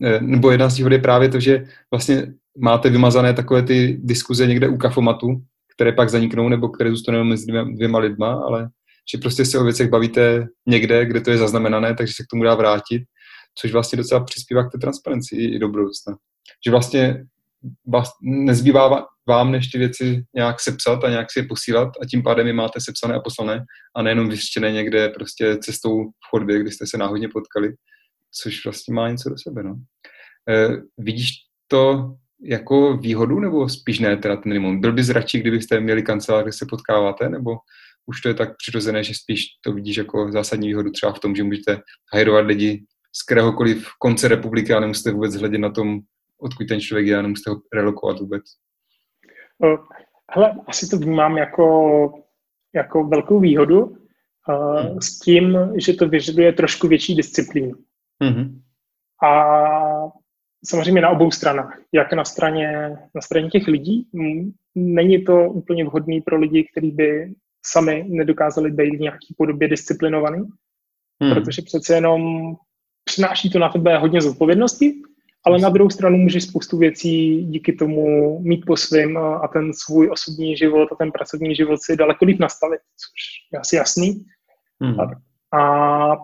nebo 0.20 0.50
jedna 0.50 0.70
z 0.70 0.76
výhod 0.76 0.92
je 0.92 0.98
právě 0.98 1.28
to, 1.28 1.40
že 1.40 1.64
vlastně 1.90 2.34
máte 2.58 2.90
vymazané 2.90 3.34
takové 3.34 3.62
ty 3.62 3.98
diskuze 4.02 4.46
někde 4.46 4.68
u 4.68 4.76
kafomatu, 4.76 5.42
které 5.74 5.92
pak 5.92 6.10
zaniknou, 6.10 6.48
nebo 6.48 6.68
které 6.68 6.90
zůstanou 6.90 7.24
mezi 7.24 7.46
dvěma, 7.46 7.70
dvěma 7.70 7.98
lidma, 7.98 8.34
ale 8.34 8.68
že 9.12 9.18
prostě 9.18 9.44
se 9.44 9.58
o 9.58 9.64
věcech 9.64 9.90
bavíte 9.90 10.46
někde, 10.66 11.06
kde 11.06 11.20
to 11.20 11.30
je 11.30 11.38
zaznamenané, 11.38 11.94
takže 11.94 12.14
se 12.16 12.22
k 12.22 12.26
tomu 12.30 12.44
dá 12.44 12.54
vrátit, 12.54 13.02
což 13.58 13.72
vlastně 13.72 13.96
docela 13.96 14.24
přispívá 14.24 14.68
k 14.68 14.72
té 14.72 14.78
transparenci 14.78 15.36
i, 15.36 15.54
i 15.54 15.58
do 15.58 15.68
budoucna. 15.68 16.16
Že 16.66 16.70
vlastně 16.70 17.24
vás, 17.86 18.10
nezbývá 18.22 19.06
vám 19.28 19.52
než 19.52 19.68
ty 19.68 19.78
věci 19.78 20.24
nějak 20.34 20.60
sepsat 20.60 21.04
a 21.04 21.10
nějak 21.10 21.32
si 21.32 21.38
je 21.38 21.46
posílat 21.46 21.88
a 22.02 22.06
tím 22.06 22.22
pádem 22.22 22.46
je 22.46 22.52
máte 22.52 22.80
sepsané 22.80 23.14
a 23.14 23.20
poslané 23.20 23.64
a 23.96 24.02
nejenom 24.02 24.28
vyřčené 24.28 24.72
někde 24.72 25.08
prostě 25.08 25.56
cestou 25.56 26.04
v 26.04 26.30
chodbě, 26.30 26.60
kdy 26.60 26.70
jste 26.70 26.86
se 26.86 26.98
náhodně 26.98 27.28
potkali, 27.28 27.74
což 28.42 28.64
vlastně 28.64 28.94
má 28.94 29.08
něco 29.08 29.28
do 29.30 29.36
sebe. 29.38 29.62
No. 29.62 29.74
E, 30.50 30.68
vidíš 30.98 31.30
to 31.68 32.14
jako 32.42 32.96
výhodu, 32.96 33.40
nebo 33.40 33.68
spíš 33.68 33.98
ne 33.98 34.16
teda 34.16 34.36
ten 34.36 34.52
remote? 34.52 34.78
Byl 34.78 34.92
bys 34.92 35.08
radši, 35.08 35.40
kdybyste 35.40 35.80
měli 35.80 36.02
kancelář, 36.02 36.42
kde 36.42 36.52
se 36.52 36.66
potkáváte, 36.66 37.28
nebo 37.28 37.56
už 38.06 38.20
to 38.20 38.28
je 38.28 38.34
tak 38.34 38.56
přirozené, 38.56 39.04
že 39.04 39.14
spíš 39.14 39.46
to 39.60 39.72
vidíš 39.72 39.96
jako 39.96 40.32
zásadní 40.32 40.68
výhodu 40.68 40.90
třeba 40.90 41.12
v 41.12 41.18
tom, 41.18 41.36
že 41.36 41.44
můžete 41.44 41.80
hajrovat 42.12 42.46
lidi 42.46 42.84
z 43.16 43.22
kteréhokoliv 43.22 43.88
konce 43.98 44.28
republiky 44.28 44.72
a 44.72 44.80
nemusíte 44.80 45.12
vůbec 45.12 45.36
hledět 45.36 45.60
na 45.60 45.70
tom, 45.70 46.00
odkud 46.40 46.64
ten 46.68 46.80
člověk 46.80 47.06
je 47.06 47.18
a 47.18 47.22
nemusíte 47.22 47.50
ho 47.50 47.60
relokovat 47.74 48.20
vůbec? 48.20 48.42
Hele, 50.30 50.54
asi 50.66 50.88
to 50.88 50.96
vnímám 50.96 51.36
jako, 51.36 52.24
jako 52.74 53.04
velkou 53.04 53.40
výhodu 53.40 53.84
uh, 53.84 54.80
hmm. 54.80 55.00
s 55.00 55.18
tím, 55.18 55.58
že 55.76 55.92
to 55.92 56.08
vyžaduje 56.08 56.52
trošku 56.52 56.88
větší 56.88 57.14
disciplínu. 57.14 57.72
Hmm. 58.22 58.60
A 59.24 59.54
samozřejmě 60.64 61.00
na 61.00 61.10
obou 61.10 61.30
stranách. 61.30 61.80
Jak 61.92 62.12
na 62.12 62.24
straně, 62.24 62.96
na 63.14 63.20
straně 63.20 63.50
těch 63.50 63.66
lidí, 63.66 64.08
není 64.74 65.24
to 65.24 65.50
úplně 65.50 65.84
vhodný 65.84 66.20
pro 66.20 66.38
lidi, 66.38 66.68
kteří 66.72 66.90
by 66.90 67.34
sami 67.66 68.04
nedokázali 68.08 68.70
být 68.70 68.96
v 68.96 69.00
nějaké 69.00 69.26
podobě 69.36 69.68
disciplinovaný, 69.68 70.48
hmm. 71.22 71.34
protože 71.34 71.62
přece 71.62 71.94
jenom 71.94 72.54
přináší 73.04 73.50
to 73.50 73.58
na 73.58 73.68
tebe 73.68 73.98
hodně 73.98 74.20
zodpovědnosti, 74.20 75.02
ale 75.46 75.58
na 75.58 75.68
druhou 75.68 75.90
stranu 75.90 76.16
můžeš 76.16 76.44
spoustu 76.44 76.78
věcí 76.78 77.44
díky 77.44 77.72
tomu 77.72 78.38
mít 78.40 78.64
po 78.66 78.76
svým 78.76 79.18
a 79.18 79.48
ten 79.48 79.72
svůj 79.72 80.10
osobní 80.10 80.56
život 80.56 80.88
a 80.92 80.94
ten 80.94 81.12
pracovní 81.12 81.54
život 81.54 81.82
si 81.82 81.96
daleko 81.96 82.24
líp 82.24 82.38
nastavit, 82.40 82.80
což 82.80 83.10
je 83.52 83.58
asi 83.58 83.76
jasný. 83.76 84.24
Hmm. 84.80 85.00
A, 85.00 85.04
a 85.58 86.16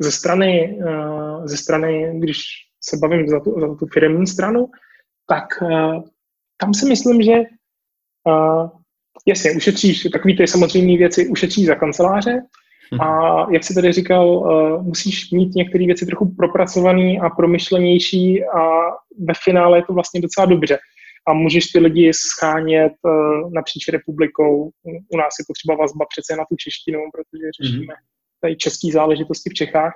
ze 0.00 0.12
strany, 0.12 0.78
ze 1.44 1.56
strany, 1.56 2.18
když 2.18 2.38
se 2.80 2.96
bavím 2.96 3.28
za 3.28 3.40
tu, 3.40 3.60
za 3.60 3.74
tu 3.74 3.86
firmní 3.86 4.26
stranu, 4.26 4.68
tak 5.28 5.44
tam 6.56 6.74
si 6.74 6.86
myslím, 6.86 7.22
že 7.22 7.32
jasně, 9.26 9.52
ušetříš 9.52 10.08
takový 10.12 10.36
ty 10.36 10.46
samozřejmé 10.46 10.98
věci, 10.98 11.28
ušetříš 11.28 11.66
za 11.66 11.74
kanceláře 11.74 12.42
a 13.00 13.46
jak 13.52 13.64
si 13.64 13.74
tady 13.74 13.92
říkal, 13.92 14.28
uh, 14.28 14.82
musíš 14.82 15.30
mít 15.30 15.54
některé 15.54 15.86
věci 15.86 16.06
trochu 16.06 16.34
propracované 16.34 17.18
a 17.18 17.30
promyšlenější 17.30 18.44
a 18.44 18.60
ve 19.18 19.34
finále 19.44 19.78
je 19.78 19.82
to 19.82 19.92
vlastně 19.92 20.20
docela 20.20 20.46
dobře. 20.46 20.78
A 21.26 21.32
můžeš 21.32 21.66
ty 21.66 21.78
lidi 21.78 22.10
schánět 22.14 22.92
uh, 23.02 23.52
napříč 23.52 23.88
republikou. 23.88 24.70
U 25.08 25.16
nás 25.16 25.34
je 25.38 25.44
to 25.46 25.52
třeba 25.52 25.76
vazba 25.76 26.04
přece 26.08 26.36
na 26.36 26.44
tu 26.44 26.56
češtinu, 26.56 26.98
protože 27.14 27.44
řešíme 27.62 27.94
mhm. 27.94 28.04
tady 28.40 28.56
české 28.56 28.88
záležitosti 28.92 29.50
v 29.50 29.54
Čechách 29.54 29.92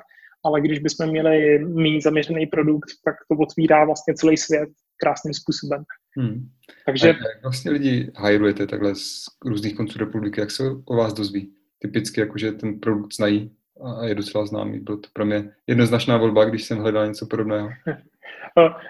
ale 0.46 0.60
když 0.60 0.78
bychom 0.78 1.06
měli 1.06 1.58
méně 1.58 2.00
zaměřený 2.00 2.46
produkt, 2.46 2.90
tak 3.04 3.14
to 3.30 3.38
otvírá 3.38 3.84
vlastně 3.84 4.14
celý 4.14 4.36
svět 4.36 4.68
krásným 4.96 5.34
způsobem. 5.34 5.84
Hmm. 6.18 6.48
Takže... 6.86 7.06
A 7.06 7.08
jak 7.08 7.42
vlastně 7.42 7.70
lidi 7.70 8.12
hajrujete 8.16 8.66
takhle 8.66 8.94
z 8.94 9.24
různých 9.44 9.76
konců 9.76 9.98
republiky, 9.98 10.40
jak 10.40 10.50
se 10.50 10.62
o 10.84 10.96
vás 10.96 11.12
dozví? 11.12 11.52
Typicky 11.78 12.20
jakože 12.20 12.52
ten 12.52 12.80
produkt 12.80 13.14
znají 13.14 13.50
a 13.84 14.04
je 14.04 14.14
docela 14.14 14.46
známý. 14.46 14.80
Bylo 14.80 14.96
to 14.96 15.08
pro 15.12 15.26
mě 15.26 15.52
jednoznačná 15.66 16.16
volba, 16.16 16.44
když 16.44 16.64
jsem 16.64 16.78
hledal 16.78 17.06
něco 17.06 17.26
podobného. 17.26 17.68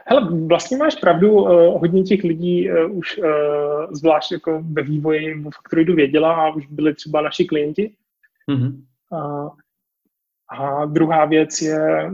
Hele, 0.06 0.46
vlastně 0.46 0.76
máš 0.76 0.94
pravdu, 0.94 1.30
hodně 1.78 2.02
těch 2.02 2.24
lidí 2.24 2.70
uh, 2.70 2.98
už 2.98 3.18
uh, 3.18 3.26
zvlášť 3.90 4.32
jako 4.32 4.62
ve 4.72 4.82
vývoji 4.82 5.34
v 5.34 5.42
Factoidu 5.42 5.94
věděla 5.94 6.34
a 6.34 6.54
už 6.54 6.66
byli 6.66 6.94
třeba 6.94 7.20
naši 7.20 7.44
klienti. 7.44 7.94
Mm-hmm. 8.50 8.82
Uh, 9.10 9.50
a 10.48 10.84
druhá 10.84 11.24
věc 11.24 11.62
je 11.62 12.10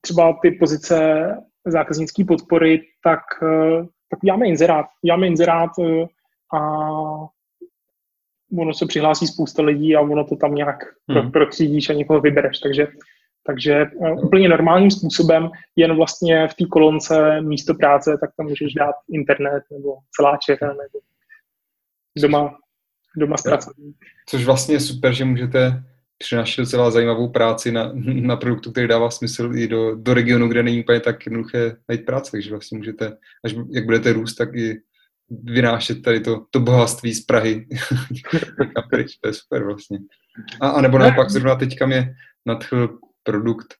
třeba 0.00 0.38
ty 0.42 0.50
pozice 0.50 1.26
zákaznické 1.66 2.24
podpory, 2.24 2.82
tak, 3.04 3.20
eh, 3.42 3.86
tak 4.10 4.22
uděláme 4.22 4.46
inzerát. 4.46 4.86
Uděláme 5.02 5.26
inzerát 5.26 5.70
a 6.54 6.60
ono 8.58 8.74
se 8.74 8.86
přihlásí 8.86 9.26
spousta 9.26 9.62
lidí 9.62 9.96
a 9.96 10.00
ono 10.00 10.24
to 10.24 10.36
tam 10.36 10.54
nějak 10.54 10.76
hmm. 11.08 11.32
protřídíš 11.32 11.90
a 11.90 11.92
někoho 11.92 12.20
vybereš. 12.20 12.58
Takže, 12.58 12.86
takže 13.46 13.72
eh, 13.72 14.12
úplně 14.12 14.48
normálním 14.48 14.90
způsobem, 14.90 15.50
jen 15.76 15.96
vlastně 15.96 16.48
v 16.48 16.54
té 16.54 16.64
kolonce 16.66 17.40
místo 17.40 17.74
práce, 17.74 18.18
tak 18.20 18.30
tam 18.36 18.46
můžeš 18.46 18.74
dát 18.74 18.94
internet 19.12 19.62
nebo 19.72 19.96
celá 20.16 20.38
čeha 20.46 20.68
nebo 20.68 20.98
doma 22.18 22.56
doma 23.16 23.36
zpracovat. 23.36 23.76
Což 24.28 24.44
vlastně 24.44 24.74
je 24.74 24.80
super, 24.80 25.12
že 25.12 25.24
můžete 25.24 25.82
přinášet 26.18 26.60
docela 26.60 26.90
zajímavou 26.90 27.28
práci 27.28 27.72
na, 27.72 27.92
na 28.04 28.36
produktu, 28.36 28.72
který 28.72 28.88
dává 28.88 29.10
smysl 29.10 29.52
i 29.54 29.68
do, 29.68 29.94
do 29.94 30.14
regionu, 30.14 30.48
kde 30.48 30.62
není 30.62 30.80
úplně 30.80 31.00
tak 31.00 31.26
jednoduché 31.26 31.76
najít 31.88 32.06
práci, 32.06 32.30
takže 32.30 32.50
vlastně 32.50 32.78
můžete, 32.78 33.16
až 33.44 33.54
jak 33.70 33.84
budete 33.84 34.12
růst, 34.12 34.34
tak 34.34 34.54
i 34.54 34.80
vynášet 35.30 36.02
tady 36.02 36.20
to, 36.20 36.46
to 36.50 36.60
bohatství 36.60 37.14
z 37.14 37.24
Prahy. 37.24 37.66
to 39.20 39.28
je 39.28 39.34
super 39.34 39.64
vlastně. 39.64 39.98
A, 40.60 40.68
a 40.68 40.80
nebo 40.80 40.98
naopak 40.98 41.30
zrovna 41.30 41.54
teďka 41.54 41.86
mě 41.86 42.14
nadchl 42.46 42.98
produkt, 43.22 43.74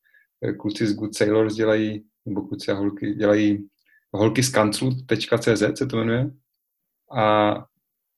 eh, 0.45 0.53
kluci 0.53 0.87
z 0.87 0.95
Good 0.95 1.17
Sailors 1.17 1.55
dělají, 1.55 2.05
nebo 2.27 2.43
kluci 2.43 2.71
a 2.71 2.75
holky 2.75 3.15
dělají 3.15 3.69
holky 4.17 4.43
z 4.43 4.49
kanclu.cz 4.49 5.79
se 5.79 5.87
to 5.87 5.97
jmenuje. 5.97 6.31
A 7.17 7.55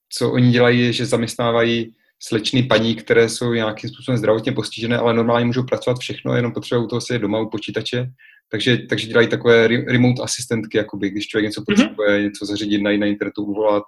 co 0.09 0.33
oni 0.33 0.51
dělají, 0.51 0.81
je, 0.81 0.93
že 0.93 1.07
zaměstnávají 1.07 1.95
slečny 2.23 2.63
paní, 2.63 2.95
které 2.95 3.29
jsou 3.29 3.53
nějakým 3.53 3.91
způsobem 3.91 4.19
zdravotně 4.19 4.53
postižené, 4.53 4.97
ale 4.97 5.15
normálně 5.15 5.47
můžou 5.47 5.63
pracovat 5.63 5.99
všechno, 5.99 6.35
jenom 6.35 6.53
potřebují 6.53 6.85
u 6.85 6.89
toho 6.89 7.01
sedět 7.01 7.19
doma 7.19 7.41
u 7.41 7.51
počítače. 7.51 8.11
Takže, 8.51 8.79
takže 8.79 9.07
dělají 9.07 9.29
takové 9.29 9.67
remote 9.67 10.23
asistentky, 10.23 10.79
jakoby, 10.79 11.11
když 11.11 11.27
člověk 11.27 11.45
něco 11.45 11.61
mhm. 11.61 11.65
potřebuje, 11.65 12.11
mm-hmm. 12.11 12.23
něco 12.23 12.47
zařídit 12.47 12.83
na, 12.83 12.91
na 12.97 13.07
internetu, 13.07 13.45
uvolat, 13.45 13.83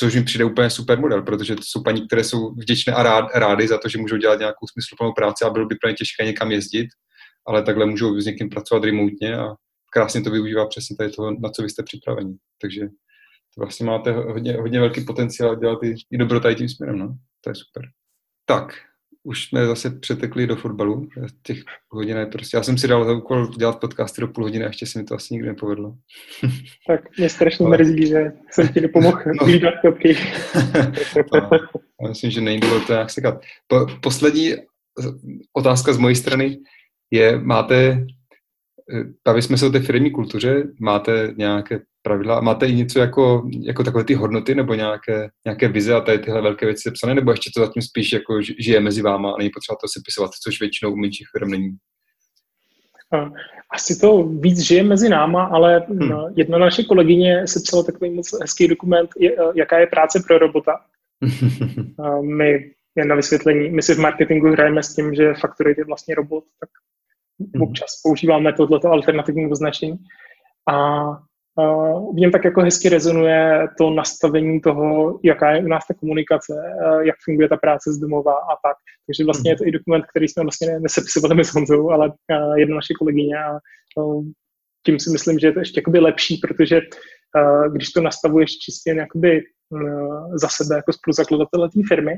což 0.00 0.14
mi 0.14 0.22
přijde 0.22 0.44
úplně 0.44 0.70
super 0.70 1.00
model, 1.00 1.22
protože 1.22 1.56
to 1.56 1.62
jsou 1.64 1.82
paní, 1.82 2.06
které 2.06 2.24
jsou 2.24 2.50
vděčné 2.50 2.92
a 2.92 3.02
rád, 3.02 3.24
rády 3.34 3.68
za 3.68 3.78
to, 3.78 3.88
že 3.88 3.98
můžou 3.98 4.16
dělat 4.16 4.38
nějakou 4.38 4.66
smysluplnou 4.72 5.12
práci 5.12 5.44
a 5.44 5.50
bylo 5.50 5.66
by 5.66 5.74
pro 5.74 5.90
ně 5.90 5.94
těžké 5.94 6.24
někam 6.24 6.50
jezdit, 6.50 6.88
ale 7.46 7.62
takhle 7.62 7.86
můžou 7.86 8.20
s 8.20 8.26
někým 8.26 8.48
pracovat 8.48 8.84
remotně 8.84 9.36
a 9.36 9.54
krásně 9.92 10.22
to 10.22 10.30
využívá 10.30 10.66
přesně 10.66 10.96
tady 10.96 11.10
toho, 11.10 11.30
na 11.40 11.50
co 11.50 11.62
vy 11.62 11.70
jste 11.70 11.82
připraveni. 11.82 12.36
Takže 12.60 12.88
vlastně 13.58 13.86
máte 13.86 14.12
hodně, 14.12 14.52
hodně 14.52 14.80
velký 14.80 15.04
potenciál 15.04 15.56
dělat 15.56 15.78
i, 15.82 15.94
i 16.10 16.18
dobro 16.18 16.40
tady 16.40 16.54
tím 16.54 16.68
směrem, 16.68 16.98
no. 16.98 17.16
To 17.40 17.50
je 17.50 17.54
super. 17.54 17.82
Tak, 18.44 18.74
už 19.26 19.44
jsme 19.44 19.66
zase 19.66 19.90
přetekli 19.90 20.46
do 20.46 20.56
fotbalu. 20.56 21.08
Těch 21.42 21.58
hodin 21.88 22.16
je 22.16 22.26
prostě. 22.26 22.56
Já 22.56 22.62
jsem 22.62 22.78
si 22.78 22.88
dal 22.88 23.04
za 23.04 23.12
úkol 23.12 23.48
dělat 23.48 23.80
podcasty 23.80 24.20
do 24.20 24.28
půl 24.28 24.44
hodiny 24.44 24.64
a 24.64 24.68
ještě 24.68 24.86
se 24.86 24.98
mi 24.98 25.04
to 25.04 25.14
asi 25.14 25.34
nikdy 25.34 25.48
nepovedlo. 25.48 25.94
Tak 26.88 27.18
mě 27.18 27.28
strašně 27.28 27.66
Ale... 27.66 27.76
mrzí, 27.76 28.06
že 28.06 28.32
jsem 28.50 28.68
ti 28.68 28.80
nepomohl 28.80 29.18
no. 29.40 29.46
hlídat 29.46 29.74
kopky. 29.82 30.16
no, 31.32 31.60
já 32.02 32.08
myslím, 32.08 32.30
že 32.30 32.40
není 32.40 32.58
bylo 32.58 32.80
to 32.80 32.92
nějak 32.92 33.10
sekat. 33.10 33.40
Po, 33.66 33.86
poslední 34.02 34.54
otázka 35.52 35.92
z 35.92 35.98
mojí 35.98 36.14
strany 36.14 36.58
je, 37.10 37.40
máte 37.40 38.06
bavili 39.24 39.42
jsme 39.42 39.58
se 39.58 39.66
o 39.66 39.70
té 39.70 39.80
firmní 39.80 40.10
kultuře, 40.10 40.64
máte 40.80 41.34
nějaké 41.36 41.80
pravidla, 42.06 42.40
máte 42.40 42.66
i 42.66 42.74
něco 42.74 42.98
jako, 42.98 43.48
jako 43.62 43.84
takové 43.84 44.04
ty 44.04 44.14
hodnoty 44.14 44.54
nebo 44.54 44.74
nějaké, 44.74 45.28
nějaké 45.44 45.68
vize 45.68 45.94
a 45.94 46.00
tady 46.00 46.18
tyhle 46.18 46.42
velké 46.42 46.66
věci 46.66 46.82
sepsané, 46.82 47.14
nebo 47.14 47.30
ještě 47.30 47.50
to 47.54 47.60
zatím 47.60 47.82
spíš 47.82 48.12
jako 48.12 48.42
žije 48.58 48.80
mezi 48.80 49.02
váma 49.02 49.32
a 49.32 49.38
není 49.38 49.50
potřeba 49.50 49.76
to 49.80 49.86
sepisovat, 49.88 50.30
což 50.44 50.60
většinou 50.60 50.92
u 50.92 50.96
menších 50.96 51.26
firm 51.32 51.50
není? 51.50 51.70
Asi 53.74 54.00
to 54.00 54.22
víc 54.22 54.58
žije 54.58 54.82
mezi 54.82 55.08
náma, 55.08 55.44
ale 55.44 55.86
hmm. 55.88 56.12
jedna 56.36 56.58
naše 56.58 56.82
kolegyně 56.82 57.46
sepsala 57.46 57.82
takový 57.82 58.10
moc 58.10 58.40
hezký 58.40 58.68
dokument, 58.68 59.10
jaká 59.54 59.78
je 59.78 59.86
práce 59.86 60.22
pro 60.26 60.38
robota. 60.38 60.72
my, 62.22 62.70
jen 62.96 63.08
na 63.08 63.14
vysvětlení, 63.16 63.70
my 63.70 63.82
si 63.82 63.94
v 63.94 63.98
marketingu 63.98 64.52
hrajeme 64.52 64.82
s 64.82 64.94
tím, 64.94 65.14
že 65.14 65.34
Factory 65.40 65.74
je 65.78 65.84
vlastně 65.84 66.14
robot, 66.14 66.44
tak 66.60 66.68
Mm-hmm. 67.40 67.62
Občas 67.62 68.00
používáme 68.02 68.52
tohleto 68.52 68.88
alternativní 68.88 69.50
označení. 69.50 69.96
A 70.70 71.04
v 72.12 72.16
něm 72.16 72.30
tak 72.30 72.44
jako 72.44 72.60
hezky 72.60 72.88
rezonuje 72.88 73.68
to 73.78 73.90
nastavení 73.90 74.60
toho, 74.60 75.18
jaká 75.24 75.50
je 75.50 75.64
u 75.64 75.68
nás 75.68 75.86
ta 75.86 75.94
komunikace, 75.94 76.52
jak 77.02 77.16
funguje 77.24 77.48
ta 77.48 77.56
práce 77.56 77.92
z 77.92 77.98
domova 77.98 78.32
a 78.32 78.68
tak. 78.68 78.76
Takže 79.06 79.24
vlastně 79.24 79.50
je 79.50 79.56
to 79.56 79.66
i 79.66 79.70
dokument, 79.70 80.04
který 80.10 80.28
jsme 80.28 80.42
vlastně 80.42 80.80
nesepisovali 80.80 81.34
my 81.34 81.44
s 81.44 81.54
Honzou, 81.54 81.90
ale 81.90 82.12
jedna 82.56 82.74
naše 82.74 82.94
kolegyně 82.98 83.36
a 83.38 83.58
tím 84.86 84.98
si 84.98 85.10
myslím, 85.10 85.38
že 85.38 85.46
je 85.46 85.52
to 85.52 85.58
ještě 85.58 85.78
jakoby 85.78 85.98
lepší, 85.98 86.36
protože 86.36 86.80
když 87.72 87.90
to 87.90 88.00
nastavuješ 88.00 88.50
čistě 88.50 88.90
jakoby 88.90 89.42
za 90.34 90.48
sebe 90.48 90.76
jako 90.76 90.92
spoluzakladatele 90.92 91.68
té 91.68 91.80
firmy, 91.88 92.16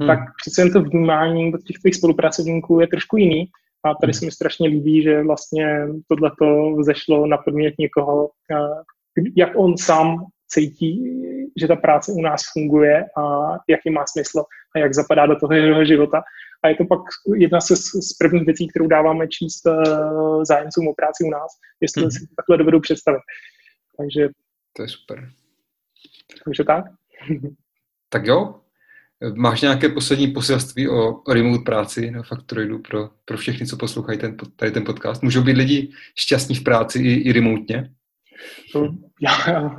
hmm. 0.00 0.08
tak 0.08 0.18
přece 0.42 0.60
jen 0.60 0.72
to 0.72 0.82
vnímání 0.82 1.54
od 1.54 1.62
těch 1.62 1.76
tvých 1.80 1.94
spolupracovníků 1.94 2.80
je 2.80 2.86
trošku 2.86 3.16
jiný 3.16 3.44
a 3.90 3.94
tady 3.94 4.14
se 4.14 4.24
mi 4.24 4.30
strašně 4.30 4.68
líbí, 4.68 5.02
že 5.02 5.22
vlastně 5.22 5.86
tohleto 6.08 6.76
vzešlo 6.78 7.26
na 7.26 7.36
podmět 7.36 7.74
někoho, 7.78 8.30
jak 9.36 9.50
on 9.56 9.78
sám 9.78 10.26
cítí, 10.48 11.02
že 11.60 11.68
ta 11.68 11.76
práce 11.76 12.12
u 12.12 12.20
nás 12.20 12.42
funguje 12.52 13.04
a 13.16 13.52
jaký 13.68 13.90
má 13.90 14.04
smysl 14.06 14.44
a 14.76 14.78
jak 14.78 14.94
zapadá 14.94 15.26
do 15.26 15.36
toho 15.36 15.52
jeho 15.52 15.84
života. 15.84 16.22
A 16.62 16.68
je 16.68 16.76
to 16.76 16.84
pak 16.84 17.00
jedna 17.36 17.60
z, 17.60 17.70
z 18.10 18.16
prvních 18.18 18.46
věcí, 18.46 18.68
kterou 18.68 18.86
dáváme 18.86 19.28
číst 19.28 19.66
uh, 19.66 20.44
zájemcům 20.44 20.88
o 20.88 20.94
práci 20.94 21.24
u 21.24 21.30
nás, 21.30 21.50
jestli 21.80 22.04
mm. 22.04 22.10
si 22.10 22.20
to 22.20 22.34
takhle 22.36 22.56
dovedou 22.56 22.80
představit. 22.80 23.20
Takže... 23.98 24.28
To 24.76 24.82
je 24.82 24.88
super. 24.88 25.30
Takže 26.44 26.64
tak. 26.64 26.84
tak 28.08 28.26
jo, 28.26 28.60
Máš 29.34 29.62
nějaké 29.62 29.88
poslední 29.88 30.28
poselství 30.28 30.88
o, 30.88 31.20
o 31.20 31.32
remote 31.34 31.64
práci 31.64 32.10
na 32.10 32.22
Factoidu 32.22 32.78
pro, 32.78 33.10
pro 33.24 33.36
všechny, 33.36 33.66
co 33.66 33.76
poslouchají 33.76 34.18
ten, 34.18 34.36
tady 34.56 34.72
ten 34.72 34.84
podcast? 34.84 35.22
Můžou 35.22 35.42
být 35.42 35.56
lidi 35.56 35.90
šťastní 36.18 36.54
v 36.54 36.64
práci 36.64 36.98
i, 36.98 37.12
i 37.14 37.32
remotně? 37.32 37.90
Já, 39.20 39.30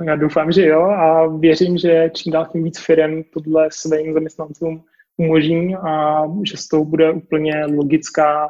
já 0.04 0.16
doufám, 0.16 0.52
že 0.52 0.66
jo 0.66 0.82
a 0.82 1.26
věřím, 1.26 1.78
že 1.78 2.10
čím 2.14 2.32
dál 2.32 2.48
tím 2.52 2.64
víc 2.64 2.80
firm 2.80 3.22
podle 3.32 3.68
svým 3.72 4.14
zaměstnancům 4.14 4.84
umožní 5.16 5.76
a 5.76 6.22
že 6.44 6.56
z 6.56 6.68
toho 6.68 6.84
bude 6.84 7.12
úplně 7.12 7.64
logická, 7.64 8.48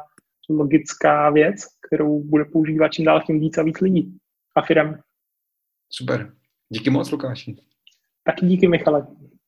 logická 0.49 1.29
věc, 1.29 1.55
kterou 1.87 2.23
bude 2.23 2.45
používat 2.45 2.87
čím 2.87 3.05
dál 3.05 3.21
tím 3.25 3.39
víc 3.39 3.57
a 3.57 3.63
víc 3.63 3.81
lidí 3.81 4.17
a 4.55 4.61
firm. 4.61 4.95
Super. 5.89 6.33
Díky 6.69 6.89
moc, 6.89 7.11
Lukáši. 7.11 7.55
Taky 8.23 8.45
díky, 8.45 8.67
Michale. 8.67 9.07